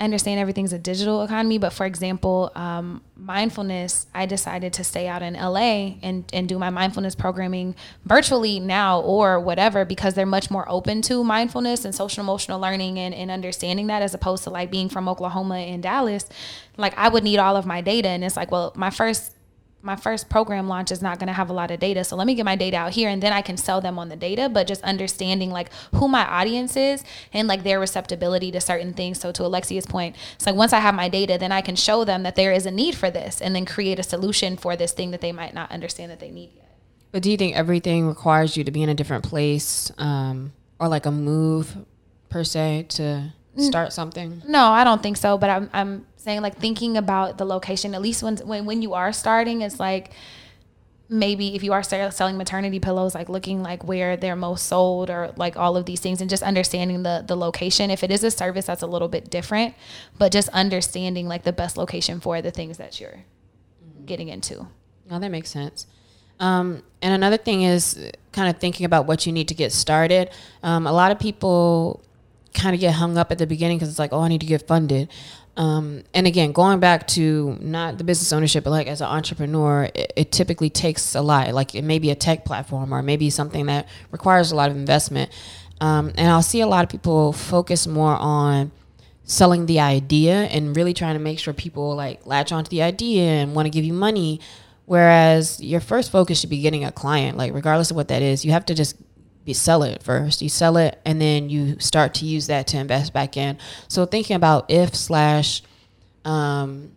I 0.00 0.04
understand 0.04 0.40
everything's 0.40 0.72
a 0.72 0.78
digital 0.78 1.22
economy, 1.22 1.56
but 1.58 1.72
for 1.72 1.86
example, 1.86 2.50
um, 2.56 3.00
mindfulness, 3.16 4.08
I 4.12 4.26
decided 4.26 4.72
to 4.74 4.84
stay 4.84 5.06
out 5.06 5.22
in 5.22 5.34
LA 5.34 5.94
and, 6.02 6.24
and 6.32 6.48
do 6.48 6.58
my 6.58 6.70
mindfulness 6.70 7.14
programming 7.14 7.76
virtually 8.04 8.58
now 8.58 9.00
or 9.00 9.38
whatever 9.38 9.84
because 9.84 10.14
they're 10.14 10.26
much 10.26 10.50
more 10.50 10.68
open 10.68 11.00
to 11.02 11.22
mindfulness 11.22 11.84
and 11.84 11.94
social 11.94 12.22
emotional 12.22 12.58
learning 12.58 12.98
and, 12.98 13.14
and 13.14 13.30
understanding 13.30 13.86
that 13.86 14.02
as 14.02 14.14
opposed 14.14 14.42
to 14.44 14.50
like 14.50 14.68
being 14.68 14.88
from 14.88 15.08
Oklahoma 15.08 15.58
and 15.58 15.82
Dallas. 15.82 16.28
Like 16.76 16.98
I 16.98 17.08
would 17.08 17.22
need 17.22 17.38
all 17.38 17.56
of 17.56 17.64
my 17.64 17.80
data. 17.80 18.08
And 18.08 18.24
it's 18.24 18.36
like, 18.36 18.50
well, 18.50 18.72
my 18.74 18.90
first 18.90 19.33
my 19.84 19.96
first 19.96 20.30
program 20.30 20.66
launch 20.66 20.90
is 20.90 21.02
not 21.02 21.18
going 21.18 21.26
to 21.26 21.34
have 21.34 21.50
a 21.50 21.52
lot 21.52 21.70
of 21.70 21.78
data. 21.78 22.02
So 22.04 22.16
let 22.16 22.26
me 22.26 22.34
get 22.34 22.46
my 22.46 22.56
data 22.56 22.78
out 22.78 22.92
here 22.92 23.10
and 23.10 23.22
then 23.22 23.34
I 23.34 23.42
can 23.42 23.58
sell 23.58 23.82
them 23.82 23.98
on 23.98 24.08
the 24.08 24.16
data, 24.16 24.48
but 24.48 24.66
just 24.66 24.82
understanding 24.82 25.50
like 25.50 25.70
who 25.94 26.08
my 26.08 26.26
audience 26.26 26.74
is 26.74 27.04
and 27.34 27.46
like 27.46 27.64
their 27.64 27.78
receptibility 27.78 28.50
to 28.52 28.60
certain 28.62 28.94
things. 28.94 29.20
So 29.20 29.30
to 29.32 29.44
Alexia's 29.44 29.84
point, 29.84 30.16
it's 30.36 30.46
like 30.46 30.54
once 30.54 30.72
I 30.72 30.80
have 30.80 30.94
my 30.94 31.10
data, 31.10 31.36
then 31.38 31.52
I 31.52 31.60
can 31.60 31.76
show 31.76 32.04
them 32.04 32.22
that 32.22 32.34
there 32.34 32.50
is 32.50 32.64
a 32.64 32.70
need 32.70 32.94
for 32.94 33.10
this 33.10 33.42
and 33.42 33.54
then 33.54 33.66
create 33.66 33.98
a 33.98 34.02
solution 34.02 34.56
for 34.56 34.74
this 34.74 34.92
thing 34.92 35.10
that 35.10 35.20
they 35.20 35.32
might 35.32 35.52
not 35.52 35.70
understand 35.70 36.10
that 36.10 36.18
they 36.18 36.30
need 36.30 36.52
yet. 36.54 36.70
But 37.12 37.22
do 37.22 37.30
you 37.30 37.36
think 37.36 37.54
everything 37.54 38.08
requires 38.08 38.56
you 38.56 38.64
to 38.64 38.70
be 38.70 38.82
in 38.82 38.88
a 38.88 38.94
different 38.94 39.24
place 39.24 39.92
um, 39.98 40.54
or 40.80 40.88
like 40.88 41.04
a 41.04 41.12
move 41.12 41.76
per 42.30 42.42
se 42.42 42.86
to 42.88 43.34
start 43.58 43.92
something? 43.92 44.42
No, 44.48 44.68
I 44.70 44.82
don't 44.82 45.02
think 45.02 45.18
so. 45.18 45.36
But 45.36 45.50
I'm, 45.50 45.70
I'm 45.74 46.06
saying 46.24 46.40
like 46.40 46.56
thinking 46.56 46.96
about 46.96 47.36
the 47.36 47.44
location, 47.44 47.94
at 47.94 48.00
least 48.00 48.22
when, 48.22 48.38
when, 48.38 48.64
when 48.64 48.80
you 48.80 48.94
are 48.94 49.12
starting, 49.12 49.60
it's 49.60 49.78
like, 49.78 50.10
maybe 51.06 51.54
if 51.54 51.62
you 51.62 51.74
are 51.74 51.82
selling 51.82 52.38
maternity 52.38 52.80
pillows 52.80 53.14
like 53.14 53.28
looking 53.28 53.62
like 53.62 53.84
where 53.84 54.16
they're 54.16 54.34
most 54.34 54.64
sold 54.64 55.10
or 55.10 55.34
like 55.36 55.54
all 55.54 55.76
of 55.76 55.84
these 55.84 56.00
things 56.00 56.22
and 56.22 56.30
just 56.30 56.42
understanding 56.42 57.02
the 57.02 57.22
the 57.28 57.36
location. 57.36 57.90
If 57.90 58.02
it 58.02 58.10
is 58.10 58.24
a 58.24 58.30
service 58.30 58.64
that's 58.64 58.80
a 58.80 58.86
little 58.86 59.06
bit 59.06 59.30
different 59.30 59.74
but 60.18 60.32
just 60.32 60.48
understanding 60.48 61.28
like 61.28 61.42
the 61.42 61.52
best 61.52 61.76
location 61.76 62.20
for 62.20 62.40
the 62.40 62.50
things 62.50 62.78
that 62.78 63.00
you're 63.00 63.10
mm-hmm. 63.86 64.06
getting 64.06 64.28
into. 64.28 64.66
No 65.10 65.18
that 65.18 65.30
makes 65.30 65.50
sense. 65.50 65.86
Um, 66.40 66.82
and 67.02 67.12
another 67.12 67.36
thing 67.36 67.62
is 67.62 68.10
kind 68.32 68.48
of 68.48 68.58
thinking 68.58 68.86
about 68.86 69.04
what 69.06 69.26
you 69.26 69.32
need 69.32 69.48
to 69.48 69.54
get 69.54 69.72
started. 69.72 70.30
Um, 70.62 70.86
a 70.86 70.92
lot 70.92 71.12
of 71.12 71.18
people 71.18 72.02
kind 72.54 72.74
of 72.74 72.80
get 72.80 72.94
hung 72.94 73.18
up 73.18 73.30
at 73.30 73.38
the 73.38 73.46
beginning 73.46 73.76
because 73.76 73.90
it's 73.90 73.98
like 73.98 74.12
oh 74.12 74.20
i 74.20 74.28
need 74.28 74.40
to 74.40 74.46
get 74.46 74.66
funded 74.66 75.08
um, 75.56 76.02
and 76.12 76.26
again, 76.26 76.52
going 76.52 76.80
back 76.80 77.06
to 77.08 77.56
not 77.60 77.98
the 77.98 78.04
business 78.04 78.32
ownership, 78.32 78.64
but 78.64 78.70
like 78.70 78.88
as 78.88 79.00
an 79.00 79.06
entrepreneur, 79.06 79.88
it, 79.94 80.12
it, 80.16 80.32
typically 80.32 80.68
takes 80.68 81.14
a 81.14 81.22
lot. 81.22 81.52
Like 81.52 81.76
it 81.76 81.82
may 81.82 82.00
be 82.00 82.10
a 82.10 82.16
tech 82.16 82.44
platform 82.44 82.92
or 82.92 83.02
maybe 83.02 83.30
something 83.30 83.66
that 83.66 83.86
requires 84.10 84.50
a 84.50 84.56
lot 84.56 84.70
of 84.70 84.76
investment. 84.76 85.30
Um, 85.80 86.12
and 86.16 86.28
I'll 86.28 86.42
see 86.42 86.60
a 86.60 86.66
lot 86.66 86.82
of 86.82 86.90
people 86.90 87.32
focus 87.32 87.86
more 87.86 88.16
on 88.16 88.72
selling 89.24 89.66
the 89.66 89.80
idea 89.80 90.44
and 90.44 90.76
really 90.76 90.92
trying 90.92 91.14
to 91.14 91.20
make 91.20 91.38
sure 91.38 91.54
people 91.54 91.94
like 91.94 92.26
latch 92.26 92.50
onto 92.50 92.68
the 92.68 92.82
idea 92.82 93.22
and 93.22 93.54
want 93.54 93.66
to 93.66 93.70
give 93.70 93.84
you 93.84 93.92
money. 93.92 94.40
Whereas 94.86 95.60
your 95.60 95.80
first 95.80 96.10
focus 96.10 96.40
should 96.40 96.50
be 96.50 96.60
getting 96.60 96.84
a 96.84 96.90
client, 96.90 97.38
like 97.38 97.54
regardless 97.54 97.90
of 97.90 97.96
what 97.96 98.08
that 98.08 98.22
is, 98.22 98.44
you 98.44 98.50
have 98.50 98.66
to 98.66 98.74
just 98.74 98.96
you 99.44 99.54
sell 99.54 99.82
it 99.82 100.02
first. 100.02 100.42
You 100.42 100.48
sell 100.48 100.76
it 100.76 101.00
and 101.04 101.20
then 101.20 101.50
you 101.50 101.78
start 101.78 102.14
to 102.14 102.26
use 102.26 102.46
that 102.46 102.66
to 102.68 102.78
invest 102.78 103.12
back 103.12 103.36
in. 103.36 103.58
So 103.88 104.06
thinking 104.06 104.36
about 104.36 104.70
if 104.70 104.94
slash 104.94 105.62
um, 106.24 106.92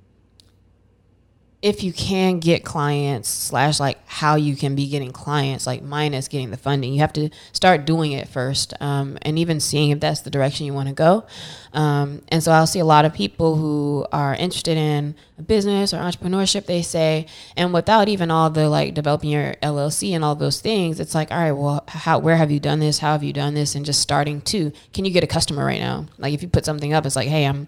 if 1.67 1.83
you 1.83 1.91
can 1.91 2.39
get 2.39 2.63
clients 2.63 3.27
slash 3.27 3.77
like 3.77 3.97
how 4.07 4.35
you 4.35 4.55
can 4.55 4.73
be 4.73 4.87
getting 4.87 5.11
clients 5.11 5.67
like 5.67 5.83
minus 5.83 6.29
getting 6.29 6.49
the 6.49 6.55
funding 6.55 6.93
you 6.93 7.01
have 7.01 7.11
to 7.11 7.29
start 7.51 7.85
doing 7.85 8.13
it 8.13 8.25
first 8.29 8.73
um, 8.79 9.17
and 9.23 9.37
even 9.37 9.59
seeing 9.59 9.89
if 9.89 9.99
that's 9.99 10.21
the 10.21 10.29
direction 10.29 10.65
you 10.65 10.73
want 10.73 10.87
to 10.87 10.95
go. 10.95 11.25
Um, 11.73 12.21
and 12.29 12.41
so 12.41 12.53
i'll 12.53 12.65
see 12.65 12.79
a 12.79 12.85
lot 12.85 13.03
of 13.03 13.13
people 13.13 13.57
who 13.57 14.07
are 14.13 14.33
interested 14.33 14.77
in 14.77 15.13
business 15.45 15.93
or 15.93 15.97
entrepreneurship 15.97 16.65
they 16.65 16.81
say 16.81 17.27
and 17.57 17.73
without 17.73 18.07
even 18.07 18.31
all 18.31 18.49
the 18.49 18.69
like 18.69 18.93
developing 18.93 19.29
your 19.29 19.53
llc 19.61 20.09
and 20.15 20.23
all 20.23 20.33
those 20.33 20.61
things 20.61 20.99
it's 20.99 21.13
like 21.13 21.29
all 21.31 21.37
right 21.37 21.51
well 21.51 21.83
how 21.89 22.17
where 22.17 22.37
have 22.37 22.49
you 22.49 22.59
done 22.59 22.79
this? 22.79 22.99
How 22.99 23.11
have 23.11 23.23
you 23.23 23.33
done 23.33 23.53
this? 23.53 23.75
And 23.75 23.85
just 23.85 24.01
starting 24.01 24.39
to 24.41 24.71
can 24.93 25.03
you 25.03 25.11
get 25.11 25.23
a 25.23 25.27
customer 25.27 25.65
right 25.65 25.81
now? 25.81 26.05
Like 26.17 26.33
if 26.33 26.41
you 26.41 26.47
put 26.47 26.63
something 26.63 26.93
up 26.93 27.05
it's 27.05 27.17
like 27.17 27.27
hey 27.27 27.45
i'm 27.45 27.67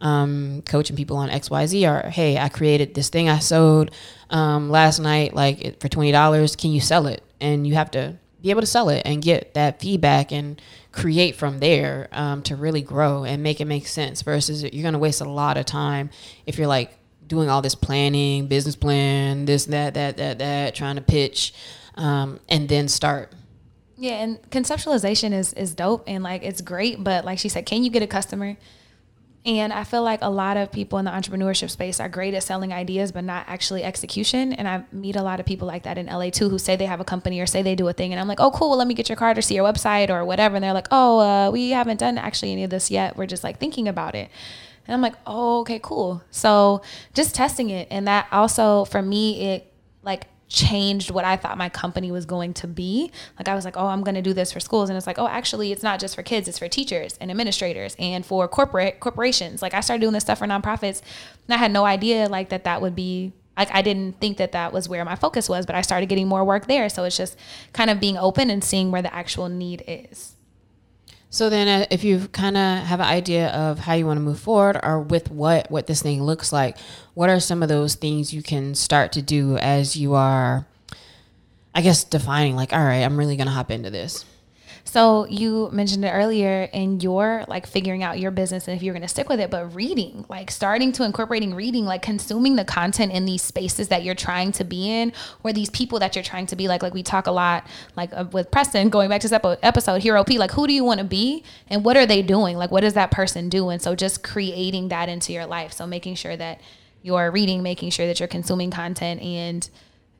um, 0.00 0.62
coaching 0.62 0.96
people 0.96 1.16
on 1.16 1.28
XYZ 1.28 1.88
or 1.88 2.08
hey, 2.10 2.38
I 2.38 2.48
created 2.48 2.94
this 2.94 3.08
thing 3.08 3.28
I 3.28 3.38
sold 3.38 3.90
um, 4.30 4.70
last 4.70 4.98
night, 5.00 5.34
like 5.34 5.80
for 5.80 5.88
twenty 5.88 6.12
dollars. 6.12 6.56
Can 6.56 6.70
you 6.70 6.80
sell 6.80 7.06
it? 7.06 7.22
And 7.40 7.66
you 7.66 7.74
have 7.74 7.90
to 7.92 8.16
be 8.40 8.50
able 8.50 8.60
to 8.60 8.66
sell 8.66 8.88
it 8.88 9.02
and 9.04 9.22
get 9.22 9.54
that 9.54 9.80
feedback 9.80 10.32
and 10.32 10.60
create 10.92 11.36
from 11.36 11.58
there 11.58 12.08
um, 12.12 12.42
to 12.42 12.56
really 12.56 12.82
grow 12.82 13.24
and 13.24 13.42
make 13.42 13.60
it 13.60 13.64
make 13.64 13.86
sense. 13.86 14.22
Versus 14.22 14.62
you're 14.62 14.82
gonna 14.82 14.98
waste 14.98 15.20
a 15.20 15.28
lot 15.28 15.56
of 15.56 15.66
time 15.66 16.10
if 16.46 16.58
you're 16.58 16.68
like 16.68 16.98
doing 17.28 17.48
all 17.48 17.62
this 17.62 17.74
planning, 17.74 18.46
business 18.48 18.74
plan, 18.74 19.44
this, 19.44 19.66
that, 19.66 19.94
that, 19.94 20.16
that, 20.16 20.38
that, 20.38 20.74
trying 20.74 20.96
to 20.96 21.02
pitch, 21.02 21.52
um, 21.94 22.40
and 22.48 22.68
then 22.68 22.88
start. 22.88 23.32
Yeah, 23.96 24.22
and 24.22 24.40
conceptualization 24.50 25.32
is 25.32 25.52
is 25.54 25.74
dope 25.74 26.04
and 26.06 26.22
like 26.22 26.44
it's 26.44 26.60
great, 26.60 27.02
but 27.02 27.24
like 27.24 27.38
she 27.38 27.48
said, 27.48 27.66
can 27.66 27.82
you 27.82 27.90
get 27.90 28.02
a 28.02 28.06
customer? 28.06 28.56
And 29.48 29.72
I 29.72 29.84
feel 29.84 30.02
like 30.02 30.18
a 30.20 30.28
lot 30.28 30.58
of 30.58 30.70
people 30.70 30.98
in 30.98 31.06
the 31.06 31.10
entrepreneurship 31.10 31.70
space 31.70 32.00
are 32.00 32.08
great 32.10 32.34
at 32.34 32.42
selling 32.42 32.70
ideas, 32.70 33.12
but 33.12 33.24
not 33.24 33.46
actually 33.48 33.82
execution. 33.82 34.52
And 34.52 34.68
I 34.68 34.84
meet 34.92 35.16
a 35.16 35.22
lot 35.22 35.40
of 35.40 35.46
people 35.46 35.66
like 35.66 35.84
that 35.84 35.96
in 35.96 36.04
LA 36.04 36.28
too, 36.28 36.50
who 36.50 36.58
say 36.58 36.76
they 36.76 36.84
have 36.84 37.00
a 37.00 37.04
company 37.04 37.40
or 37.40 37.46
say 37.46 37.62
they 37.62 37.74
do 37.74 37.88
a 37.88 37.94
thing. 37.94 38.12
And 38.12 38.20
I'm 38.20 38.28
like, 38.28 38.40
oh, 38.40 38.50
cool, 38.50 38.68
well, 38.68 38.78
let 38.78 38.86
me 38.86 38.92
get 38.92 39.08
your 39.08 39.16
card 39.16 39.38
or 39.38 39.40
see 39.40 39.54
your 39.54 39.64
website 39.64 40.10
or 40.10 40.22
whatever. 40.26 40.56
And 40.56 40.62
they're 40.62 40.74
like, 40.74 40.88
oh, 40.90 41.20
uh, 41.20 41.50
we 41.50 41.70
haven't 41.70 41.98
done 41.98 42.18
actually 42.18 42.52
any 42.52 42.62
of 42.62 42.68
this 42.68 42.90
yet. 42.90 43.16
We're 43.16 43.24
just 43.24 43.42
like 43.42 43.58
thinking 43.58 43.88
about 43.88 44.14
it. 44.14 44.28
And 44.86 44.94
I'm 44.94 45.00
like, 45.00 45.14
oh, 45.26 45.60
okay, 45.60 45.80
cool. 45.82 46.22
So 46.30 46.82
just 47.14 47.34
testing 47.34 47.70
it. 47.70 47.88
And 47.90 48.06
that 48.06 48.26
also, 48.30 48.84
for 48.84 49.00
me, 49.00 49.54
it 49.54 49.72
like 50.02 50.26
changed 50.48 51.10
what 51.10 51.24
I 51.24 51.36
thought 51.36 51.58
my 51.58 51.68
company 51.68 52.10
was 52.10 52.24
going 52.24 52.54
to 52.54 52.66
be. 52.66 53.10
Like 53.38 53.48
I 53.48 53.54
was 53.54 53.64
like, 53.64 53.76
oh, 53.76 53.86
I'm 53.86 54.02
going 54.02 54.14
to 54.14 54.22
do 54.22 54.32
this 54.32 54.52
for 54.52 54.60
schools 54.60 54.88
and 54.88 54.96
it's 54.96 55.06
like, 55.06 55.18
oh, 55.18 55.28
actually 55.28 55.72
it's 55.72 55.82
not 55.82 56.00
just 56.00 56.14
for 56.14 56.22
kids, 56.22 56.48
it's 56.48 56.58
for 56.58 56.68
teachers 56.68 57.16
and 57.20 57.30
administrators 57.30 57.94
and 57.98 58.24
for 58.24 58.48
corporate 58.48 59.00
corporations. 59.00 59.62
Like 59.62 59.74
I 59.74 59.80
started 59.80 60.00
doing 60.00 60.14
this 60.14 60.24
stuff 60.24 60.38
for 60.38 60.46
nonprofits 60.46 61.02
and 61.46 61.54
I 61.54 61.58
had 61.58 61.70
no 61.70 61.84
idea 61.84 62.28
like 62.28 62.48
that 62.48 62.64
that 62.64 62.80
would 62.82 62.94
be 62.94 63.32
like 63.56 63.74
I 63.74 63.82
didn't 63.82 64.20
think 64.20 64.38
that 64.38 64.52
that 64.52 64.72
was 64.72 64.88
where 64.88 65.04
my 65.04 65.16
focus 65.16 65.48
was, 65.48 65.66
but 65.66 65.74
I 65.74 65.82
started 65.82 66.08
getting 66.08 66.28
more 66.28 66.44
work 66.44 66.66
there. 66.66 66.88
So 66.88 67.04
it's 67.04 67.16
just 67.16 67.36
kind 67.72 67.90
of 67.90 68.00
being 68.00 68.16
open 68.16 68.50
and 68.50 68.62
seeing 68.62 68.90
where 68.90 69.02
the 69.02 69.12
actual 69.12 69.48
need 69.48 69.82
is. 69.86 70.36
So 71.30 71.50
then, 71.50 71.68
uh, 71.68 71.86
if 71.90 72.04
you 72.04 72.26
kind 72.28 72.56
of 72.56 72.78
have 72.84 73.00
an 73.00 73.06
idea 73.06 73.48
of 73.48 73.78
how 73.78 73.94
you 73.94 74.06
want 74.06 74.16
to 74.16 74.22
move 74.22 74.40
forward, 74.40 74.80
or 74.82 75.00
with 75.00 75.30
what 75.30 75.70
what 75.70 75.86
this 75.86 76.02
thing 76.02 76.22
looks 76.22 76.52
like, 76.52 76.78
what 77.14 77.28
are 77.28 77.40
some 77.40 77.62
of 77.62 77.68
those 77.68 77.94
things 77.96 78.32
you 78.32 78.42
can 78.42 78.74
start 78.74 79.12
to 79.12 79.22
do 79.22 79.56
as 79.58 79.94
you 79.94 80.14
are, 80.14 80.66
I 81.74 81.82
guess, 81.82 82.04
defining 82.04 82.56
like, 82.56 82.72
all 82.72 82.82
right, 82.82 83.02
I'm 83.02 83.18
really 83.18 83.36
gonna 83.36 83.50
hop 83.50 83.70
into 83.70 83.90
this. 83.90 84.24
So 84.88 85.26
you 85.26 85.68
mentioned 85.70 86.02
it 86.06 86.08
earlier 86.08 86.62
in 86.72 87.00
your 87.00 87.44
like 87.46 87.66
figuring 87.66 88.02
out 88.02 88.18
your 88.18 88.30
business 88.30 88.68
and 88.68 88.74
if 88.74 88.82
you're 88.82 88.94
going 88.94 89.02
to 89.02 89.08
stick 89.08 89.28
with 89.28 89.38
it, 89.38 89.50
but 89.50 89.74
reading, 89.74 90.24
like 90.30 90.50
starting 90.50 90.92
to 90.92 91.04
incorporating 91.04 91.54
reading, 91.54 91.84
like 91.84 92.00
consuming 92.00 92.56
the 92.56 92.64
content 92.64 93.12
in 93.12 93.26
these 93.26 93.42
spaces 93.42 93.88
that 93.88 94.02
you're 94.02 94.14
trying 94.14 94.50
to 94.52 94.64
be 94.64 94.88
in 94.88 95.12
or 95.44 95.52
these 95.52 95.68
people 95.68 95.98
that 95.98 96.16
you're 96.16 96.22
trying 96.22 96.46
to 96.46 96.56
be 96.56 96.68
like, 96.68 96.82
like 96.82 96.94
we 96.94 97.02
talk 97.02 97.26
a 97.26 97.30
lot, 97.30 97.66
like 97.96 98.10
uh, 98.14 98.24
with 98.32 98.50
Preston 98.50 98.88
going 98.88 99.10
back 99.10 99.20
to 99.20 99.28
this 99.28 99.58
episode, 99.62 100.00
Hero 100.00 100.24
P, 100.24 100.38
like 100.38 100.52
who 100.52 100.66
do 100.66 100.72
you 100.72 100.84
want 100.84 101.00
to 101.00 101.04
be 101.04 101.44
and 101.68 101.84
what 101.84 101.98
are 101.98 102.06
they 102.06 102.22
doing? 102.22 102.56
Like, 102.56 102.70
what 102.70 102.82
is 102.82 102.94
that 102.94 103.10
person 103.10 103.50
doing? 103.50 103.80
So 103.80 103.94
just 103.94 104.22
creating 104.22 104.88
that 104.88 105.10
into 105.10 105.34
your 105.34 105.44
life. 105.44 105.74
So 105.74 105.86
making 105.86 106.14
sure 106.14 106.34
that 106.38 106.62
you're 107.02 107.30
reading, 107.30 107.62
making 107.62 107.90
sure 107.90 108.06
that 108.06 108.20
you're 108.20 108.26
consuming 108.26 108.70
content 108.70 109.20
and 109.20 109.68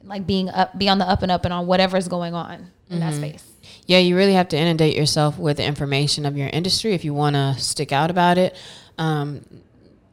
like 0.05 0.27
being 0.27 0.51
up, 0.51 0.79
be 0.79 0.91
on 0.91 0.99
the 0.99 1.09
up 1.09 1.23
and 1.23 1.33
up 1.33 1.47
and 1.47 1.55
on 1.55 1.67
whatever's 1.67 2.07
going 2.07 2.35
on 2.35 2.71
in 2.91 2.99
mm-hmm. 2.99 3.01
that 3.01 3.15
space. 3.15 3.45
Yeah, 3.87 3.99
you 3.99 4.17
really 4.17 4.35
have 4.35 4.49
to 4.49 4.57
inundate 4.57 4.97
yourself 4.97 5.39
with 5.39 5.61
information 5.61 6.27
of 6.27 6.37
your 6.37 6.49
industry 6.49 6.95
if 6.95 7.05
you 7.05 7.15
want 7.15 7.37
to 7.37 7.55
stick 7.59 7.93
out 7.93 8.11
about 8.11 8.39
it. 8.39 8.57
Um, 8.99 9.45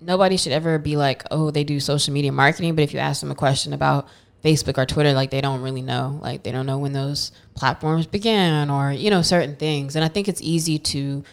nobody 0.02 0.38
should 0.38 0.52
ever 0.52 0.78
be 0.78 0.96
like, 0.96 1.24
oh, 1.32 1.52
they 1.52 1.64
do 1.64 1.80
social 1.80 2.14
media 2.14 2.32
marketing. 2.32 2.76
But 2.76 2.84
if 2.84 2.94
you 2.94 3.00
ask 3.00 3.22
them 3.22 3.32
a 3.32 3.36
question 3.36 3.74
about 3.74 4.08
Facebook 4.44 4.78
or 4.78 4.86
Twitter, 4.86 5.14
like 5.14 5.32
they 5.32 5.42
don't 5.42 5.62
really 5.62 5.82
know. 5.82 6.20
Like 6.22 6.44
they 6.44 6.52
don't 6.52 6.66
know 6.66 6.78
when 6.78 6.94
those 6.94 7.32
platforms 7.56 8.06
began 8.06 8.70
or, 8.70 8.92
you 8.92 9.10
know, 9.10 9.22
certain 9.22 9.56
things. 9.56 9.96
And 9.96 10.06
I 10.06 10.08
think 10.08 10.28
it's 10.28 10.42
easy 10.42 10.78
to 10.80 11.24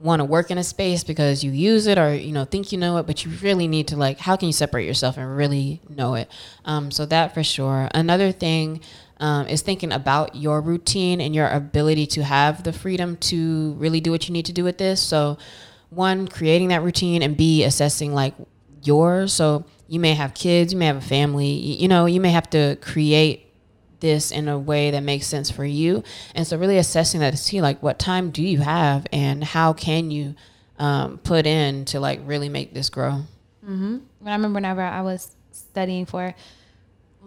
want 0.00 0.20
to 0.20 0.24
work 0.24 0.50
in 0.50 0.58
a 0.58 0.64
space 0.64 1.02
because 1.02 1.42
you 1.42 1.50
use 1.50 1.86
it 1.86 1.98
or, 1.98 2.14
you 2.14 2.30
know, 2.30 2.44
think 2.44 2.70
you 2.70 2.78
know 2.78 2.98
it, 2.98 3.06
but 3.06 3.24
you 3.24 3.32
really 3.42 3.66
need 3.66 3.88
to 3.88 3.96
like, 3.96 4.18
how 4.18 4.36
can 4.36 4.46
you 4.46 4.52
separate 4.52 4.86
yourself 4.86 5.16
and 5.16 5.36
really 5.36 5.80
know 5.88 6.14
it? 6.14 6.30
Um, 6.64 6.90
so 6.90 7.06
that 7.06 7.34
for 7.34 7.42
sure. 7.42 7.88
Another 7.94 8.30
thing 8.30 8.80
um, 9.20 9.46
is 9.46 9.62
thinking 9.62 9.92
about 9.92 10.36
your 10.36 10.60
routine 10.60 11.20
and 11.20 11.34
your 11.34 11.48
ability 11.48 12.06
to 12.06 12.24
have 12.24 12.62
the 12.62 12.72
freedom 12.72 13.16
to 13.16 13.72
really 13.74 14.00
do 14.00 14.10
what 14.10 14.28
you 14.28 14.32
need 14.32 14.46
to 14.46 14.52
do 14.52 14.64
with 14.64 14.78
this. 14.78 15.00
So, 15.00 15.38
one, 15.90 16.28
creating 16.28 16.68
that 16.68 16.82
routine, 16.82 17.22
and 17.22 17.36
B, 17.36 17.64
assessing 17.64 18.12
like 18.12 18.34
yours. 18.82 19.32
So, 19.32 19.64
you 19.88 19.98
may 20.00 20.14
have 20.14 20.34
kids, 20.34 20.72
you 20.72 20.78
may 20.78 20.86
have 20.86 20.96
a 20.96 21.00
family, 21.00 21.48
you 21.48 21.88
know, 21.88 22.06
you 22.06 22.20
may 22.20 22.30
have 22.30 22.48
to 22.50 22.76
create 22.80 23.46
this 24.00 24.30
in 24.30 24.46
a 24.46 24.58
way 24.58 24.90
that 24.92 25.02
makes 25.02 25.26
sense 25.26 25.50
for 25.50 25.64
you. 25.64 26.04
And 26.34 26.46
so, 26.46 26.56
really 26.56 26.78
assessing 26.78 27.20
that 27.20 27.30
to 27.32 27.36
see 27.36 27.60
like 27.60 27.82
what 27.82 27.98
time 27.98 28.30
do 28.30 28.42
you 28.42 28.60
have 28.60 29.06
and 29.12 29.42
how 29.42 29.72
can 29.72 30.10
you 30.10 30.34
um, 30.78 31.18
put 31.18 31.46
in 31.46 31.84
to 31.86 32.00
like 32.00 32.20
really 32.24 32.48
make 32.48 32.72
this 32.72 32.88
grow. 32.88 33.22
Mm-hmm. 33.64 33.98
I 34.24 34.32
remember 34.32 34.56
whenever 34.56 34.82
I 34.82 35.02
was 35.02 35.34
studying 35.52 36.06
for 36.06 36.34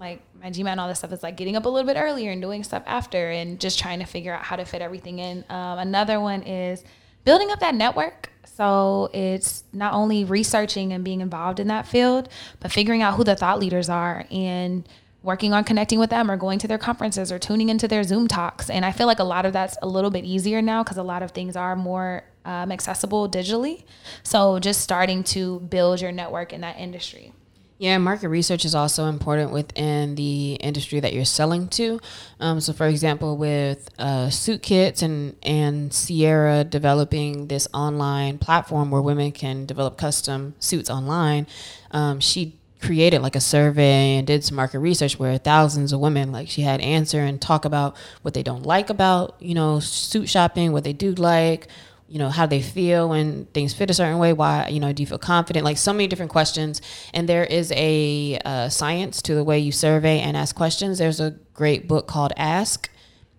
like 0.01 0.19
my 0.41 0.49
GMAT 0.49 0.71
and 0.71 0.79
all 0.79 0.87
this 0.87 0.97
stuff 0.97 1.13
is 1.13 1.21
like 1.21 1.37
getting 1.37 1.55
up 1.55 1.65
a 1.65 1.69
little 1.69 1.87
bit 1.87 1.97
earlier 1.97 2.31
and 2.31 2.41
doing 2.41 2.63
stuff 2.63 2.81
after 2.87 3.29
and 3.29 3.59
just 3.59 3.77
trying 3.77 3.99
to 3.99 4.05
figure 4.05 4.33
out 4.33 4.43
how 4.43 4.55
to 4.55 4.65
fit 4.65 4.81
everything 4.81 5.19
in. 5.19 5.45
Um, 5.47 5.77
another 5.77 6.19
one 6.19 6.41
is 6.41 6.83
building 7.23 7.51
up 7.51 7.59
that 7.59 7.75
network. 7.75 8.31
So 8.43 9.11
it's 9.13 9.63
not 9.71 9.93
only 9.93 10.25
researching 10.25 10.91
and 10.91 11.03
being 11.03 11.21
involved 11.21 11.59
in 11.59 11.67
that 11.67 11.87
field, 11.87 12.29
but 12.59 12.71
figuring 12.71 13.03
out 13.03 13.13
who 13.13 13.23
the 13.23 13.35
thought 13.35 13.59
leaders 13.59 13.89
are 13.89 14.25
and 14.31 14.89
working 15.21 15.53
on 15.53 15.63
connecting 15.63 15.99
with 15.99 16.09
them 16.09 16.31
or 16.31 16.35
going 16.35 16.57
to 16.57 16.67
their 16.67 16.79
conferences 16.79 17.31
or 17.31 17.37
tuning 17.37 17.69
into 17.69 17.87
their 17.87 18.01
Zoom 18.01 18.27
talks. 18.27 18.71
And 18.71 18.83
I 18.83 18.91
feel 18.91 19.05
like 19.05 19.19
a 19.19 19.23
lot 19.23 19.45
of 19.45 19.53
that's 19.53 19.77
a 19.83 19.87
little 19.87 20.09
bit 20.09 20.25
easier 20.25 20.63
now 20.63 20.83
because 20.83 20.97
a 20.97 21.03
lot 21.03 21.21
of 21.21 21.29
things 21.29 21.55
are 21.55 21.75
more 21.75 22.23
um, 22.43 22.71
accessible 22.71 23.29
digitally. 23.29 23.83
So 24.23 24.57
just 24.57 24.81
starting 24.81 25.23
to 25.25 25.59
build 25.59 26.01
your 26.01 26.11
network 26.11 26.53
in 26.53 26.61
that 26.61 26.79
industry. 26.79 27.33
Yeah, 27.81 27.97
market 27.97 28.29
research 28.29 28.63
is 28.63 28.75
also 28.75 29.05
important 29.05 29.51
within 29.51 30.13
the 30.13 30.53
industry 30.53 30.99
that 30.99 31.13
you're 31.13 31.25
selling 31.25 31.67
to. 31.69 31.99
Um, 32.39 32.61
so, 32.61 32.73
for 32.73 32.85
example, 32.85 33.37
with 33.37 33.89
uh, 33.97 34.29
Suit 34.29 34.61
Kits 34.61 35.01
and 35.01 35.35
and 35.41 35.91
Sierra 35.91 36.63
developing 36.63 37.47
this 37.47 37.67
online 37.73 38.37
platform 38.37 38.91
where 38.91 39.01
women 39.01 39.31
can 39.31 39.65
develop 39.65 39.97
custom 39.97 40.53
suits 40.59 40.91
online, 40.91 41.47
um, 41.89 42.19
she 42.19 42.55
created 42.83 43.23
like 43.23 43.35
a 43.35 43.41
survey 43.41 44.15
and 44.17 44.27
did 44.27 44.43
some 44.43 44.57
market 44.57 44.77
research 44.77 45.17
where 45.17 45.39
thousands 45.39 45.91
of 45.91 45.99
women 45.99 46.31
like 46.31 46.49
she 46.49 46.61
had 46.61 46.81
answer 46.81 47.21
and 47.21 47.41
talk 47.41 47.65
about 47.65 47.95
what 48.21 48.35
they 48.35 48.43
don't 48.43 48.63
like 48.63 48.91
about 48.91 49.35
you 49.39 49.55
know 49.55 49.79
suit 49.79 50.29
shopping, 50.29 50.71
what 50.71 50.83
they 50.83 50.93
do 50.93 51.13
like 51.13 51.67
you 52.11 52.19
know 52.19 52.27
how 52.29 52.45
they 52.45 52.61
feel 52.61 53.07
when 53.07 53.45
things 53.53 53.73
fit 53.73 53.89
a 53.89 53.93
certain 53.93 54.17
way 54.17 54.33
why 54.33 54.67
you 54.67 54.81
know 54.81 54.91
do 54.91 55.01
you 55.01 55.07
feel 55.07 55.17
confident? 55.17 55.63
Like 55.63 55.77
so 55.77 55.93
many 55.93 56.07
different 56.07 56.31
questions. 56.31 56.81
And 57.13 57.29
there 57.29 57.45
is 57.45 57.71
a 57.71 58.37
uh, 58.43 58.67
science 58.67 59.21
to 59.23 59.33
the 59.33 59.45
way 59.45 59.59
you 59.59 59.71
survey 59.71 60.19
and 60.19 60.35
ask 60.35 60.53
questions. 60.53 60.97
There's 60.97 61.21
a 61.21 61.31
great 61.53 61.87
book 61.87 62.07
called 62.07 62.33
ask. 62.35 62.89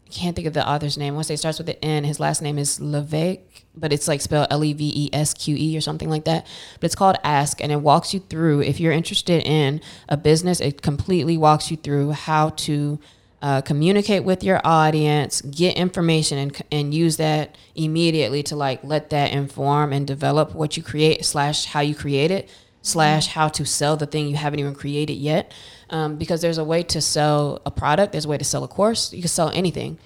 I 0.07 0.11
can't 0.11 0.35
think 0.35 0.49
of 0.49 0.55
the 0.55 0.67
author's 0.67 0.97
name. 0.97 1.15
Want 1.15 1.31
it 1.31 1.37
starts 1.37 1.59
with 1.59 1.67
the 1.67 1.85
n 1.85 2.05
his 2.05 2.19
last 2.19 2.41
name 2.41 2.59
is 2.59 2.81
levesque 2.81 3.65
but 3.75 3.93
it's 3.93 4.07
like 4.07 4.21
spelled 4.21 4.49
l-e-v-e-s-q-e 4.51 5.77
or 5.77 5.81
something 5.81 6.11
like 6.11 6.25
that. 6.25 6.47
But 6.81 6.87
it's 6.87 6.95
called 6.95 7.17
ask 7.25 7.63
and 7.63 7.73
it 7.73 7.81
walks 7.81 8.13
you 8.15 8.21
through 8.21 8.63
if 8.63 8.81
you're 8.81 8.93
interested 8.93 9.43
in 9.45 9.81
a 10.09 10.17
business 10.17 10.61
it 10.61 10.83
completely 10.83 11.37
walks 11.37 11.71
you 11.71 11.77
through 11.77 12.13
how 12.13 12.51
to 12.51 12.99
uh, 13.43 13.61
communicate 13.61 14.25
with 14.25 14.45
your 14.45 14.61
audience, 14.65 15.43
get 15.43 15.77
information, 15.77 16.39
and 16.39 16.63
and 16.71 16.95
use 16.95 17.17
that 17.17 17.59
immediately 17.75 18.43
to 18.45 18.57
like 18.57 18.83
let 18.85 19.11
that 19.11 19.33
inform 19.33 19.93
and 19.93 20.07
develop 20.07 20.55
what 20.55 20.77
you 20.77 20.83
create 20.83 21.25
slash 21.25 21.67
how 21.67 21.81
you 21.81 21.95
create 21.95 22.31
it 22.31 22.49
slash 22.83 23.29
how 23.29 23.49
to 23.49 23.65
sell 23.65 23.97
the 23.97 24.07
thing 24.07 24.29
you 24.29 24.37
haven't 24.37 24.61
even 24.61 24.75
created 24.75 25.15
yet. 25.15 25.53
Um, 25.91 26.17
because 26.17 26.41
there's 26.41 26.59
a 26.59 26.65
way 26.65 26.83
to 26.85 27.01
sell 27.01 27.61
a 27.67 27.71
product, 27.71 28.13
there's 28.13 28.25
a 28.25 28.29
way 28.29 28.39
to 28.39 28.45
sell 28.45 28.65
a 28.65 28.69
course. 28.69 29.13
You 29.13 29.21
can 29.21 29.29
sell 29.29 29.51
anything 29.51 29.99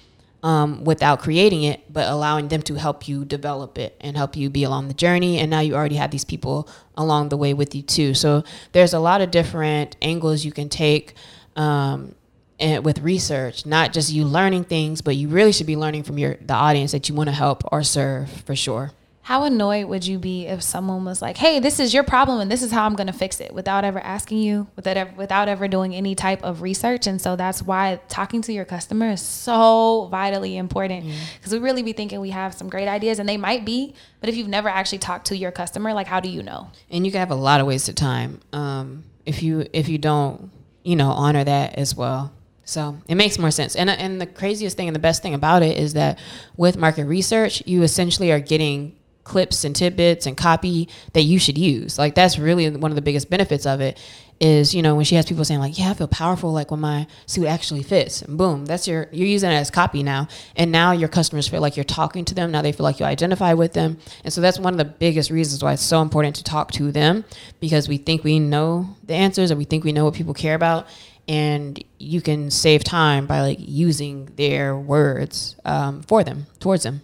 um, 0.43 0.83
without 0.85 1.21
creating 1.21 1.63
it, 1.63 1.93
but 1.93 2.09
allowing 2.09 2.49
them 2.49 2.63
to 2.63 2.75
help 2.75 3.07
you 3.07 3.25
develop 3.25 3.79
it 3.79 3.97
and 4.01 4.17
help 4.17 4.37
you 4.37 4.51
be 4.51 4.65
along 4.65 4.89
the 4.89 4.95
journey. 4.95 5.39
And 5.39 5.51
now 5.51 5.61
you 5.61 5.75
already 5.75 5.97
have 5.97 6.11
these 6.11 6.25
people 6.25 6.69
along 6.97 7.29
the 7.29 7.37
way 7.37 7.55
with 7.55 7.75
you 7.75 7.83
too. 7.83 8.15
So 8.15 8.45
there's 8.73 8.95
a 8.95 8.99
lot 8.99 9.21
of 9.21 9.31
different 9.31 9.97
angles 10.03 10.45
you 10.45 10.53
can 10.53 10.69
take. 10.69 11.15
Um, 11.55 12.16
and 12.59 12.85
with 12.85 13.01
research, 13.01 13.67
not 13.67 13.93
just 13.93 14.13
you 14.13 14.25
learning 14.25 14.65
things, 14.65 15.03
but 15.03 15.17
you 15.17 15.29
really 15.29 15.53
should 15.53 15.67
be 15.67 15.77
learning 15.77 16.05
from 16.05 16.19
your 16.19 16.37
the 16.37 16.55
audience 16.55 16.93
that 16.93 17.09
you 17.09 17.15
want 17.15 17.29
to 17.29 17.35
help 17.35 17.63
or 17.71 17.83
serve 17.83 18.31
for 18.31 18.57
sure. 18.57 18.93
How 19.23 19.43
annoyed 19.43 19.87
would 19.87 20.07
you 20.07 20.21
be 20.21 20.47
if 20.47 20.63
someone 20.63 21.05
was 21.05 21.21
like, 21.21 21.37
"Hey, 21.37 21.59
this 21.59 21.81
is 21.81 21.93
your 21.93 22.05
problem 22.05 22.39
and 22.39 22.49
this 22.49 22.63
is 22.63 22.71
how 22.71 22.87
I'm 22.87 22.95
going 22.95 23.09
to 23.09 23.13
fix 23.13 23.41
it," 23.41 23.53
without 23.53 23.85
ever 23.85 23.99
asking 23.99 24.39
you, 24.39 24.69
without 24.77 24.97
ever, 24.97 25.11
without 25.17 25.49
ever 25.49 25.67
doing 25.67 25.97
any 25.97 26.15
type 26.15 26.45
of 26.45 26.63
research? 26.63 27.09
And 27.09 27.21
so 27.21 27.35
that's 27.35 27.61
why 27.61 27.99
talking 28.09 28.41
to 28.43 28.53
your 28.53 28.65
customer 28.65 29.11
is 29.11 29.21
so 29.21 30.07
vitally 30.13 30.57
important 30.57 31.07
because 31.39 31.53
mm. 31.53 31.55
we 31.55 31.59
really 31.59 31.83
be 31.83 31.93
thinking 31.93 32.21
we 32.21 32.31
have 32.31 32.55
some 32.55 32.69
great 32.69 32.87
ideas 32.87 33.19
and 33.19 33.29
they 33.29 33.37
might 33.37 33.65
be, 33.65 33.95
but 34.21 34.29
if 34.29 34.37
you've 34.37 34.49
never 34.49 34.69
actually 34.69 34.99
talked 34.99 35.27
to 35.27 35.37
your 35.37 35.51
customer, 35.51 35.93
like 35.93 36.07
how 36.07 36.21
do 36.21 36.29
you 36.29 36.45
know? 36.45 36.71
And 36.89 37.05
you 37.05 37.11
can 37.11 37.19
have 37.19 37.33
a 37.33 37.35
lot 37.35 37.61
of 37.61 37.67
wasted 37.67 37.97
time 37.97 38.41
um, 38.53 39.03
if 39.27 39.43
you 39.43 39.67
if 39.73 39.89
you 39.89 39.99
don't 39.99 40.53
you 40.85 40.95
know 40.95 41.11
honor 41.11 41.43
that 41.43 41.75
as 41.75 41.97
well. 41.97 42.33
So 42.67 42.99
it 43.09 43.15
makes 43.15 43.39
more 43.39 43.53
sense. 43.53 43.77
And 43.77 43.89
uh, 43.89 43.95
and 43.95 44.21
the 44.21 44.27
craziest 44.27 44.77
thing 44.77 44.89
and 44.89 44.95
the 44.95 45.01
best 45.01 45.23
thing 45.23 45.35
about 45.35 45.63
it 45.63 45.79
is 45.79 45.95
that 45.95 46.19
with 46.57 46.77
market 46.77 47.07
research, 47.07 47.63
you 47.65 47.83
essentially 47.83 48.33
are 48.33 48.41
getting 48.41 48.95
clips 49.23 49.65
and 49.65 49.75
tidbits 49.75 50.27
and 50.27 50.37
copy 50.37 50.89
that 51.13 51.23
you 51.23 51.39
should 51.39 51.57
use. 51.57 51.99
Like 51.99 52.15
that's 52.15 52.39
really 52.39 52.69
one 52.71 52.91
of 52.91 52.97
the 52.97 53.03
biggest 53.03 53.31
benefits 53.31 53.67
of 53.67 53.81
it 53.81 53.99
is, 54.41 54.75
you 54.75 54.83
know, 54.83 54.95
when 54.97 55.05
she 55.05 55.15
has 55.15 55.27
people 55.27 55.45
saying 55.45 55.61
like, 55.61 55.79
"Yeah, 55.79 55.91
I 55.91 55.95
feel 55.95 56.09
powerful 56.09 56.53
like 56.53 56.73
when 56.73 56.81
my 56.81 57.07
suit 57.27 57.47
actually 57.47 57.85
fits." 57.85 58.23
And 58.23 58.37
boom, 58.37 58.67
that's 58.67 58.89
your 58.89 59.09
you're 59.13 59.29
using 59.29 59.51
it 59.53 59.55
as 59.55 59.71
copy 59.71 60.03
now. 60.03 60.27
And 60.57 60.73
now 60.73 60.91
your 60.91 61.09
customers 61.09 61.47
feel 61.47 61.61
like 61.61 61.77
you're 61.77 61.85
talking 61.85 62.25
to 62.25 62.35
them. 62.35 62.51
Now 62.51 62.63
they 62.63 62.73
feel 62.73 62.85
like 62.85 62.99
you 62.99 63.07
identify 63.07 63.55
with 63.55 63.75
them. 63.75 63.99
And 64.25 64.33
so 64.33 64.41
that's 64.41 64.59
one 64.59 64.75
of 64.75 64.79
the 64.79 64.85
biggest 64.85 65.31
reasons 65.31 65.63
why 65.63 65.73
it's 65.75 65.83
so 65.83 66.03
important 66.03 66.35
to 66.37 66.45
talk 66.45 66.73
to 66.73 66.91
them 66.91 67.25
because 67.61 67.89
we 67.89 67.97
think 67.97 68.25
we 68.25 68.41
know 68.41 68.97
the 69.05 69.15
answers 69.15 69.53
or 69.53 69.57
we 69.57 69.65
think 69.65 69.85
we 69.85 69.93
know 69.93 70.05
what 70.05 70.15
people 70.15 70.35
care 70.35 70.57
about 70.57 70.89
and 71.29 71.83
you 71.99 72.21
can 72.21 72.51
save 72.51 72.85
time 72.85 73.27
by 73.27 73.41
like 73.41 73.59
using 73.61 74.27
their 74.37 74.77
words 74.77 75.57
um, 75.65 76.03
for 76.03 76.23
them 76.23 76.47
towards 76.61 76.85
them. 76.85 77.03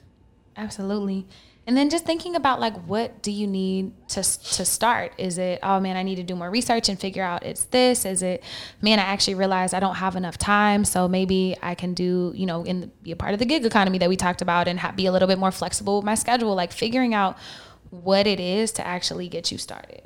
Absolutely. 0.57 1.27
And 1.65 1.77
then 1.77 1.91
just 1.91 2.05
thinking 2.05 2.35
about 2.35 2.59
like 2.59 2.75
what 2.87 3.23
do 3.23 3.31
you 3.31 3.47
need 3.47 3.93
to 4.09 4.23
to 4.23 4.65
start? 4.65 5.13
Is 5.17 5.39
it 5.39 5.61
oh 5.63 5.79
man 5.79 5.97
i 5.97 6.03
need 6.03 6.17
to 6.17 6.25
do 6.25 6.35
more 6.35 6.51
research 6.51 6.89
and 6.89 6.99
figure 6.99 7.23
out 7.23 7.45
it's 7.45 7.65
this? 7.67 8.05
Is 8.05 8.23
it 8.23 8.43
man 8.81 8.99
i 8.99 9.03
actually 9.03 9.37
realized 9.37 9.73
i 9.73 9.79
don't 9.79 9.95
have 9.95 10.17
enough 10.17 10.37
time 10.37 10.85
so 10.85 11.07
maybe 11.07 11.57
i 11.63 11.77
can 11.77 11.95
do 11.95 12.33
you 12.35 12.47
know 12.47 12.65
in 12.65 12.91
be 13.05 13.13
a 13.13 13.17
part 13.17 13.33
of 13.33 13.39
the 13.39 13.45
gig 13.45 13.65
economy 13.65 13.99
that 13.99 14.09
we 14.09 14.17
talked 14.17 14.43
about 14.43 14.67
and 14.67 14.81
ha- 14.81 14.91
be 14.91 15.07
a 15.07 15.13
little 15.13 15.29
bit 15.29 15.39
more 15.39 15.53
flexible 15.53 15.99
with 15.99 16.05
my 16.05 16.17
schedule 16.17 16.53
like 16.57 16.73
figuring 16.73 17.15
out 17.15 17.39
what 17.93 18.27
it 18.27 18.41
is 18.41 18.73
to 18.73 18.87
actually 18.87 19.29
get 19.29 19.53
you 19.53 19.59
started. 19.59 20.03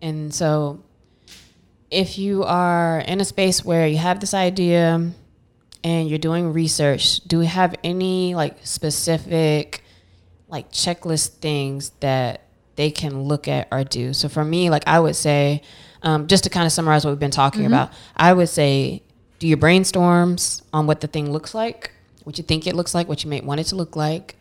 And 0.00 0.32
so 0.32 0.82
if 1.90 2.18
you 2.18 2.44
are 2.44 3.00
in 3.00 3.20
a 3.20 3.24
space 3.24 3.64
where 3.64 3.86
you 3.86 3.98
have 3.98 4.20
this 4.20 4.34
idea 4.34 5.10
and 5.84 6.08
you're 6.08 6.18
doing 6.18 6.52
research, 6.52 7.20
do 7.20 7.38
we 7.38 7.46
have 7.46 7.74
any 7.82 8.34
like 8.34 8.58
specific 8.66 9.82
like 10.48 10.70
checklist 10.70 11.36
things 11.38 11.90
that 12.00 12.42
they 12.76 12.90
can 12.90 13.22
look 13.22 13.48
at 13.48 13.68
or 13.70 13.84
do? 13.84 14.12
So 14.12 14.28
for 14.28 14.44
me, 14.44 14.70
like 14.70 14.84
I 14.86 15.00
would 15.00 15.16
say, 15.16 15.62
um, 16.02 16.26
just 16.26 16.44
to 16.44 16.50
kind 16.50 16.66
of 16.66 16.72
summarize 16.72 17.04
what 17.04 17.10
we've 17.10 17.18
been 17.18 17.30
talking 17.30 17.62
mm-hmm. 17.62 17.72
about, 17.72 17.92
I 18.16 18.32
would 18.32 18.48
say 18.48 19.02
do 19.38 19.48
your 19.48 19.58
brainstorms 19.58 20.62
on 20.72 20.86
what 20.86 21.00
the 21.00 21.06
thing 21.06 21.32
looks 21.32 21.54
like, 21.54 21.92
what 22.24 22.38
you 22.38 22.44
think 22.44 22.66
it 22.66 22.74
looks 22.74 22.94
like, 22.94 23.08
what 23.08 23.24
you 23.24 23.30
may 23.30 23.40
want 23.40 23.60
it 23.60 23.64
to 23.64 23.76
look 23.76 23.96
like. 23.96 24.36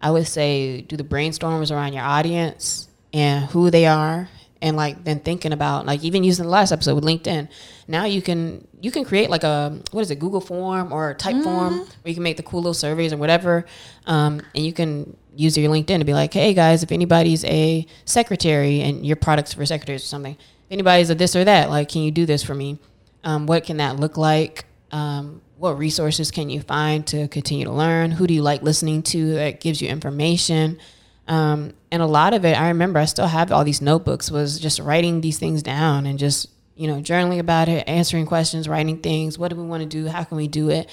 I 0.00 0.10
would 0.10 0.26
say 0.26 0.82
do 0.82 0.96
the 0.96 1.04
brainstorms 1.04 1.70
around 1.70 1.92
your 1.92 2.04
audience 2.04 2.88
and 3.12 3.46
who 3.46 3.70
they 3.70 3.86
are 3.86 4.28
and 4.60 4.76
like 4.76 5.04
then 5.04 5.20
thinking 5.20 5.52
about 5.52 5.86
like 5.86 6.02
even 6.02 6.24
using 6.24 6.44
the 6.44 6.50
last 6.50 6.72
episode 6.72 6.94
with 6.94 7.04
linkedin. 7.04 7.48
Now 7.86 8.04
you 8.04 8.22
can 8.22 8.66
you 8.80 8.90
can 8.90 9.04
create 9.04 9.30
like 9.30 9.44
a 9.44 9.78
what 9.90 10.02
is 10.02 10.10
it 10.10 10.18
google 10.18 10.40
form 10.40 10.92
or 10.92 11.14
type 11.14 11.34
mm-hmm. 11.34 11.44
form 11.44 11.78
where 11.78 11.88
you 12.04 12.14
can 12.14 12.22
make 12.22 12.36
the 12.36 12.42
cool 12.42 12.60
little 12.60 12.74
surveys 12.74 13.12
or 13.12 13.16
whatever 13.16 13.66
um, 14.06 14.40
and 14.54 14.64
you 14.64 14.72
can 14.72 15.16
use 15.34 15.56
your 15.56 15.70
linkedin 15.70 15.98
to 15.98 16.04
be 16.04 16.14
like 16.14 16.32
hey 16.32 16.54
guys 16.54 16.82
if 16.82 16.92
anybody's 16.92 17.44
a 17.44 17.86
secretary 18.04 18.80
and 18.80 19.06
your 19.06 19.16
products 19.16 19.54
for 19.54 19.64
secretaries 19.64 20.02
or 20.02 20.06
something 20.06 20.36
if 20.68 20.72
anybody's 20.72 21.10
a 21.10 21.14
this 21.14 21.34
or 21.34 21.44
that 21.44 21.70
like 21.70 21.88
can 21.88 22.02
you 22.02 22.10
do 22.10 22.26
this 22.26 22.42
for 22.42 22.54
me? 22.54 22.78
Um, 23.24 23.46
what 23.46 23.64
can 23.64 23.78
that 23.78 23.96
look 23.96 24.16
like? 24.16 24.64
Um, 24.92 25.42
what 25.56 25.76
resources 25.76 26.30
can 26.30 26.50
you 26.50 26.60
find 26.60 27.06
to 27.08 27.26
continue 27.28 27.64
to 27.64 27.72
learn? 27.72 28.12
Who 28.12 28.26
do 28.26 28.34
you 28.34 28.42
like 28.42 28.62
listening 28.62 29.02
to 29.04 29.34
that 29.34 29.60
gives 29.60 29.82
you 29.82 29.88
information 29.88 30.78
um, 31.28 31.74
and 31.92 32.02
a 32.02 32.06
lot 32.06 32.32
of 32.34 32.44
it, 32.44 32.58
I 32.58 32.68
remember 32.68 32.98
I 32.98 33.04
still 33.04 33.26
have 33.26 33.52
all 33.52 33.62
these 33.62 33.82
notebooks, 33.82 34.30
was 34.30 34.58
just 34.58 34.80
writing 34.80 35.20
these 35.20 35.38
things 35.38 35.62
down 35.62 36.06
and 36.06 36.18
just, 36.18 36.48
you 36.74 36.88
know, 36.88 37.00
journaling 37.00 37.38
about 37.38 37.68
it, 37.68 37.86
answering 37.86 38.26
questions, 38.26 38.68
writing 38.68 38.98
things. 38.98 39.38
What 39.38 39.48
do 39.48 39.56
we 39.56 39.64
want 39.64 39.82
to 39.82 39.88
do? 39.88 40.08
How 40.08 40.24
can 40.24 40.38
we 40.38 40.48
do 40.48 40.70
it? 40.70 40.88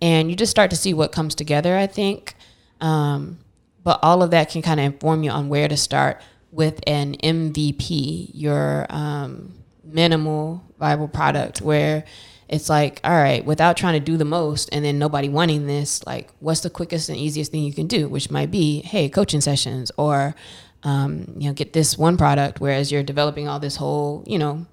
And 0.00 0.30
you 0.30 0.36
just 0.36 0.50
start 0.50 0.70
to 0.70 0.76
see 0.76 0.92
what 0.94 1.10
comes 1.10 1.34
together, 1.34 1.76
I 1.76 1.86
think. 1.86 2.34
Um, 2.80 3.38
but 3.82 3.98
all 4.02 4.22
of 4.22 4.30
that 4.30 4.50
can 4.50 4.60
kind 4.60 4.78
of 4.78 4.86
inform 4.86 5.22
you 5.22 5.30
on 5.30 5.48
where 5.48 5.68
to 5.68 5.76
start 5.76 6.20
with 6.52 6.80
an 6.86 7.16
MVP, 7.16 8.30
your 8.34 8.86
um, 8.90 9.54
minimal 9.82 10.62
viable 10.78 11.08
product, 11.08 11.62
where 11.62 12.04
it's 12.48 12.70
like, 12.70 13.00
all 13.04 13.12
right, 13.12 13.44
without 13.44 13.76
trying 13.76 13.94
to 13.94 14.00
do 14.00 14.16
the 14.16 14.24
most 14.24 14.70
and 14.72 14.84
then 14.84 14.98
nobody 14.98 15.28
wanting 15.28 15.66
this, 15.66 16.04
like, 16.06 16.30
what's 16.40 16.60
the 16.60 16.70
quickest 16.70 17.08
and 17.08 17.18
easiest 17.18 17.52
thing 17.52 17.62
you 17.62 17.74
can 17.74 17.86
do? 17.86 18.08
Which 18.08 18.30
might 18.30 18.50
be, 18.50 18.80
hey, 18.82 19.08
coaching 19.08 19.42
sessions 19.42 19.92
or, 19.98 20.34
um, 20.82 21.34
you 21.36 21.48
know, 21.48 21.52
get 21.52 21.74
this 21.74 21.98
one 21.98 22.16
product, 22.16 22.60
whereas 22.60 22.90
you're 22.90 23.02
developing 23.02 23.48
all 23.48 23.60
this 23.60 23.76
whole, 23.76 24.24
you 24.26 24.38
know, 24.38 24.66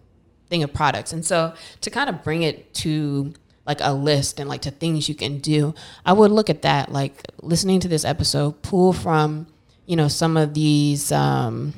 thing 0.50 0.64
of 0.64 0.74
products. 0.74 1.12
And 1.12 1.26
so 1.26 1.54
to 1.82 1.90
kind 1.90 2.10
of 2.10 2.24
bring 2.24 2.44
it 2.44 2.74
to 2.76 3.34
like 3.68 3.80
a 3.82 3.94
list 3.94 4.40
and 4.40 4.48
like 4.48 4.62
to 4.62 4.72
things 4.72 5.10
you 5.10 5.16
can 5.16 5.40
do, 5.40 5.74
I 6.06 6.14
would 6.14 6.32
look 6.32 6.50
at 6.50 6.62
that, 6.62 6.92
like 6.92 7.24
listening 7.42 7.82
to 7.82 7.88
this 7.90 8.06
episode, 8.06 8.62
pull 8.62 8.94
from, 8.94 9.48
you 9.86 9.98
know, 9.98 10.08
some 10.08 10.38
of 10.38 10.54
these, 10.54 11.12
um, 11.12 11.74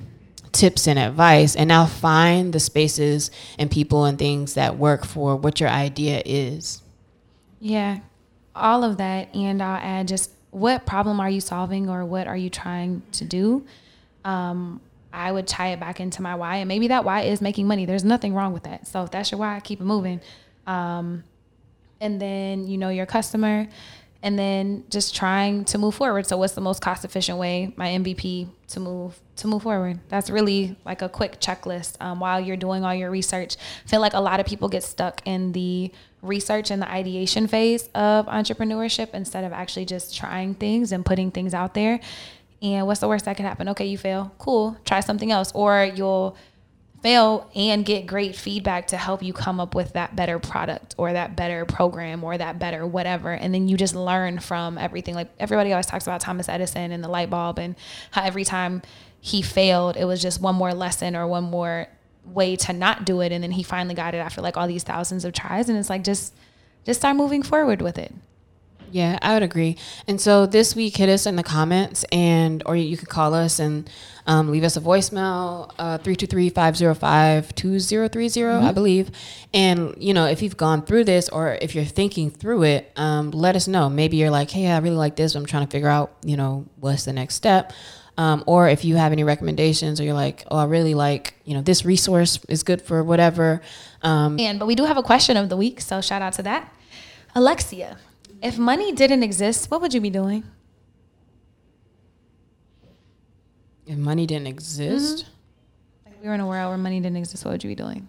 tips 0.51 0.87
and 0.87 0.97
advice 0.97 1.55
and 1.55 1.67
now 1.67 1.85
find 1.85 2.53
the 2.53 2.59
spaces 2.59 3.31
and 3.57 3.69
people 3.69 4.05
and 4.05 4.17
things 4.17 4.53
that 4.55 4.77
work 4.77 5.05
for 5.05 5.35
what 5.35 5.59
your 5.59 5.69
idea 5.69 6.21
is. 6.25 6.81
Yeah, 7.59 7.99
all 8.55 8.83
of 8.83 8.97
that. 8.97 9.33
And 9.35 9.61
I'll 9.61 9.81
add 9.81 10.07
just 10.07 10.31
what 10.51 10.85
problem 10.85 11.19
are 11.19 11.29
you 11.29 11.41
solving 11.41 11.89
or 11.89 12.05
what 12.05 12.27
are 12.27 12.37
you 12.37 12.49
trying 12.49 13.01
to 13.13 13.25
do? 13.25 13.65
Um, 14.25 14.81
I 15.13 15.31
would 15.31 15.47
tie 15.47 15.69
it 15.69 15.79
back 15.79 15.99
into 15.99 16.21
my 16.21 16.35
why. 16.35 16.57
And 16.57 16.67
maybe 16.67 16.89
that 16.89 17.03
why 17.03 17.21
is 17.21 17.41
making 17.41 17.67
money. 17.67 17.85
There's 17.85 18.03
nothing 18.03 18.33
wrong 18.33 18.53
with 18.53 18.63
that. 18.63 18.87
So 18.87 19.03
if 19.03 19.11
that's 19.11 19.31
your 19.31 19.39
why, 19.39 19.59
keep 19.61 19.81
it 19.81 19.85
moving. 19.85 20.21
Um, 20.65 21.23
and 21.99 22.21
then 22.21 22.67
you 22.67 22.77
know 22.77 22.89
your 22.89 23.05
customer 23.05 23.67
and 24.23 24.37
then 24.37 24.83
just 24.89 25.15
trying 25.15 25.65
to 25.65 25.77
move 25.77 25.95
forward. 25.95 26.25
So 26.25 26.37
what's 26.37 26.53
the 26.53 26.61
most 26.61 26.81
cost 26.81 27.05
efficient 27.05 27.37
way, 27.37 27.73
my 27.75 27.87
MVP, 27.87 28.49
to 28.69 28.79
move 28.79 29.19
to 29.37 29.47
move 29.47 29.63
forward? 29.63 29.99
That's 30.09 30.29
really 30.29 30.75
like 30.85 31.01
a 31.01 31.09
quick 31.09 31.39
checklist 31.39 32.01
um, 32.01 32.19
while 32.19 32.39
you're 32.39 32.57
doing 32.57 32.83
all 32.83 32.93
your 32.93 33.11
research. 33.11 33.57
I 33.85 33.89
feel 33.89 34.01
like 34.01 34.13
a 34.13 34.19
lot 34.19 34.39
of 34.39 34.45
people 34.45 34.69
get 34.69 34.83
stuck 34.83 35.21
in 35.25 35.51
the 35.51 35.91
research 36.21 36.71
and 36.71 36.81
the 36.81 36.91
ideation 36.91 37.47
phase 37.47 37.89
of 37.93 38.25
entrepreneurship 38.25 39.13
instead 39.13 39.43
of 39.43 39.53
actually 39.53 39.85
just 39.85 40.15
trying 40.15 40.55
things 40.55 40.91
and 40.91 41.05
putting 41.05 41.31
things 41.31 41.53
out 41.53 41.73
there. 41.73 41.99
And 42.61 42.87
what's 42.87 43.01
the 43.01 43.07
worst 43.07 43.25
that 43.25 43.37
could 43.37 43.45
happen? 43.45 43.69
Okay, 43.69 43.85
you 43.85 43.97
fail. 43.97 44.31
Cool. 44.39 44.77
Try 44.83 45.01
something 45.01 45.31
else. 45.31 45.51
Or 45.53 45.83
you'll 45.95 46.35
fail 47.03 47.49
and 47.55 47.85
get 47.85 48.07
great 48.07 48.35
feedback 48.35 48.87
to 48.87 48.97
help 48.97 49.21
you 49.21 49.31
come 49.31 49.59
up 49.59 49.75
with 49.75 49.93
that 49.93 50.15
better 50.15 50.39
product 50.39 50.95
or 50.97 51.13
that 51.13 51.35
better 51.35 51.65
program 51.65 52.23
or 52.23 52.37
that 52.37 52.59
better 52.59 52.85
whatever. 52.85 53.31
And 53.31 53.53
then 53.53 53.67
you 53.67 53.77
just 53.77 53.95
learn 53.95 54.39
from 54.39 54.77
everything. 54.77 55.13
Like 55.13 55.29
everybody 55.39 55.71
always 55.71 55.85
talks 55.85 56.07
about 56.07 56.21
Thomas 56.21 56.49
Edison 56.49 56.91
and 56.91 57.03
the 57.03 57.07
light 57.07 57.29
bulb 57.29 57.59
and 57.59 57.75
how 58.11 58.23
every 58.23 58.43
time 58.43 58.81
he 59.19 59.41
failed, 59.41 59.95
it 59.95 60.05
was 60.05 60.21
just 60.21 60.41
one 60.41 60.55
more 60.55 60.73
lesson 60.73 61.15
or 61.15 61.27
one 61.27 61.43
more 61.43 61.87
way 62.25 62.55
to 62.55 62.73
not 62.73 63.05
do 63.05 63.21
it. 63.21 63.31
And 63.31 63.43
then 63.43 63.51
he 63.51 63.63
finally 63.63 63.95
got 63.95 64.15
it 64.15 64.19
after 64.19 64.41
like 64.41 64.57
all 64.57 64.67
these 64.67 64.83
thousands 64.83 65.23
of 65.23 65.33
tries. 65.33 65.69
And 65.69 65.77
it's 65.77 65.89
like 65.89 66.03
just 66.03 66.33
just 66.85 67.01
start 67.01 67.15
moving 67.17 67.43
forward 67.43 67.81
with 67.81 67.97
it. 67.97 68.13
Yeah, 68.91 69.17
I 69.21 69.33
would 69.33 69.43
agree. 69.43 69.77
And 70.07 70.19
so 70.19 70.45
this 70.45 70.75
week, 70.75 70.97
hit 70.97 71.09
us 71.09 71.25
in 71.25 71.35
the 71.35 71.43
comments, 71.43 72.03
and 72.11 72.63
or 72.65 72.75
you 72.75 72.97
could 72.97 73.09
call 73.09 73.33
us 73.33 73.59
and 73.59 73.89
um, 74.25 74.51
leave 74.51 74.63
us 74.63 74.75
a 74.75 74.81
voicemail, 74.81 75.71
uh, 75.79 75.97
323-505-2030, 75.99 78.61
I 78.61 78.71
believe. 78.71 79.11
And, 79.53 79.95
you 79.97 80.13
know, 80.13 80.25
if 80.25 80.41
you've 80.41 80.57
gone 80.57 80.81
through 80.81 81.05
this 81.05 81.29
or 81.29 81.57
if 81.61 81.75
you're 81.75 81.85
thinking 81.85 82.29
through 82.29 82.63
it, 82.63 82.91
um, 82.97 83.31
let 83.31 83.55
us 83.55 83.67
know. 83.67 83.89
Maybe 83.89 84.17
you're 84.17 84.29
like, 84.29 84.51
hey, 84.51 84.67
I 84.67 84.77
really 84.79 84.97
like 84.97 85.15
this. 85.15 85.35
I'm 85.35 85.45
trying 85.45 85.65
to 85.65 85.71
figure 85.71 85.87
out, 85.87 86.11
you 86.23 86.35
know, 86.35 86.65
what's 86.79 87.05
the 87.05 87.13
next 87.13 87.35
step. 87.35 87.71
Um, 88.17 88.43
or 88.47 88.67
if 88.67 88.83
you 88.83 88.95
have 88.95 89.11
any 89.11 89.23
recommendations 89.23 90.01
or 90.01 90.03
you're 90.03 90.13
like, 90.15 90.43
oh, 90.49 90.57
I 90.57 90.65
really 90.65 90.95
like, 90.95 91.35
you 91.45 91.53
know, 91.53 91.61
this 91.61 91.85
resource 91.85 92.39
is 92.49 92.63
good 92.63 92.81
for 92.81 93.03
whatever. 93.03 93.61
Um, 94.01 94.39
And 94.39 94.57
but 94.59 94.65
we 94.65 94.75
do 94.75 94.85
have 94.85 94.97
a 94.97 95.03
question 95.03 95.37
of 95.37 95.49
the 95.49 95.57
week, 95.57 95.79
so 95.81 96.01
shout 96.01 96.23
out 96.23 96.33
to 96.33 96.43
that. 96.43 96.73
Alexia, 97.35 97.97
if 98.41 98.57
money 98.57 98.91
didn't 98.91 99.23
exist, 99.23 99.69
what 99.71 99.81
would 99.81 99.93
you 99.93 100.01
be 100.01 100.09
doing? 100.09 100.43
if 103.85 103.97
money 103.97 104.25
didn't 104.25 104.47
exist, 104.47 105.25
Like 106.05 106.15
we 106.21 106.27
were 106.27 106.33
in 106.33 106.41
a 106.41 106.47
world 106.47 106.69
where 106.69 106.77
money 106.77 106.99
didn't 106.99 107.15
exist, 107.17 107.45
what 107.45 107.51
would 107.51 107.63
you 107.63 107.69
be 107.69 107.75
doing? 107.75 108.07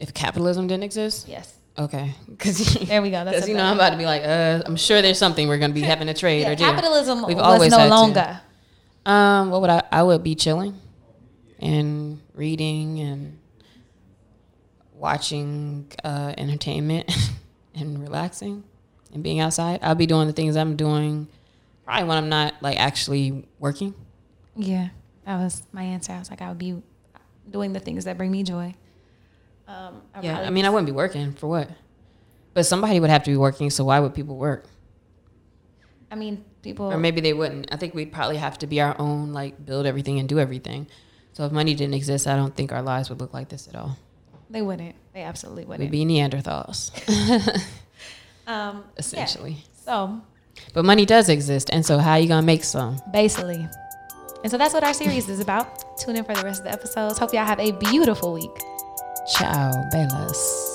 if 0.00 0.12
capitalism 0.14 0.66
didn't 0.66 0.84
exist, 0.84 1.28
Yes. 1.28 1.54
Okay, 1.78 2.12
because 2.28 2.58
There 2.88 3.00
we 3.00 3.10
go. 3.10 3.24
That's 3.24 3.36
Because 3.36 3.48
you 3.48 3.54
know 3.54 3.64
I'm 3.64 3.76
about 3.76 3.90
to 3.90 3.96
be 3.96 4.04
like, 4.06 4.22
uh, 4.24 4.62
I'm 4.66 4.74
sure 4.74 5.00
there's 5.00 5.18
something 5.18 5.46
we're 5.46 5.58
gonna 5.58 5.72
be 5.72 5.82
having 5.82 6.08
to 6.08 6.14
trade 6.14 6.40
Yeah, 6.42 6.50
or 6.50 6.54
do. 6.56 6.64
capitalism 6.64 7.24
We've 7.24 7.36
was 7.36 7.44
always 7.46 7.70
no 7.70 7.78
to. 7.78 7.86
longer. 7.88 8.40
Um, 9.06 9.50
what 9.50 9.60
would 9.60 9.70
I? 9.70 9.82
I 9.92 10.02
would 10.02 10.24
be 10.24 10.34
chilling, 10.34 10.74
and 11.60 12.20
reading 12.34 12.98
and 12.98 13.38
watching 14.92 15.90
uh, 16.02 16.34
entertainment 16.36 17.08
and 17.76 18.02
relaxing 18.02 18.64
and 19.12 19.22
being 19.22 19.40
outside. 19.40 19.80
I'll 19.82 19.94
be 19.94 20.06
doing 20.06 20.26
the 20.26 20.32
things 20.32 20.56
I'm 20.56 20.76
doing, 20.76 21.28
probably 21.84 22.08
when 22.08 22.16
I'm 22.18 22.28
not 22.28 22.54
like 22.60 22.78
actually 22.78 23.46
working. 23.58 23.94
Yeah, 24.56 24.88
that 25.24 25.36
was 25.38 25.62
my 25.72 25.82
answer. 25.82 26.12
I 26.12 26.18
was 26.18 26.30
like, 26.30 26.42
I 26.42 26.48
would 26.48 26.58
be 26.58 26.82
doing 27.50 27.72
the 27.72 27.80
things 27.80 28.04
that 28.04 28.16
bring 28.18 28.30
me 28.30 28.42
joy. 28.42 28.74
Um, 29.66 30.02
I'd 30.14 30.24
Yeah, 30.24 30.40
I 30.40 30.50
mean, 30.50 30.64
I 30.64 30.70
wouldn't 30.70 30.86
be 30.86 30.92
working 30.92 31.32
for 31.34 31.46
what? 31.46 31.70
But 32.54 32.64
somebody 32.66 32.98
would 33.00 33.10
have 33.10 33.22
to 33.24 33.30
be 33.30 33.36
working. 33.36 33.70
So 33.70 33.84
why 33.84 34.00
would 34.00 34.14
people 34.14 34.36
work? 34.36 34.66
I 36.10 36.14
mean, 36.14 36.44
people. 36.62 36.90
or 36.92 36.96
maybe 36.98 37.20
they 37.20 37.34
wouldn't. 37.34 37.68
I 37.70 37.76
think 37.76 37.94
we'd 37.94 38.12
probably 38.12 38.38
have 38.38 38.58
to 38.58 38.66
be 38.66 38.80
our 38.80 38.96
own, 38.98 39.32
like 39.32 39.64
build 39.64 39.84
everything 39.86 40.18
and 40.18 40.28
do 40.28 40.38
everything. 40.38 40.86
So 41.34 41.44
if 41.44 41.52
money 41.52 41.74
didn't 41.74 41.94
exist, 41.94 42.26
I 42.26 42.34
don't 42.34 42.56
think 42.56 42.72
our 42.72 42.82
lives 42.82 43.10
would 43.10 43.20
look 43.20 43.32
like 43.34 43.48
this 43.50 43.68
at 43.68 43.76
all. 43.76 43.96
they 44.50 44.62
wouldn't. 44.62 44.96
They 45.12 45.22
absolutely 45.22 45.66
wouldn't. 45.66 45.90
We'd 45.90 46.06
be 46.06 46.06
Neanderthals, 46.06 46.90
um, 48.48 48.84
essentially. 48.96 49.52
yeah. 49.52 49.84
So 49.84 50.20
But 50.74 50.84
money 50.84 51.06
does 51.06 51.28
exist, 51.28 51.70
and 51.72 51.86
so 51.86 51.98
how 51.98 52.12
are 52.12 52.18
you 52.18 52.26
gonna 52.28 52.42
make 52.54 52.64
some? 52.64 52.98
basically, 53.12 53.62
and 54.42 54.50
so 54.50 54.58
that's 54.58 54.74
what 54.74 54.82
our 54.84 54.94
series 54.94 55.28
is 55.28 55.38
about. 55.40 55.66
Tune 55.98 56.16
in 56.16 56.24
for 56.24 56.34
the 56.34 56.42
rest 56.42 56.60
of 56.60 56.64
the 56.64 56.72
episodes. 56.72 57.18
Hope 57.18 57.32
y'all 57.32 57.44
have 57.46 57.60
a 57.60 57.70
beautiful 57.72 58.32
week. 58.34 58.56
Ciao, 59.36 59.70
bellas. 59.92 60.67